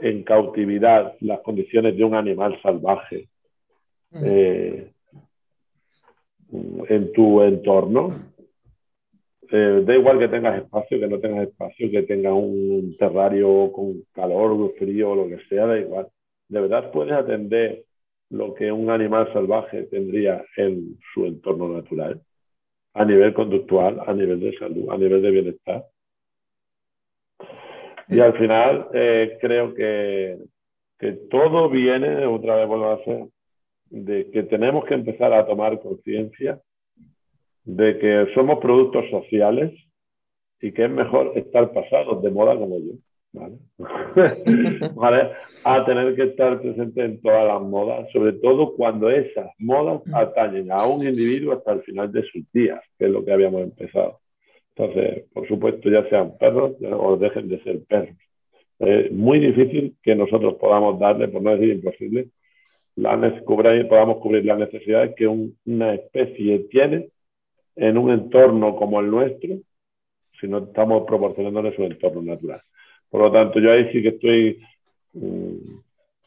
en 0.00 0.22
cautividad 0.22 1.14
las 1.20 1.40
condiciones 1.40 1.96
de 1.96 2.04
un 2.04 2.14
animal 2.14 2.60
salvaje 2.62 3.28
mm. 4.10 4.22
eh, 4.24 4.92
en 6.52 7.12
tu 7.12 7.42
entorno. 7.42 8.30
Eh, 9.52 9.82
da 9.84 9.96
igual 9.96 10.18
que 10.18 10.28
tengas 10.28 10.62
espacio, 10.62 11.00
que 11.00 11.08
no 11.08 11.18
tengas 11.18 11.48
espacio, 11.48 11.90
que 11.90 12.02
tengas 12.02 12.34
un 12.34 12.96
terrario 12.98 13.72
con 13.72 14.02
calor, 14.12 14.72
frío, 14.78 15.14
lo 15.14 15.26
que 15.26 15.38
sea, 15.48 15.66
da 15.66 15.78
igual. 15.78 16.08
De 16.48 16.60
verdad 16.60 16.90
puedes 16.92 17.12
atender 17.12 17.84
lo 18.30 18.54
que 18.54 18.70
un 18.70 18.90
animal 18.90 19.32
salvaje 19.32 19.84
tendría 19.84 20.44
en 20.56 20.98
su 21.12 21.26
entorno 21.26 21.68
natural, 21.68 22.20
a 22.94 23.04
nivel 23.04 23.34
conductual, 23.34 24.00
a 24.06 24.12
nivel 24.14 24.40
de 24.40 24.56
salud, 24.56 24.90
a 24.90 24.96
nivel 24.96 25.22
de 25.22 25.30
bienestar. 25.30 25.84
Y 28.08 28.18
al 28.20 28.36
final 28.36 28.88
eh, 28.92 29.38
creo 29.40 29.74
que, 29.74 30.38
que, 30.98 31.12
todo 31.30 31.68
viene, 31.68 32.26
otra 32.26 32.56
vez 32.56 32.66
vuelvo 32.66 32.86
a 32.86 32.94
hacer, 32.94 33.26
de 33.90 34.30
que 34.30 34.44
tenemos 34.44 34.84
que 34.84 34.94
empezar 34.94 35.32
a 35.32 35.46
tomar 35.46 35.80
conciencia 35.80 36.60
de 37.64 37.98
que 37.98 38.26
somos 38.34 38.58
productos 38.58 39.08
sociales 39.10 39.72
y 40.60 40.72
que 40.72 40.84
es 40.84 40.90
mejor 40.90 41.32
estar 41.36 41.72
pasados 41.72 42.22
de 42.22 42.30
moda 42.30 42.56
como 42.56 42.78
yo. 42.78 42.92
¿vale? 44.94 45.30
A 45.64 45.84
tener 45.84 46.16
que 46.16 46.22
estar 46.24 46.60
presente 46.60 47.04
en 47.04 47.20
todas 47.20 47.46
las 47.46 47.62
modas, 47.62 48.10
sobre 48.12 48.32
todo 48.34 48.74
cuando 48.74 49.08
esas 49.08 49.50
modas 49.60 50.02
atañen 50.12 50.72
a 50.72 50.84
un 50.84 51.06
individuo 51.06 51.52
hasta 51.52 51.72
el 51.72 51.82
final 51.82 52.10
de 52.10 52.22
sus 52.24 52.50
días, 52.52 52.80
que 52.98 53.06
es 53.06 53.10
lo 53.10 53.24
que 53.24 53.32
habíamos 53.32 53.62
empezado. 53.62 54.20
Entonces, 54.74 55.24
por 55.32 55.46
supuesto, 55.46 55.90
ya 55.90 56.08
sean 56.08 56.36
perros 56.38 56.72
o 56.82 57.16
dejen 57.16 57.48
de 57.48 57.62
ser 57.62 57.84
perros. 57.84 58.16
Es 58.78 59.12
muy 59.12 59.38
difícil 59.38 59.96
que 60.02 60.14
nosotros 60.14 60.54
podamos 60.54 60.98
darle, 60.98 61.28
por 61.28 61.42
no 61.42 61.50
decir 61.50 61.74
imposible, 61.74 62.28
la, 62.96 63.42
cubrir, 63.44 63.86
podamos 63.88 64.18
cubrir 64.18 64.44
las 64.44 64.58
necesidades 64.58 65.14
que 65.14 65.26
una 65.26 65.94
especie 65.94 66.60
tiene 66.70 67.10
en 67.76 67.98
un 67.98 68.10
entorno 68.10 68.74
como 68.76 69.00
el 69.00 69.10
nuestro, 69.10 69.56
si 70.40 70.48
no 70.48 70.58
estamos 70.58 71.04
proporcionándole 71.06 71.76
su 71.76 71.84
entorno 71.84 72.22
natural. 72.22 72.62
Por 73.10 73.22
lo 73.22 73.32
tanto, 73.32 73.58
yo 73.58 73.72
ahí 73.72 73.90
sí 73.92 74.02
que 74.02 74.08
estoy. 74.08 74.62
Mm, 75.12 75.78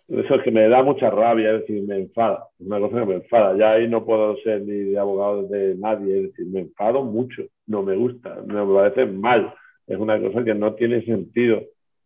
eso 0.10 0.36
es 0.36 0.44
que 0.44 0.52
me 0.52 0.68
da 0.68 0.84
mucha 0.84 1.10
rabia, 1.10 1.54
es 1.54 1.62
decir, 1.62 1.82
me 1.84 1.98
enfada. 1.98 2.48
Es 2.60 2.68
una 2.68 2.80
cosa 2.80 3.00
que 3.00 3.06
me 3.06 3.16
enfada. 3.16 3.58
Ya 3.58 3.72
ahí 3.72 3.88
no 3.88 4.06
puedo 4.06 4.36
ser 4.44 4.62
ni 4.62 4.92
de 4.92 5.00
abogado 5.00 5.44
de 5.44 5.76
nadie, 5.76 6.18
es 6.18 6.24
decir, 6.24 6.46
me 6.48 6.60
enfado 6.60 7.04
mucho. 7.04 7.44
No 7.68 7.84
me 7.84 7.96
gusta, 7.96 8.42
me 8.46 8.66
parece 8.66 9.06
mal. 9.06 9.54
Es 9.88 9.98
una 9.98 10.20
cosa 10.22 10.44
que 10.44 10.54
no 10.54 10.74
tiene 10.74 11.04
sentido. 11.06 11.58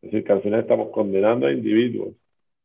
Es 0.02 0.12
decir, 0.12 0.24
que 0.24 0.32
al 0.32 0.42
final 0.42 0.60
estamos 0.60 0.90
condenando 0.92 1.48
a 1.48 1.52
individuos. 1.52 2.14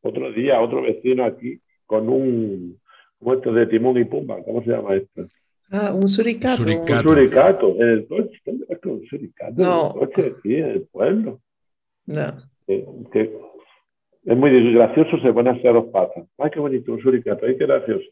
Otro 0.01 0.31
día, 0.31 0.61
otro 0.61 0.81
vecino 0.83 1.25
aquí 1.25 1.59
con 1.85 2.09
un. 2.09 2.79
¿Cómo 3.17 3.33
esto 3.33 3.53
de 3.53 3.67
Timón 3.67 3.97
y 3.97 4.05
Pumba? 4.05 4.43
¿Cómo 4.43 4.63
se 4.63 4.71
llama 4.71 4.95
esto? 4.95 5.25
Ah, 5.71 5.93
un 5.93 6.07
suricato. 6.07 6.61
Un 6.61 6.87
suricato. 6.87 7.75
En 7.79 7.89
el 7.89 8.07
coche. 8.07 8.39
¿Dónde 8.45 8.65
vas 8.69 8.79
con 8.79 8.91
un 8.91 9.05
suricato? 9.07 9.53
No. 9.55 9.93
En 9.95 10.01
el 10.01 10.09
coche, 10.09 10.33
aquí, 10.37 10.55
en 10.55 10.65
el 10.65 10.81
pueblo. 10.83 11.39
No. 12.05 12.33
Eh, 12.67 12.85
es 14.25 14.37
muy 14.37 14.73
gracioso, 14.73 15.19
se 15.21 15.33
pone 15.33 15.49
a 15.49 15.53
hacer 15.53 15.73
dos 15.73 15.85
patas. 15.91 16.25
Ay, 16.37 16.49
qué 16.53 16.59
bonito, 16.59 16.93
un 16.93 17.01
suricato, 17.01 17.45
ay, 17.45 17.57
qué 17.57 17.65
gracioso. 17.65 18.05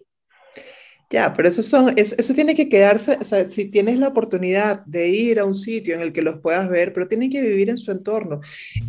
Ya, 1.09 1.33
pero 1.33 1.49
eso, 1.49 1.61
son, 1.61 1.93
eso, 1.97 2.33
tiene 2.33 2.55
que 2.55 2.69
quedarse, 2.69 3.17
o 3.19 3.23
sea, 3.23 3.45
si 3.45 3.65
tienes 3.65 3.99
la 3.99 4.07
oportunidad 4.07 4.85
de 4.85 5.09
ir 5.09 5.39
a 5.39 5.45
un 5.45 5.55
sitio 5.55 5.93
en 5.93 6.01
el 6.01 6.13
que 6.13 6.21
los 6.21 6.39
puedas 6.39 6.69
ver, 6.69 6.93
pero 6.93 7.07
tienen 7.07 7.29
que 7.29 7.41
vivir 7.41 7.69
en 7.69 7.77
su 7.77 7.91
entorno. 7.91 8.39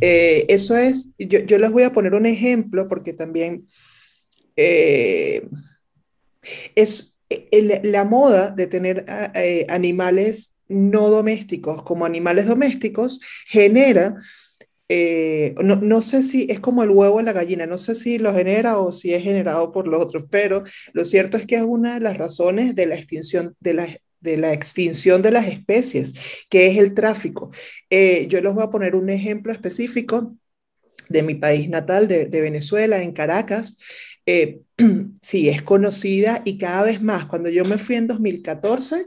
Eh, 0.00 0.44
eso 0.48 0.76
es, 0.76 1.14
yo, 1.18 1.40
yo, 1.40 1.58
les 1.58 1.72
voy 1.72 1.82
a 1.82 1.92
poner 1.92 2.14
un 2.14 2.26
ejemplo 2.26 2.86
porque 2.86 3.12
también 3.12 3.66
eh, 4.54 5.48
es 6.76 7.16
la 7.82 8.04
moda 8.04 8.50
de 8.50 8.66
tener 8.66 9.06
animales 9.68 10.58
no 10.68 11.08
domésticos 11.08 11.82
como 11.82 12.04
animales 12.04 12.46
domésticos 12.46 13.20
genera 13.46 14.16
eh, 14.88 15.54
no, 15.62 15.76
no, 15.76 16.02
sé 16.02 16.22
si 16.22 16.46
es 16.50 16.60
como 16.60 16.82
el 16.82 16.90
huevo 16.90 17.20
en 17.20 17.26
la 17.26 17.32
gallina, 17.32 17.66
no 17.66 17.78
sé 17.78 17.94
si 17.94 18.18
lo 18.18 18.34
genera 18.34 18.78
o 18.78 18.92
si 18.92 19.14
es 19.14 19.22
generado 19.22 19.72
por 19.72 19.88
los 19.88 20.02
otros, 20.02 20.24
pero 20.30 20.64
lo 20.92 21.04
cierto 21.04 21.36
es 21.36 21.46
que 21.46 21.56
es 21.56 21.62
una 21.62 21.94
de 21.94 22.00
las 22.00 22.18
razones 22.18 22.74
de 22.74 22.86
la 22.86 22.96
extinción 22.96 23.56
de 23.60 23.74
la, 23.74 23.88
de 24.20 24.36
la 24.36 24.52
extinción 24.52 25.22
de 25.22 25.30
las 25.30 25.46
especies, 25.46 26.14
que 26.48 26.68
es 26.68 26.78
el 26.78 26.94
tráfico. 26.94 27.50
Eh, 27.90 28.26
yo 28.28 28.40
les 28.40 28.52
voy 28.52 28.64
a 28.64 28.70
poner 28.70 28.94
un 28.94 29.10
ejemplo 29.10 29.52
específico 29.52 30.36
de 31.08 31.22
mi 31.22 31.34
país 31.34 31.68
natal, 31.68 32.08
de, 32.08 32.26
de 32.26 32.40
Venezuela, 32.40 33.02
en 33.02 33.12
Caracas. 33.12 33.76
Eh, 34.26 34.60
sí, 35.22 35.48
es 35.48 35.62
conocida 35.62 36.42
y 36.44 36.58
cada 36.58 36.82
vez 36.82 37.02
más. 37.02 37.26
Cuando 37.26 37.48
yo 37.48 37.64
me 37.64 37.78
fui 37.78 37.96
en 37.96 38.06
2014, 38.06 39.04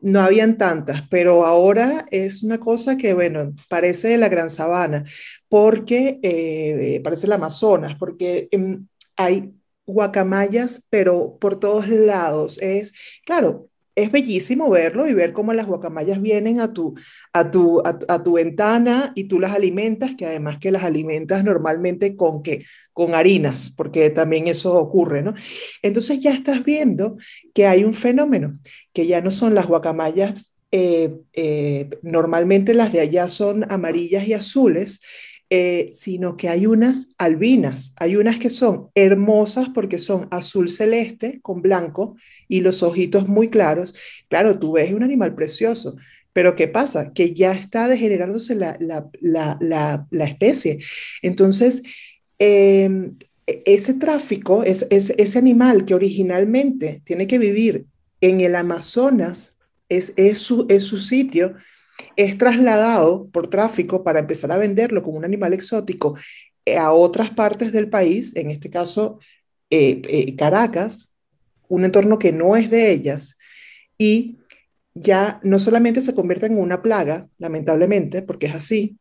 no 0.00 0.20
habían 0.20 0.58
tantas, 0.58 1.02
pero 1.10 1.46
ahora 1.46 2.04
es 2.10 2.42
una 2.42 2.58
cosa 2.58 2.96
que, 2.96 3.14
bueno, 3.14 3.54
parece 3.68 4.16
la 4.18 4.28
Gran 4.28 4.50
Sabana, 4.50 5.04
porque 5.48 6.18
eh, 6.22 7.00
parece 7.02 7.26
el 7.26 7.32
Amazonas, 7.32 7.96
porque 7.98 8.48
em, 8.50 8.86
hay 9.16 9.54
guacamayas, 9.86 10.86
pero 10.90 11.38
por 11.40 11.58
todos 11.58 11.88
lados. 11.88 12.58
Es, 12.60 12.92
claro, 13.24 13.68
es 13.96 14.12
bellísimo 14.12 14.68
verlo 14.70 15.08
y 15.08 15.14
ver 15.14 15.32
cómo 15.32 15.54
las 15.54 15.66
guacamayas 15.66 16.20
vienen 16.20 16.60
a 16.60 16.72
tu, 16.72 16.94
a 17.32 17.50
tu, 17.50 17.82
a, 17.82 18.22
tu 18.22 18.32
ventana 18.34 19.12
y 19.14 19.24
tú 19.24 19.40
las 19.40 19.54
alimentas, 19.54 20.14
que 20.16 20.26
además 20.26 20.58
que 20.58 20.70
las 20.70 20.84
alimentas 20.84 21.42
normalmente 21.42 22.14
con 22.14 22.42
qué? 22.42 22.64
Con 22.92 23.14
harinas, 23.14 23.72
porque 23.74 24.10
también 24.10 24.48
eso 24.48 24.74
ocurre, 24.74 25.22
¿no? 25.22 25.34
Entonces 25.80 26.20
ya 26.20 26.32
estás 26.32 26.62
viendo 26.62 27.16
que 27.54 27.66
hay 27.66 27.84
un 27.84 27.94
fenómeno, 27.94 28.52
que 28.92 29.06
ya 29.06 29.22
no 29.22 29.30
son 29.30 29.54
las 29.54 29.66
guacamayas, 29.66 30.54
eh, 30.72 31.14
eh, 31.32 31.88
normalmente 32.02 32.74
las 32.74 32.92
de 32.92 33.00
allá 33.00 33.30
son 33.30 33.64
amarillas 33.72 34.28
y 34.28 34.34
azules, 34.34 35.00
eh, 35.48 35.90
sino 35.92 36.36
que 36.36 36.48
hay 36.48 36.66
unas 36.66 37.10
albinas, 37.18 37.94
hay 37.98 38.16
unas 38.16 38.40
que 38.40 38.50
son 38.50 38.88
hermosas 38.96 39.68
porque 39.72 40.00
son 40.00 40.26
azul 40.32 40.68
celeste 40.68 41.38
con 41.40 41.62
blanco 41.62 42.16
y 42.48 42.62
los 42.62 42.82
ojitos 42.82 43.28
muy 43.28 43.48
claros. 43.48 43.94
Claro, 44.28 44.58
tú 44.58 44.72
ves 44.72 44.92
un 44.92 45.04
animal 45.04 45.36
precioso, 45.36 45.96
pero 46.32 46.56
¿qué 46.56 46.66
pasa? 46.66 47.12
Que 47.12 47.32
ya 47.32 47.52
está 47.52 47.86
degenerándose 47.86 48.56
la, 48.56 48.76
la, 48.80 50.26
especie. 50.26 50.80
Entonces, 51.22 51.84
em, 52.40 53.14
e, 53.46 53.62
ese 53.66 53.94
tráfico, 53.94 54.64
es, 54.64 54.84
ese 54.90 55.38
animal 55.38 55.84
que 55.84 55.94
originalmente 55.94 57.02
tiene 57.04 57.28
que 57.28 57.38
vivir 57.38 57.86
en 58.20 58.40
el 58.40 58.56
Amazonas, 58.56 59.58
es, 59.88 60.12
es, 60.16 60.38
su, 60.38 60.66
es 60.68 60.84
su 60.84 60.98
sitio, 60.98 61.54
es 62.16 62.38
trasladado 62.38 63.28
por 63.28 63.48
tráfico 63.48 64.02
para 64.04 64.18
empezar 64.18 64.52
a 64.52 64.58
venderlo 64.58 65.02
como 65.02 65.18
un 65.18 65.24
animal 65.24 65.52
exótico 65.52 66.16
eh, 66.64 66.76
a 66.76 66.92
otras 66.92 67.30
partes 67.30 67.72
del 67.72 67.88
país, 67.88 68.34
en 68.34 68.50
este 68.50 68.70
caso 68.70 69.20
eh, 69.70 70.02
eh, 70.08 70.34
Caracas, 70.36 71.12
un 71.68 71.84
entorno 71.84 72.18
que 72.18 72.32
no 72.32 72.56
es 72.56 72.70
de 72.70 72.90
ellas, 72.90 73.38
y 73.98 74.38
ya 74.94 75.40
no 75.42 75.58
solamente 75.58 76.00
se 76.00 76.14
convierte 76.14 76.46
en 76.46 76.58
una 76.58 76.82
plaga, 76.82 77.28
lamentablemente, 77.38 78.22
porque 78.22 78.46
es 78.46 78.54
así, 78.54 78.98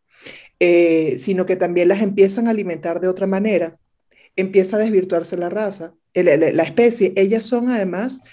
sino 1.17 1.45
que 1.45 1.55
también 1.55 1.89
las 1.89 2.01
empiezan 2.01 2.47
a 2.47 2.51
alimentar 2.51 2.99
de 2.99 3.07
otra 3.07 3.27
manera, 3.27 3.77
empieza 4.35 4.77
a 4.77 4.79
desvirtuarse 4.79 5.37
la 5.37 5.49
raza, 5.49 5.93
la 6.13 6.63
especie. 6.63 7.13
Ellas 7.15 7.45
son 7.45 7.69
además 7.69 8.23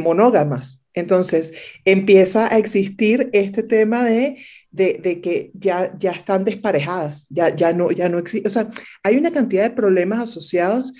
monógamas, 0.00 0.79
entonces, 0.94 1.54
empieza 1.84 2.52
a 2.52 2.58
existir 2.58 3.30
este 3.32 3.62
tema 3.62 4.04
de, 4.04 4.38
de, 4.70 5.20
que 5.20 5.50
ya, 5.54 5.92
ya 5.98 6.12
están 6.12 6.44
desparejadas, 6.44 7.26
ya, 7.30 7.54
ya 7.54 7.72
no, 7.72 7.90
ya 7.92 8.08
no 8.08 8.18
existe, 8.18 8.46
o 8.46 8.50
sea, 8.50 8.68
hay 9.02 9.16
una 9.16 9.32
cantidad 9.32 9.62
de 9.62 9.70
problemas 9.70 10.20
asociados 10.20 10.92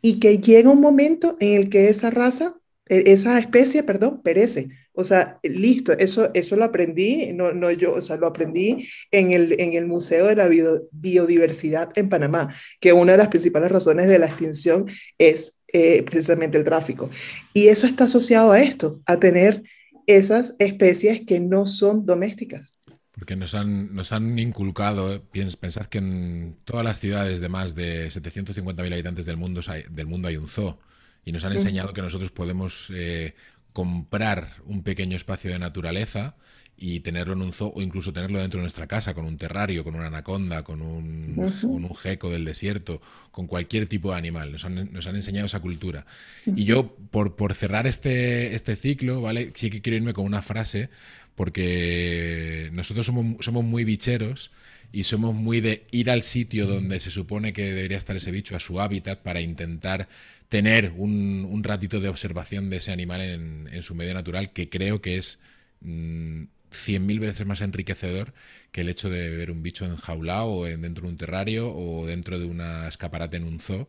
y 0.00 0.18
que 0.20 0.38
llega 0.38 0.70
un 0.70 0.80
momento 0.80 1.36
en 1.40 1.54
el 1.54 1.68
que 1.70 1.88
esa 1.88 2.10
raza, 2.10 2.56
e, 2.88 3.04
esa 3.06 3.38
especie, 3.38 3.82
perdón, 3.82 4.22
perece. 4.22 4.68
O 4.94 5.04
sea, 5.04 5.38
listo, 5.42 5.92
eso, 5.92 6.30
eso 6.34 6.54
lo 6.54 6.64
aprendí, 6.64 7.32
no, 7.32 7.52
no 7.52 7.70
yo, 7.70 7.94
o 7.94 8.02
sea, 8.02 8.16
lo 8.16 8.26
aprendí 8.26 8.86
en 9.10 9.30
el, 9.30 9.58
en 9.58 9.72
el 9.72 9.86
Museo 9.86 10.26
de 10.26 10.36
la 10.36 10.50
Biodiversidad 10.90 11.90
en 11.94 12.10
Panamá, 12.10 12.54
que 12.78 12.92
una 12.92 13.12
de 13.12 13.18
las 13.18 13.28
principales 13.28 13.72
razones 13.72 14.06
de 14.06 14.18
la 14.18 14.26
extinción 14.26 14.86
es 15.16 15.61
eh, 15.72 16.02
precisamente 16.02 16.58
el 16.58 16.64
tráfico. 16.64 17.10
Y 17.54 17.68
eso 17.68 17.86
está 17.86 18.04
asociado 18.04 18.52
a 18.52 18.60
esto, 18.60 19.00
a 19.06 19.18
tener 19.18 19.62
esas 20.06 20.54
especies 20.58 21.22
que 21.26 21.40
no 21.40 21.66
son 21.66 22.06
domésticas. 22.06 22.78
Porque 23.12 23.36
nos 23.36 23.54
han, 23.54 23.94
nos 23.94 24.12
han 24.12 24.38
inculcado, 24.38 25.22
pensad 25.60 25.86
que 25.86 25.98
en 25.98 26.56
todas 26.64 26.84
las 26.84 26.98
ciudades 26.98 27.40
de 27.40 27.48
más 27.48 27.74
de 27.74 28.08
750.000 28.08 28.92
habitantes 28.92 29.26
del 29.26 29.36
mundo, 29.36 29.60
del 29.90 30.06
mundo 30.06 30.28
hay 30.28 30.36
un 30.36 30.48
zoo. 30.48 30.78
Y 31.24 31.32
nos 31.32 31.44
han 31.44 31.52
enseñado 31.52 31.92
que 31.92 32.02
nosotros 32.02 32.32
podemos 32.32 32.90
eh, 32.92 33.34
comprar 33.72 34.56
un 34.64 34.82
pequeño 34.82 35.16
espacio 35.16 35.50
de 35.50 35.58
naturaleza 35.58 36.36
y 36.76 37.00
tenerlo 37.00 37.34
en 37.34 37.42
un 37.42 37.52
zoo 37.52 37.72
o 37.76 37.80
incluso 37.80 38.12
tenerlo 38.12 38.40
dentro 38.40 38.58
de 38.58 38.62
nuestra 38.62 38.86
casa 38.86 39.14
con 39.14 39.24
un 39.24 39.38
terrario, 39.38 39.84
con 39.84 39.94
una 39.94 40.06
anaconda, 40.06 40.64
con 40.64 40.82
un, 40.82 41.36
con 41.60 41.84
un 41.84 41.94
geco 41.94 42.30
del 42.30 42.44
desierto, 42.44 43.00
con 43.30 43.46
cualquier 43.46 43.86
tipo 43.86 44.10
de 44.10 44.18
animal. 44.18 44.50
Nos 44.50 44.64
han, 44.64 44.92
nos 44.92 45.06
han 45.06 45.14
enseñado 45.14 45.46
esa 45.46 45.60
cultura. 45.60 46.06
Y 46.44 46.64
yo, 46.64 46.96
por, 47.10 47.36
por 47.36 47.54
cerrar 47.54 47.86
este, 47.86 48.54
este 48.54 48.74
ciclo, 48.74 49.20
¿vale? 49.20 49.52
Sí 49.54 49.70
que 49.70 49.80
quiero 49.80 49.96
irme 49.96 50.12
con 50.12 50.24
una 50.24 50.42
frase 50.42 50.90
porque 51.34 52.70
nosotros 52.72 53.06
somos, 53.06 53.44
somos 53.44 53.64
muy 53.64 53.84
bicheros 53.84 54.50
y 54.92 55.04
somos 55.04 55.34
muy 55.34 55.60
de 55.60 55.86
ir 55.90 56.10
al 56.10 56.22
sitio 56.22 56.66
donde 56.66 57.00
se 57.00 57.10
supone 57.10 57.52
que 57.52 57.64
debería 57.64 57.96
estar 57.96 58.16
ese 58.16 58.30
bicho, 58.30 58.56
a 58.56 58.60
su 58.60 58.80
hábitat, 58.80 59.20
para 59.20 59.40
intentar 59.40 60.08
tener 60.48 60.92
un, 60.96 61.46
un 61.48 61.64
ratito 61.64 62.00
de 62.00 62.08
observación 62.08 62.68
de 62.68 62.76
ese 62.76 62.92
animal 62.92 63.22
en, 63.22 63.68
en, 63.72 63.82
su 63.82 63.94
medio 63.94 64.12
natural, 64.12 64.52
que 64.52 64.68
creo 64.68 65.00
que 65.00 65.16
es 65.16 65.38
mmm, 65.80 66.42
cien 66.72 67.06
mil 67.06 67.20
veces 67.20 67.46
más 67.46 67.60
enriquecedor 67.60 68.34
que 68.72 68.82
el 68.82 68.88
hecho 68.88 69.10
de 69.10 69.30
ver 69.30 69.50
un 69.50 69.62
bicho 69.62 69.84
enjaulado 69.84 70.50
o 70.50 70.64
dentro 70.66 71.04
de 71.06 71.12
un 71.12 71.18
terrario 71.18 71.74
o 71.74 72.06
dentro 72.06 72.38
de 72.38 72.46
una 72.46 72.88
escaparate 72.88 73.36
en 73.36 73.44
un 73.44 73.60
zoo 73.60 73.88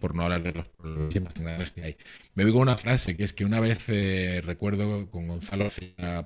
por 0.00 0.14
no 0.14 0.22
hablar 0.24 0.42
de 0.42 0.52
los 0.52 0.68
problemas 0.68 1.34
que 1.72 1.82
hay. 1.82 1.96
Me 2.34 2.44
oigo 2.44 2.58
una 2.60 2.76
frase 2.76 3.16
que 3.16 3.24
es 3.24 3.32
que 3.34 3.44
una 3.44 3.60
vez 3.60 3.88
eh, 3.88 4.40
recuerdo 4.44 5.10
con 5.10 5.28
Gonzalo, 5.28 5.68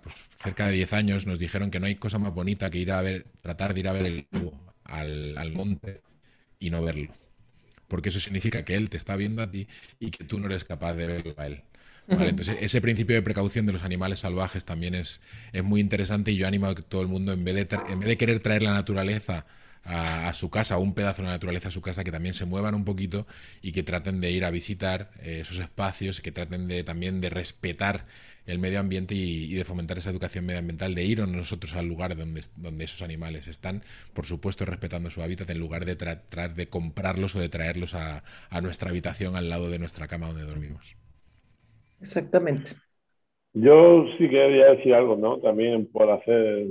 pues, 0.02 0.24
cerca 0.38 0.66
de 0.68 0.74
10 0.74 0.92
años, 0.92 1.26
nos 1.26 1.38
dijeron 1.40 1.70
que 1.70 1.80
no 1.80 1.86
hay 1.86 1.96
cosa 1.96 2.18
más 2.18 2.32
bonita 2.32 2.70
que 2.70 2.78
ir 2.78 2.92
a 2.92 3.02
ver, 3.02 3.26
tratar 3.40 3.74
de 3.74 3.80
ir 3.80 3.88
a 3.88 3.92
ver 3.92 4.06
el 4.06 4.28
lobo 4.30 4.74
al, 4.84 5.36
al 5.36 5.52
monte 5.52 6.02
y 6.60 6.70
no 6.70 6.82
verlo. 6.82 7.12
Porque 7.88 8.10
eso 8.10 8.20
significa 8.20 8.64
que 8.64 8.76
él 8.76 8.90
te 8.90 8.96
está 8.96 9.16
viendo 9.16 9.42
a 9.42 9.50
ti 9.50 9.68
y 10.00 10.10
que 10.10 10.24
tú 10.24 10.38
no 10.40 10.46
eres 10.46 10.64
capaz 10.64 10.94
de 10.94 11.06
verlo 11.06 11.34
a 11.38 11.46
él. 11.46 11.64
¿Vale? 12.06 12.30
Entonces, 12.30 12.56
ese 12.60 12.80
principio 12.80 13.16
de 13.16 13.22
precaución 13.22 13.66
de 13.66 13.72
los 13.72 13.82
animales 13.82 14.20
salvajes 14.20 14.64
también 14.64 14.94
es, 14.94 15.20
es 15.52 15.64
muy 15.64 15.80
interesante 15.80 16.32
y 16.32 16.36
yo 16.36 16.46
animo 16.46 16.66
a 16.66 16.74
que 16.74 16.82
todo 16.82 17.02
el 17.02 17.08
mundo, 17.08 17.32
en 17.32 17.44
vez 17.44 17.54
de, 17.54 17.78
en 17.88 18.00
vez 18.00 18.08
de 18.08 18.16
querer 18.16 18.40
traer 18.40 18.62
la 18.62 18.72
naturaleza 18.72 19.46
a, 19.84 20.28
a, 20.28 20.34
su 20.34 20.50
casa, 20.50 20.78
un 20.78 20.94
pedazo 20.94 21.22
de 21.22 21.28
la 21.28 21.34
naturaleza 21.34 21.68
a 21.68 21.70
su 21.70 21.82
casa, 21.82 22.04
que 22.04 22.12
también 22.12 22.34
se 22.34 22.46
muevan 22.46 22.74
un 22.74 22.84
poquito 22.84 23.26
y 23.62 23.72
que 23.72 23.82
traten 23.82 24.20
de 24.20 24.30
ir 24.30 24.44
a 24.44 24.50
visitar 24.50 25.10
eh, 25.20 25.40
esos 25.42 25.58
espacios, 25.58 26.20
que 26.20 26.32
traten 26.32 26.68
de 26.68 26.84
también 26.84 27.20
de 27.20 27.30
respetar 27.30 28.06
el 28.46 28.58
medio 28.58 28.80
ambiente 28.80 29.14
y, 29.14 29.44
y, 29.44 29.54
de 29.54 29.64
fomentar 29.64 29.96
esa 29.98 30.10
educación 30.10 30.44
medioambiental, 30.44 30.94
de 30.94 31.04
ir 31.04 31.26
nosotros 31.26 31.74
al 31.74 31.86
lugar 31.86 32.16
donde, 32.16 32.44
donde 32.56 32.84
esos 32.84 33.02
animales 33.02 33.46
están, 33.46 33.82
por 34.12 34.26
supuesto 34.26 34.64
respetando 34.66 35.10
su 35.10 35.22
hábitat, 35.22 35.48
en 35.50 35.58
lugar 35.58 35.84
de 35.86 35.96
tratar 35.96 36.54
de 36.54 36.68
comprarlos 36.68 37.34
o 37.36 37.40
de 37.40 37.48
traerlos 37.48 37.94
a, 37.94 38.22
a 38.50 38.60
nuestra 38.60 38.90
habitación 38.90 39.36
al 39.36 39.48
lado 39.48 39.70
de 39.70 39.78
nuestra 39.78 40.08
cama 40.08 40.26
donde 40.28 40.44
dormimos. 40.44 40.96
Exactamente. 42.00 42.72
Yo 43.52 44.06
sí 44.18 44.28
quería 44.28 44.72
decir 44.72 44.94
algo, 44.94 45.16
¿no? 45.16 45.38
También 45.38 45.86
por 45.86 46.10
hacer 46.10 46.66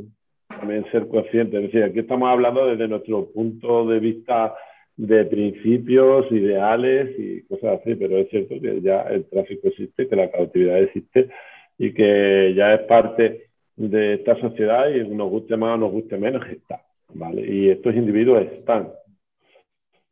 también 0.60 0.86
ser 0.92 1.08
consciente. 1.08 1.58
Es 1.58 1.64
decir, 1.64 1.84
aquí 1.84 2.00
estamos 2.00 2.30
hablando 2.30 2.66
desde 2.66 2.88
nuestro 2.88 3.32
punto 3.32 3.88
de 3.88 4.00
vista 4.00 4.54
de 4.96 5.26
principios, 5.26 6.32
ideales 6.32 7.18
y 7.18 7.42
cosas 7.44 7.80
así, 7.82 7.96
pero 7.96 8.18
es 8.18 8.30
cierto 8.30 8.56
que 8.62 8.82
ya 8.82 9.02
el 9.04 9.26
tráfico 9.26 9.68
existe, 9.68 10.08
que 10.08 10.16
la 10.16 10.30
cautividad 10.30 10.80
existe 10.80 11.30
y 11.78 11.94
que 11.94 12.54
ya 12.56 12.76
es 12.76 12.82
parte 12.82 13.50
de 13.76 14.16
esta 14.16 14.40
sociedad 14.40 14.90
y 14.90 15.08
nos 15.08 15.30
guste 15.30 15.58
más 15.58 15.76
o 15.76 15.78
nos 15.78 15.92
guste 15.92 16.18
menos, 16.18 16.46
está, 16.48 16.82
¿vale? 17.14 17.42
Y 17.42 17.70
estos 17.70 17.96
individuos 17.96 18.46
están. 18.52 18.92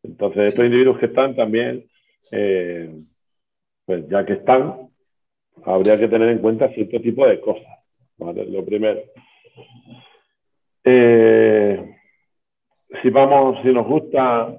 Entonces, 0.03 0.45
estos 0.45 0.66
individuos 0.66 0.97
que 0.97 1.05
están 1.05 1.36
también, 1.36 1.86
eh, 2.32 2.91
pues 3.86 4.07
ya 4.09 4.26
que 4.26 4.34
están, 4.34 4.89
habría 5.66 5.97
que 5.97 6.08
tener 6.08 6.30
en 6.30 6.39
cuenta 6.39 6.70
cierto 6.70 6.99
tipo 7.02 7.26
de 7.28 7.39
cosas, 7.39 7.80
¿vale? 8.18 8.45
Lo 8.45 8.66
primero, 8.66 9.02
eh, 10.84 11.95
si 13.02 13.10
vamos, 13.10 13.60
si 13.62 13.70
nos 13.70 13.88
gustan 13.88 14.58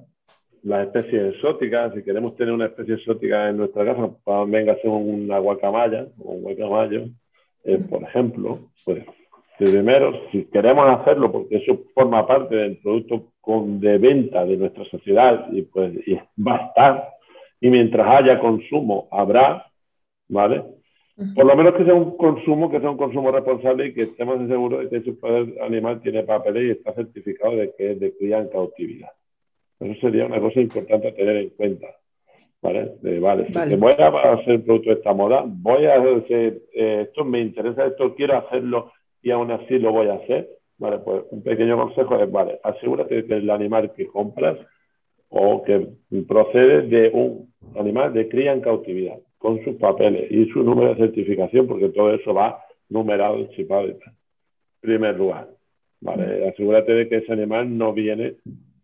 las 0.62 0.86
especies 0.86 1.34
exóticas, 1.34 1.92
si 1.94 2.02
queremos 2.02 2.36
tener 2.36 2.54
una 2.54 2.66
especie 2.66 2.94
exótica 2.94 3.48
en 3.48 3.56
nuestra 3.56 3.84
casa, 3.84 4.10
pues 4.22 4.50
venga 4.50 4.72
a 4.72 4.76
ser 4.76 4.90
una 4.90 5.38
guacamaya 5.38 6.06
o 6.18 6.32
un 6.32 6.42
guacamayo, 6.42 7.06
eh, 7.64 7.78
por 7.78 8.02
ejemplo, 8.02 8.70
pues 8.84 9.04
primero, 9.58 10.12
si 10.30 10.44
queremos 10.46 10.86
hacerlo, 10.98 11.30
porque 11.30 11.56
eso 11.56 11.80
forma 11.94 12.26
parte 12.26 12.54
del 12.54 12.78
producto 12.78 13.32
con, 13.40 13.80
de 13.80 13.98
venta 13.98 14.44
de 14.44 14.56
nuestra 14.56 14.84
sociedad 14.84 15.48
y 15.52 15.62
pues 15.62 15.92
y 16.06 16.14
va 16.40 16.56
a 16.56 16.66
estar, 16.68 17.08
y 17.60 17.68
mientras 17.68 18.06
haya 18.06 18.38
consumo 18.38 19.08
habrá, 19.10 19.66
¿vale? 20.28 20.62
Por 21.34 21.46
lo 21.46 21.56
menos 21.56 21.74
que 21.74 21.84
sea 21.84 21.94
un 21.94 22.16
consumo, 22.16 22.70
que 22.70 22.80
sea 22.80 22.90
un 22.90 22.96
consumo 22.96 23.30
responsable 23.30 23.86
y 23.86 23.94
que 23.94 24.02
estemos 24.02 24.38
seguros 24.48 24.90
de 24.90 25.02
que 25.02 25.10
ese 25.10 25.62
animal 25.62 26.00
tiene 26.00 26.22
papeles 26.22 26.64
y 26.64 26.70
está 26.70 26.92
certificado 26.94 27.56
de 27.56 27.72
que 27.76 27.92
es 27.92 28.00
de 28.00 28.16
cría 28.16 28.38
en 28.38 28.48
cautividad. 28.48 29.10
Eso 29.80 30.00
sería 30.00 30.26
una 30.26 30.40
cosa 30.40 30.60
importante 30.60 31.08
a 31.08 31.14
tener 31.14 31.36
en 31.36 31.50
cuenta. 31.50 31.88
¿Vale? 32.62 32.92
De, 33.02 33.18
vale, 33.18 33.48
vale. 33.52 33.70
Si 33.70 33.76
voy 33.76 33.92
a 33.98 34.32
hacer 34.34 34.62
producto 34.62 34.90
de 34.90 34.96
esta 34.96 35.12
moda, 35.12 35.42
voy 35.44 35.86
a 35.86 35.94
hacer 35.94 36.62
eh, 36.72 37.06
esto, 37.08 37.24
me 37.24 37.40
interesa 37.40 37.86
esto, 37.86 38.14
quiero 38.14 38.38
hacerlo 38.38 38.92
y 39.20 39.32
aún 39.32 39.50
así 39.50 39.78
lo 39.78 39.90
voy 39.90 40.08
a 40.08 40.14
hacer. 40.14 40.48
Vale, 40.78 40.98
pues 40.98 41.24
un 41.30 41.42
pequeño 41.42 41.76
consejo 41.76 42.16
es, 42.22 42.30
vale, 42.30 42.60
asegúrate 42.62 43.16
de 43.16 43.26
que 43.26 43.34
el 43.34 43.50
animal 43.50 43.92
que 43.92 44.06
compras 44.06 44.58
o 45.28 45.62
que 45.64 45.88
procede 46.28 46.82
de 46.82 47.10
un 47.12 47.52
animal 47.76 48.12
de 48.12 48.28
cría 48.28 48.52
en 48.52 48.60
cautividad 48.60 49.18
con 49.42 49.62
sus 49.64 49.74
papeles 49.74 50.30
y 50.30 50.48
su 50.50 50.62
número 50.62 50.94
de 50.94 51.00
certificación, 51.06 51.66
porque 51.66 51.88
todo 51.88 52.14
eso 52.14 52.32
va 52.32 52.64
numerado, 52.88 53.44
chipado 53.48 53.88
y 53.88 53.98
tal. 53.98 54.14
Primer 54.80 55.16
lugar, 55.18 55.48
¿vale? 56.00 56.48
Asegúrate 56.48 56.92
de 56.92 57.08
que 57.08 57.16
ese 57.16 57.32
animal 57.32 57.76
no 57.76 57.92
viene. 57.92 58.36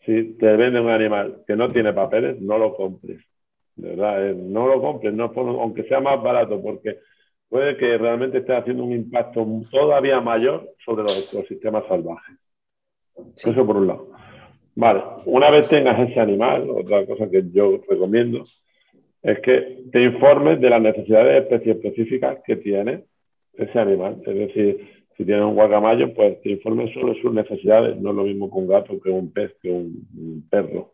Si 0.05 0.35
te 0.35 0.57
vende 0.57 0.81
un 0.81 0.91
animal 0.91 1.45
que 1.47 1.55
no 1.55 1.69
tiene 1.69 1.93
papeles, 1.93 2.41
no 2.41 2.59
lo 2.59 2.75
compres. 2.75 3.21
De 3.77 3.91
verdad, 3.91 4.31
eh, 4.31 4.35
no 4.35 4.67
lo 4.67 4.81
compres, 4.81 5.15
no, 5.15 5.31
aunque 5.37 5.85
sea 5.85 6.01
más 6.01 6.21
barato, 6.21 6.61
porque 6.61 6.99
puede 7.49 7.77
que 7.77 7.97
realmente 7.97 8.39
esté 8.39 8.57
haciendo 8.57 8.83
un 8.83 8.93
impacto 8.93 9.47
todavía 9.71 10.21
mayor 10.21 10.71
sobre 10.85 11.05
los 11.05 11.33
ecosistemas 11.33 11.85
salvajes. 11.87 12.37
Sí. 13.37 13.51
Eso 13.51 13.65
por 13.65 13.77
un 13.77 13.87
lado. 13.87 14.09
Vale, 14.75 15.03
una 15.27 15.51
vez 15.51 15.69
tengas 15.69 16.01
ese 16.01 16.19
animal, 16.19 16.69
otra 16.69 17.07
cosa 17.07 17.31
que 17.31 17.45
yo 17.53 17.81
recomiendo 17.89 18.45
es 19.23 19.41
que 19.41 19.83
te 19.93 20.03
informes 20.03 20.61
de 20.61 20.71
las 20.71 20.81
necesidades 20.81 21.27
de 21.27 21.39
especie 21.39 21.73
específicas 21.73 22.39
que 22.47 22.57
tiene 22.57 23.05
ese 23.55 23.79
animal. 23.79 24.23
Es 24.25 24.35
decir, 24.35 24.89
si 25.17 25.25
tienes 25.25 25.45
un 25.45 25.55
guacamayo, 25.55 26.15
pues 26.15 26.41
te 26.43 26.51
informes 26.51 26.93
solo 26.95 27.13
de 27.13 27.21
sus 27.21 27.33
necesidades. 27.33 27.97
No 27.97 28.11
es 28.11 28.17
lo 28.17 28.23
mismo 28.25 28.51
que 28.51 28.59
un 28.59 28.69
gato, 28.69 29.01
que 29.01 29.11
un 29.11 29.33
pez, 29.33 29.53
que 29.61 29.71
un, 29.71 30.07
un 30.17 30.49
perro. 30.49 30.93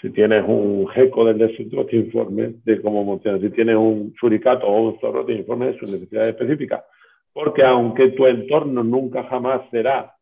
Si 0.00 0.10
tienes 0.10 0.44
un 0.46 0.86
geco 0.88 1.24
del 1.24 1.38
desierto, 1.38 1.84
te 1.86 1.96
informes 1.96 2.64
de 2.64 2.80
cómo 2.80 3.04
funciona. 3.04 3.38
Si 3.38 3.50
tienes 3.50 3.76
un 3.76 4.14
suricato 4.18 4.66
o 4.66 4.90
un 4.90 5.00
zorro, 5.00 5.24
te 5.24 5.32
informes 5.32 5.72
de 5.72 5.78
sus 5.80 5.90
necesidades 5.90 6.30
específicas. 6.30 6.84
Porque 7.32 7.64
aunque 7.64 8.10
tu 8.10 8.26
entorno 8.26 8.84
nunca 8.84 9.24
jamás 9.24 9.62
será 9.70 10.14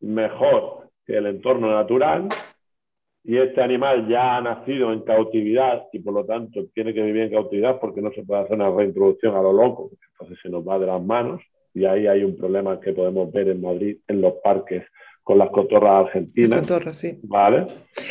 mejor 0.00 0.88
que 1.06 1.16
el 1.16 1.26
entorno 1.26 1.70
natural, 1.70 2.28
y 3.24 3.36
este 3.36 3.62
animal 3.62 4.08
ya 4.08 4.36
ha 4.36 4.40
nacido 4.40 4.92
en 4.92 5.00
cautividad 5.00 5.82
y 5.92 5.98
por 5.98 6.14
lo 6.14 6.24
tanto 6.24 6.66
tiene 6.74 6.94
que 6.94 7.02
vivir 7.02 7.22
en 7.22 7.32
cautividad 7.32 7.78
porque 7.80 8.00
no 8.00 8.10
se 8.12 8.22
puede 8.22 8.42
hacer 8.42 8.56
una 8.56 8.70
reintroducción 8.70 9.34
a 9.34 9.42
lo 9.42 9.52
loco, 9.52 9.90
entonces 10.12 10.38
se 10.42 10.48
nos 10.48 10.66
va 10.66 10.78
de 10.78 10.86
las 10.86 11.02
manos 11.02 11.42
y 11.74 11.84
ahí 11.84 12.06
hay 12.06 12.24
un 12.24 12.36
problema 12.36 12.80
que 12.80 12.92
podemos 12.92 13.30
ver 13.32 13.48
en 13.48 13.60
Madrid 13.60 13.98
en 14.08 14.20
los 14.20 14.34
parques 14.42 14.84
con 15.22 15.36
las 15.36 15.50
cotorras 15.50 16.06
argentinas. 16.06 16.62
Cotorras, 16.62 16.96
sí. 16.96 17.18
Vale. 17.22 17.66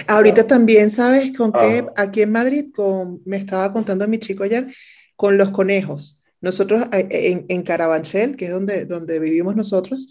Ahorita 0.08 0.46
también, 0.46 0.92
¿sabes 0.92 1.36
con 1.36 1.52
qué? 1.52 1.84
Aquí 1.96 2.22
en 2.22 2.32
Madrid, 2.32 2.66
con, 2.72 3.22
me 3.26 3.38
estaba 3.38 3.74
contando 3.74 4.08
mi 4.08 4.20
chico 4.20 4.44
ayer, 4.44 4.68
con 5.16 5.36
los 5.36 5.50
conejos. 5.50 6.24
Nosotros 6.42 6.84
eh, 6.94 7.08
en, 7.10 7.46
en 7.50 7.64
Carabanchel, 7.64 8.36
que 8.36 8.46
es 8.46 8.52
donde, 8.52 8.86
donde 8.86 9.20
vivimos 9.20 9.56
nosotros, 9.56 10.10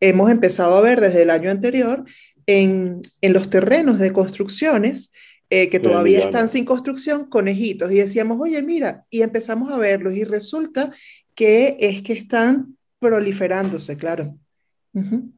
hemos 0.00 0.30
empezado 0.30 0.76
a 0.76 0.80
ver 0.80 1.02
desde 1.02 1.22
el 1.22 1.30
año 1.30 1.50
anterior 1.50 2.04
en, 2.48 3.02
en 3.20 3.32
los 3.34 3.50
terrenos 3.50 3.98
de 3.98 4.12
construcciones 4.12 5.12
eh, 5.50 5.68
que 5.68 5.80
todavía 5.80 6.20
están 6.20 6.48
sin 6.48 6.64
construcción, 6.64 7.28
conejitos. 7.28 7.92
Y 7.92 7.96
decíamos, 7.96 8.38
oye, 8.40 8.62
mira, 8.62 9.04
y 9.10 9.20
empezamos 9.22 9.70
a 9.70 9.76
verlos 9.78 10.14
y 10.14 10.24
resulta 10.24 10.90
que 11.34 11.76
es 11.78 12.02
que 12.02 12.14
están 12.14 12.76
proliferándose, 12.98 13.96
claro. 13.96 14.34
Uh 14.94 15.00
-huh. 15.00 15.32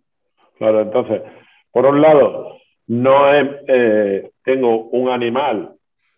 Claro, 0.56 0.82
entonces, 0.82 1.22
por 1.72 1.84
un 1.84 2.00
lado, 2.00 2.56
no 2.86 3.34
es, 3.34 3.48
eh, 3.66 4.30
tengo 4.44 4.88
un 4.90 5.08
animal 5.08 5.74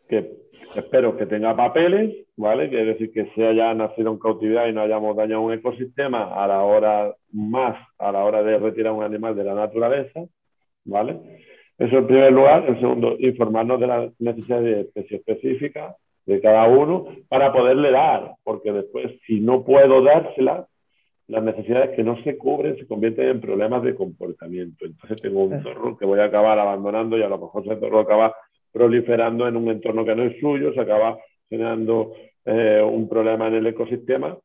que 0.09 0.31
espero 0.77 1.17
que 1.17 1.27
tenga 1.27 1.57
papeles, 1.57 2.27
¿vale? 2.37 2.69
Quiere 2.69 2.85
decir 2.93 3.13
que 3.13 3.31
se 3.35 3.47
haya 3.47 3.73
nacido 3.73 4.13
en 4.13 4.19
cautividad 4.19 4.67
y 4.67 4.73
no 4.73 4.83
hayamos 4.83 5.17
dañado 5.17 5.41
un 5.41 5.53
ecosistema 5.55 6.35
a 6.43 6.47
la 6.47 6.63
hora 6.63 7.15
más, 7.33 7.77
a 7.99 8.13
la 8.13 8.25
hora 8.25 8.43
de 8.43 8.59
retirar 8.59 8.93
un 8.93 9.05
animal 9.05 9.35
de 9.35 9.45
la 9.45 9.55
naturaleza. 9.55 10.21
¿Vale? 10.85 11.19
Eso 11.79 11.99
en 11.99 12.07
primer 12.07 12.33
lugar. 12.33 12.69
En 12.69 12.81
segundo, 12.81 13.17
informarnos 13.19 13.81
de 13.81 13.87
las 13.87 14.21
necesidades 14.21 14.65
de 14.65 14.81
especie 14.83 15.17
específica 15.19 15.97
de 16.27 16.41
cada 16.41 16.67
uno 16.69 17.07
para 17.29 17.53
poderle 17.53 17.91
dar, 17.91 18.35
porque 18.45 18.73
después, 18.73 19.13
si 19.27 19.41
no 19.41 19.65
puedo 19.65 20.03
dársela, 20.03 20.67
las 21.29 21.43
necesidades 21.43 21.97
que 21.97 22.05
no 22.05 22.23
se 22.23 22.37
cubren 22.37 22.77
se 22.77 22.87
convierten 22.87 23.29
en 23.29 23.41
problemas 23.41 23.83
de 23.83 23.95
comportamiento. 23.95 24.85
Entonces 24.85 25.21
tengo 25.21 25.45
un 25.45 25.63
zorro 25.63 25.97
que 25.97 26.05
voy 26.05 26.21
a 26.21 26.25
acabar 26.25 26.59
abandonando 26.59 27.17
y 27.17 27.23
a 27.23 27.29
lo 27.29 27.39
mejor 27.39 27.65
ese 27.65 27.81
zorro 27.81 28.01
acaba 28.01 28.35
proliferando 28.71 29.47
en 29.49 29.57
un 29.57 29.69
entorno 29.69 30.05
que 30.05 30.15
no 30.15 30.25
es 30.25 30.39
suyo, 30.41 30.73
se 30.73 30.81
acaba 30.81 31.19
generando 31.49 32.13
eh, 32.45 32.83
un 32.83 33.09
problema 33.09 33.49
en 33.49 33.55
el 33.55 33.67
ecosistema, 33.67 34.37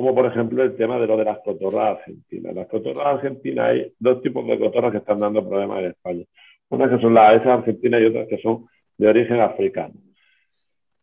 como 0.00 0.14
por 0.14 0.26
ejemplo 0.26 0.62
el 0.62 0.76
tema 0.76 0.98
de 0.98 1.06
lo 1.06 1.16
de 1.16 1.24
las 1.24 1.38
cotorras 1.40 1.98
argentinas. 1.98 2.54
Las 2.54 2.68
cotorras 2.68 3.06
argentinas 3.06 3.68
hay 3.68 3.92
dos 3.98 4.22
tipos 4.22 4.46
de 4.46 4.58
cotorras 4.58 4.92
que 4.92 4.98
están 4.98 5.20
dando 5.20 5.46
problemas 5.46 5.80
en 5.80 5.90
España. 5.90 6.24
Unas 6.70 6.90
que 6.90 6.98
son 7.00 7.14
las 7.14 7.44
argentinas 7.44 8.00
y 8.00 8.04
otras 8.06 8.28
que 8.28 8.38
son 8.38 8.66
de 8.96 9.08
origen 9.08 9.40
africano. 9.40 9.94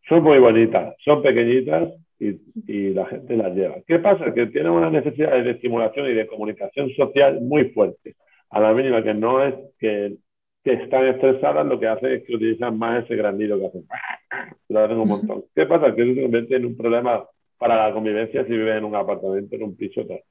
Son 0.09 0.23
muy 0.23 0.39
bonitas, 0.39 0.95
son 1.03 1.21
pequeñitas 1.21 1.89
y, 2.19 2.89
la 2.93 3.05
gente 3.05 3.37
las 3.37 3.53
lleva. 3.53 3.75
¿Qué 3.85 3.99
pasa? 3.99 4.33
Que 4.33 4.47
tienen 4.47 4.71
una 4.71 4.89
necesidad 4.89 5.31
de 5.43 5.51
estimulación 5.51 6.07
y 6.07 6.13
de 6.13 6.25
comunicación 6.25 6.89
social 6.95 7.39
muy 7.41 7.65
fuerte. 7.69 8.15
A 8.49 8.59
la 8.59 8.73
mínima 8.73 9.03
que 9.03 9.13
no 9.13 9.43
es 9.43 9.53
que, 9.79 10.15
están 10.63 11.05
estresadas, 11.05 11.65
lo 11.65 11.79
que 11.79 11.87
hace 11.87 12.15
es 12.15 12.23
que 12.23 12.35
utilizan 12.35 12.77
más 12.77 13.03
ese 13.03 13.15
granito 13.15 13.59
que 13.59 13.67
hacen. 13.67 13.85
Lo 14.69 14.81
hacen 14.81 14.97
un 14.97 15.07
montón. 15.07 15.43
¿Qué 15.55 15.65
pasa? 15.65 15.95
Que 15.95 16.01
eso 16.01 16.15
se 16.15 16.21
convierte 16.23 16.55
en 16.57 16.65
un 16.65 16.75
problema 16.75 17.23
para 17.57 17.87
la 17.87 17.93
convivencia 17.93 18.45
si 18.45 18.51
viven 18.51 18.77
en 18.77 18.85
un 18.85 18.95
apartamento, 18.95 19.55
en 19.55 19.63
un 19.63 19.75
piso 19.75 20.05
tal. 20.05 20.21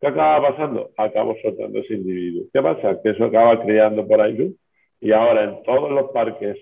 ¿Qué 0.00 0.06
acaba 0.08 0.50
pasando? 0.50 0.90
Acabo 0.96 1.34
soltando 1.40 1.78
ese 1.78 1.94
individuo. 1.94 2.44
¿Qué 2.52 2.62
pasa? 2.62 3.00
Que 3.02 3.10
eso 3.10 3.24
acaba 3.24 3.62
criando 3.62 4.06
por 4.06 4.20
ahí 4.20 4.54
y 5.00 5.12
ahora 5.12 5.44
en 5.44 5.62
todos 5.62 5.90
los 5.90 6.10
parques, 6.10 6.58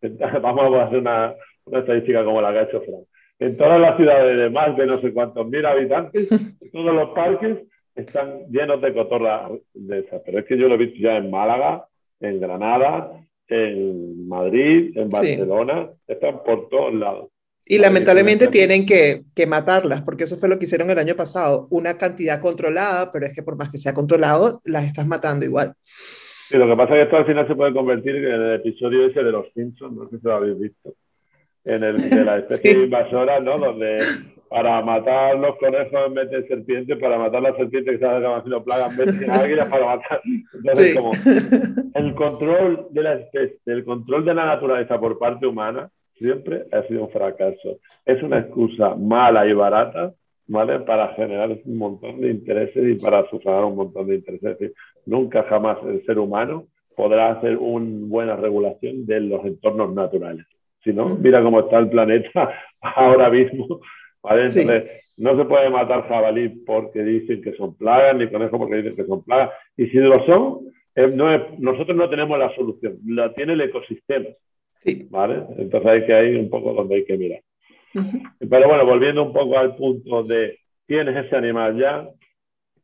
vamos 0.42 0.74
a 0.74 0.84
hacer 0.84 0.98
una, 0.98 1.34
una 1.64 1.80
estadística 1.80 2.24
como 2.24 2.40
la 2.40 2.52
que 2.52 2.58
ha 2.58 2.62
hecho 2.62 2.80
Frank 2.82 3.06
en 3.38 3.56
todas 3.56 3.80
las 3.80 3.96
ciudades 3.96 4.36
de 4.36 4.50
más 4.50 4.76
de 4.76 4.86
no 4.86 5.00
sé 5.00 5.12
cuántos 5.12 5.46
mil 5.48 5.64
habitantes, 5.64 6.28
todos 6.72 6.94
los 6.94 7.10
parques 7.10 7.58
están 7.94 8.46
llenos 8.50 8.80
de 8.80 8.92
cotorras 8.92 9.50
de 9.74 10.00
esas. 10.00 10.22
Pero 10.24 10.40
es 10.40 10.44
que 10.46 10.56
yo 10.56 10.68
lo 10.68 10.74
he 10.74 10.78
visto 10.78 10.98
ya 11.00 11.16
en 11.16 11.30
Málaga, 11.30 11.86
en 12.20 12.40
Granada, 12.40 13.12
en 13.48 14.28
Madrid, 14.28 14.96
en 14.96 15.08
Barcelona, 15.08 15.90
están 16.06 16.42
por 16.44 16.68
todos 16.68 16.94
lados. 16.94 17.30
Y 17.68 17.78
lamentablemente 17.78 18.48
tienen 18.48 18.86
que, 18.86 19.24
que, 19.34 19.46
matarlas, 19.46 20.00
porque 20.02 20.24
eso 20.24 20.38
fue 20.38 20.48
lo 20.48 20.58
que 20.58 20.64
hicieron 20.64 20.90
el 20.90 20.98
año 20.98 21.14
pasado. 21.14 21.68
Una 21.70 21.98
cantidad 21.98 22.40
controlada, 22.40 23.12
pero 23.12 23.26
es 23.26 23.34
que 23.34 23.42
por 23.42 23.56
más 23.56 23.70
que 23.70 23.76
sea 23.76 23.92
controlado, 23.92 24.62
las 24.64 24.84
estás 24.84 25.06
matando 25.06 25.44
igual. 25.44 25.74
Sí, 25.84 26.56
lo 26.56 26.66
que 26.66 26.76
pasa 26.76 26.94
es 26.94 26.96
que 26.96 27.02
esto 27.02 27.16
al 27.18 27.26
final 27.26 27.46
se 27.46 27.54
puede 27.54 27.74
convertir 27.74 28.16
en 28.16 28.24
el 28.24 28.54
episodio 28.54 29.06
ese 29.06 29.22
de 29.22 29.32
los 29.32 29.52
Simpsons, 29.52 29.94
no 29.94 30.08
sé 30.08 30.18
si 30.18 30.24
lo 30.24 30.34
habéis 30.34 30.58
visto 30.58 30.94
en 31.64 31.84
el 31.84 31.96
de 31.96 32.24
la 32.24 32.38
especie 32.38 32.84
invasora, 32.84 33.40
¿no? 33.40 33.58
Donde 33.58 33.98
para 34.48 34.80
matar 34.82 35.36
los 35.36 35.56
conejos 35.58 36.06
en 36.06 36.14
vez 36.14 36.30
de 36.30 36.48
serpientes, 36.48 36.98
para 36.98 37.18
matar 37.18 37.42
las 37.42 37.56
serpientes 37.56 37.98
que 37.98 38.06
se 38.06 38.42
si 38.44 38.48
lo 38.48 38.64
plagan 38.64 38.90
en 38.92 38.96
vez 38.96 39.20
de 39.20 39.26
para 39.26 39.86
matar. 39.86 40.22
Entonces, 40.54 40.96
como 40.96 41.10
el 41.94 42.14
control 42.14 42.86
de 42.90 43.02
la 43.02 43.14
especie, 43.14 43.58
el 43.66 43.84
control 43.84 44.24
de 44.24 44.34
la 44.34 44.46
naturaleza 44.46 44.98
por 44.98 45.18
parte 45.18 45.46
humana 45.46 45.90
siempre 46.18 46.64
ha 46.72 46.82
sido 46.82 47.04
un 47.04 47.10
fracaso. 47.10 47.78
Es 48.04 48.22
una 48.22 48.40
excusa 48.40 48.94
mala 48.94 49.46
y 49.46 49.52
barata, 49.52 50.12
¿vale? 50.46 50.80
Para 50.80 51.14
generar 51.14 51.50
un 51.64 51.76
montón 51.76 52.20
de 52.20 52.30
intereses 52.30 52.88
y 52.88 52.94
para 52.94 53.28
sufragar 53.30 53.64
un 53.64 53.76
montón 53.76 54.06
de 54.08 54.16
intereses. 54.16 54.50
Es 54.50 54.58
decir, 54.58 54.74
nunca 55.06 55.44
jamás 55.44 55.78
el 55.86 56.04
ser 56.04 56.18
humano 56.18 56.66
podrá 56.96 57.30
hacer 57.30 57.56
una 57.56 58.06
buena 58.08 58.36
regulación 58.36 59.06
de 59.06 59.20
los 59.20 59.44
entornos 59.44 59.94
naturales. 59.94 60.46
Si 60.82 60.92
no, 60.92 61.16
mira 61.16 61.42
cómo 61.42 61.60
está 61.60 61.78
el 61.78 61.88
planeta 61.88 62.52
ahora 62.80 63.30
mismo. 63.30 63.80
no 65.18 65.36
se 65.36 65.44
puede 65.44 65.70
matar 65.70 66.08
jabalí 66.08 66.48
porque 66.66 67.02
dicen 67.02 67.42
que 67.42 67.52
son 67.54 67.76
plagas, 67.76 68.16
ni 68.16 68.28
conejos 68.28 68.58
porque 68.58 68.76
dicen 68.76 68.96
que 68.96 69.04
son 69.04 69.22
plagas. 69.22 69.50
Y 69.76 69.86
si 69.86 69.98
lo 69.98 70.14
son, 70.26 70.60
eh, 70.94 71.46
nosotros 71.58 71.96
no 71.96 72.10
tenemos 72.10 72.36
la 72.38 72.52
solución, 72.56 72.98
la 73.06 73.32
tiene 73.32 73.52
el 73.52 73.60
ecosistema. 73.60 74.26
¿Vale? 75.10 75.42
Entonces 75.58 75.90
hay 75.90 76.06
que 76.06 76.30
ir 76.30 76.38
un 76.38 76.50
poco 76.50 76.72
donde 76.72 76.96
hay 76.96 77.04
que 77.04 77.16
mirar. 77.16 77.40
Pero 77.92 78.68
bueno, 78.68 78.86
volviendo 78.86 79.22
un 79.24 79.32
poco 79.32 79.58
al 79.58 79.76
punto 79.76 80.22
de 80.24 80.58
tienes 80.86 81.24
ese 81.24 81.36
animal 81.36 81.76
ya 81.78 82.08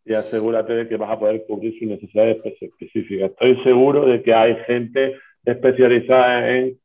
y 0.04 0.14
asegúrate 0.14 0.72
de 0.74 0.88
que 0.88 0.96
vas 0.96 1.10
a 1.10 1.18
poder 1.18 1.44
cubrir 1.46 1.78
sus 1.78 1.88
necesidades 1.88 2.38
específicas. 2.60 3.30
Estoy 3.30 3.62
seguro 3.62 4.06
de 4.06 4.22
que 4.22 4.34
hay 4.34 4.56
gente 4.66 5.16
especializada 5.44 6.50
en 6.50 6.78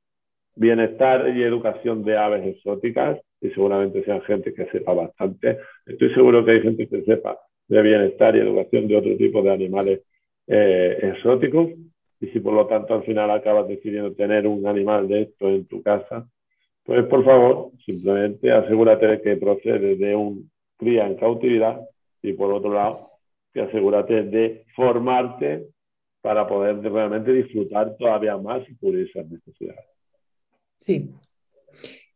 bienestar 0.56 1.34
y 1.36 1.44
educación 1.44 2.04
de 2.04 2.18
aves 2.18 2.46
exóticas, 2.46 3.20
y 3.42 3.50
seguramente 3.50 4.04
sean 4.04 4.22
gente 4.22 4.54
que 4.54 4.66
sepa 4.68 4.94
bastante. 4.94 5.60
Estoy 5.86 6.14
seguro 6.14 6.44
que 6.44 6.52
hay 6.52 6.62
gente 6.62 6.88
que 6.88 7.02
sepa 7.04 7.38
de 7.68 7.82
bienestar 7.82 8.36
y 8.36 8.40
educación 8.40 8.88
de 8.88 8.98
otro 8.98 9.16
tipo 9.16 9.42
de 9.42 9.52
animales 9.52 10.02
eh, 10.48 10.98
exóticos. 11.02 11.70
Y 12.22 12.28
si 12.28 12.40
por 12.40 12.54
lo 12.54 12.68
tanto 12.68 12.94
al 12.94 13.04
final 13.04 13.32
acabas 13.32 13.68
decidiendo 13.68 14.14
tener 14.14 14.46
un 14.48 14.68
animal 14.68 15.08
de 15.08 15.24
esto 15.24 15.50
en 15.50 15.66
tu 15.66 15.82
casa, 15.82 16.28
pues 16.84 17.06
por 17.06 17.24
favor, 17.24 17.72
simplemente 17.86 18.52
asegúrate 18.52 19.08
de 19.08 19.22
que 19.22 19.38
procede 19.38 19.96
de 19.96 20.16
un 20.16 20.52
cría 20.78 21.06
en 21.06 21.16
cautividad 21.16 21.80
y 22.22 22.34
por 22.34 22.52
otro 22.54 22.74
lado, 22.74 23.12
que 23.54 23.62
asegúrate 23.62 24.24
de 24.24 24.66
formarte 24.76 25.68
para 26.22 26.48
poder 26.48 26.82
realmente 26.82 27.32
disfrutar 27.32 27.96
todavía 27.98 28.38
más 28.38 28.68
y 28.70 28.76
cubrir 28.76 29.08
esas 29.08 29.30
necesidades. 29.30 29.86
Sí, 30.80 31.12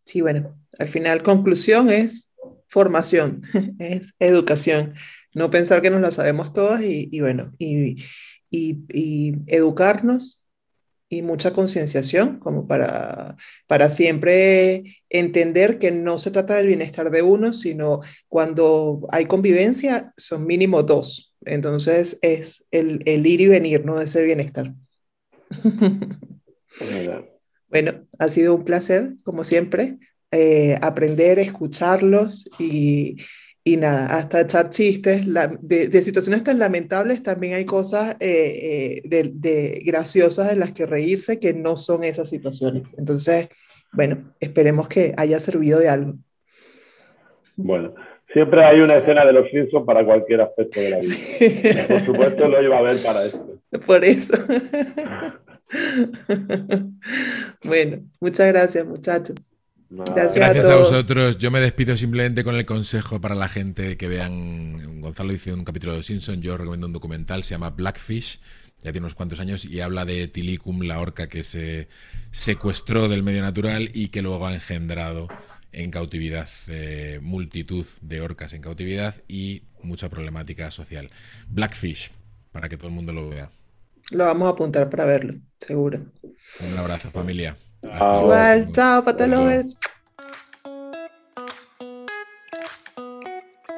sí, 0.04 0.22
bueno, 0.22 0.56
al 0.80 0.88
final 0.88 1.24
conclusión 1.24 1.90
es 1.90 2.34
formación, 2.68 3.42
es 3.80 4.16
educación. 4.20 4.94
No 5.34 5.50
pensar 5.50 5.82
que 5.82 5.90
nos 5.90 6.02
la 6.02 6.12
sabemos 6.12 6.54
todas 6.54 6.82
y, 6.84 7.20
bueno, 7.20 7.54
y, 7.58 7.98
educarnos 9.48 10.42
y 11.10 11.22
mucha 11.22 11.54
concienciación 11.54 12.40
como 12.40 12.68
para, 12.68 13.36
para 13.68 13.90
siempre 13.90 14.98
entender 15.10 15.80
que 15.80 15.92
no 15.92 16.18
se 16.18 16.32
trata 16.32 16.56
del 16.56 16.68
bienestar 16.68 17.12
de 17.12 17.22
uno, 17.22 17.54
sino 17.54 18.02
cuando 18.28 19.08
hay 19.12 19.26
convivencia 19.26 20.14
son 20.18 20.46
mínimo 20.46 20.84
dos. 20.84 21.36
Entonces 21.46 22.20
es 22.22 22.66
el, 22.72 23.02
el 23.06 23.26
ir 23.28 23.42
y 23.42 23.48
venir, 23.48 23.86
¿no? 23.86 24.00
De 24.00 24.06
ese 24.06 24.24
bienestar. 24.24 24.74
Bueno, 27.70 28.06
ha 28.20 28.30
sido 28.30 28.54
un 28.54 28.66
placer, 28.66 29.16
como 29.24 29.44
siempre, 29.44 29.98
eh, 30.30 30.76
aprender, 30.82 31.40
escucharlos 31.40 32.48
y, 32.60 33.18
y, 33.66 33.78
nada, 33.78 34.18
hasta 34.18 34.42
echar 34.42 34.70
chistes. 34.70 35.24
de, 35.62 36.02
situaciones 36.02 36.44
tan 36.44 36.60
lamentables 36.60 37.24
también 37.24 37.54
hay 37.54 37.66
cosas 37.66 38.18
eh, 38.20 39.02
eh, 39.04 39.32
de, 39.34 39.82
graciosas 39.86 40.50
de 40.50 40.58
las 40.58 40.74
que 40.74 40.86
reírse 40.86 41.40
que 41.40 41.54
no 41.54 41.78
son 41.78 42.04
esas 42.04 42.30
situaciones. 42.30 42.94
Entonces, 42.98 43.48
bueno, 43.94 44.34
esperemos 44.40 44.88
que 44.88 45.14
haya 45.16 45.40
servido 45.40 45.80
de 45.80 45.90
algo. 45.90 46.16
Bueno, 47.56 47.94
siempre 48.34 48.66
hay 48.66 48.82
una 48.82 48.98
escena 48.98 49.26
de 49.26 49.34
los 49.34 49.50
Simpsons 49.50 49.86
para 49.86 50.04
cualquier 50.04 50.42
aspecto 50.42 50.82
de 50.82 50.90
la 50.90 51.00
vida. 51.00 51.88
Por 51.88 52.02
supuesto, 52.02 52.50
lo 52.50 52.62
iba 52.62 52.78
a 52.78 52.82
ver 52.82 53.02
para 53.02 53.26
esto. 53.26 53.62
Por 53.86 54.04
eso. 54.04 54.38
bueno, 57.64 58.02
muchas 58.20 58.48
gracias 58.48 58.86
muchachos. 58.86 59.53
Gracias, 59.96 60.66
a, 60.66 60.76
vosotros. 60.76 61.38
Yo 61.38 61.52
me 61.52 61.60
despido 61.60 61.96
simplemente 61.96 62.44
con 62.44 62.56
el 62.56 62.66
consejo 62.66 63.22
para 63.22 63.36
la 63.36 63.48
gente 63.48 63.96
que 63.96 64.08
vean. 64.08 65.02
Gonzalo 65.02 65.32
dice 65.32 65.54
un 65.54 65.64
capítulo 65.64 65.94
de 65.94 66.02
Simpson. 66.02 66.42
Yo 66.42 66.58
recomiendo 66.58 66.88
un 66.88 66.94
documental, 66.94 67.44
se 67.44 67.52
llama 67.52 67.70
Blackfish. 67.70 68.40
Ya 68.82 68.92
tiene 68.92 69.06
unos 69.06 69.14
cuantos 69.14 69.40
años 69.40 69.66
y 69.66 69.82
habla 69.82 70.04
de 70.04 70.28
Tilicum, 70.28 70.82
la 70.82 71.00
orca 71.00 71.30
que 71.30 71.44
se 71.44 71.88
secuestró 72.32 73.08
del 73.08 73.22
medio 73.22 73.44
natural 73.44 73.90
y 73.94 74.08
que 74.08 74.24
luego 74.24 74.48
ha 74.48 74.54
engendrado 74.54 75.28
en 75.72 75.92
cautividad 75.92 76.50
eh, 76.68 77.20
multitud 77.22 77.86
de 78.02 78.22
orcas 78.22 78.54
en 78.54 78.62
cautividad 78.62 79.16
y 79.28 79.64
mucha 79.84 80.10
problemática 80.10 80.72
social. 80.72 81.12
Blackfish, 81.48 82.12
para 82.52 82.68
que 82.68 82.78
todo 82.78 82.88
el 82.88 82.94
mundo 82.94 83.14
lo 83.14 83.30
vea. 83.30 83.52
Lo 84.10 84.26
vamos 84.26 84.48
a 84.48 84.52
apuntar 84.52 84.90
para 84.90 85.06
verlo, 85.06 85.36
seguro. 85.60 86.02
Un 86.60 86.78
abrazo, 86.78 87.10
familia. 87.10 87.56
Igual, 87.84 88.72
chao, 88.72 89.04
patalovers. 89.04 89.76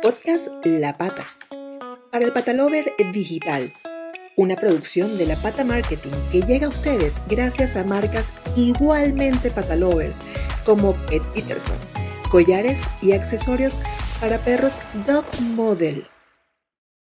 Podcast 0.01 0.49
La 0.63 0.95
Pata. 0.97 1.25
Para 2.11 2.25
el 2.25 2.31
Patalover 2.31 2.93
Digital. 3.11 3.73
Una 4.37 4.55
producción 4.55 5.17
de 5.17 5.25
La 5.25 5.35
Pata 5.37 5.63
Marketing 5.63 6.11
que 6.31 6.41
llega 6.41 6.67
a 6.67 6.69
ustedes 6.69 7.21
gracias 7.27 7.75
a 7.75 7.83
marcas 7.83 8.33
igualmente 8.55 9.49
patalovers 9.49 10.19
como 10.65 10.93
Pet 11.07 11.25
Peterson, 11.33 11.77
collares 12.29 12.81
y 13.01 13.13
accesorios 13.13 13.79
para 14.19 14.37
perros 14.37 14.79
Dog 15.07 15.25
Model 15.41 16.05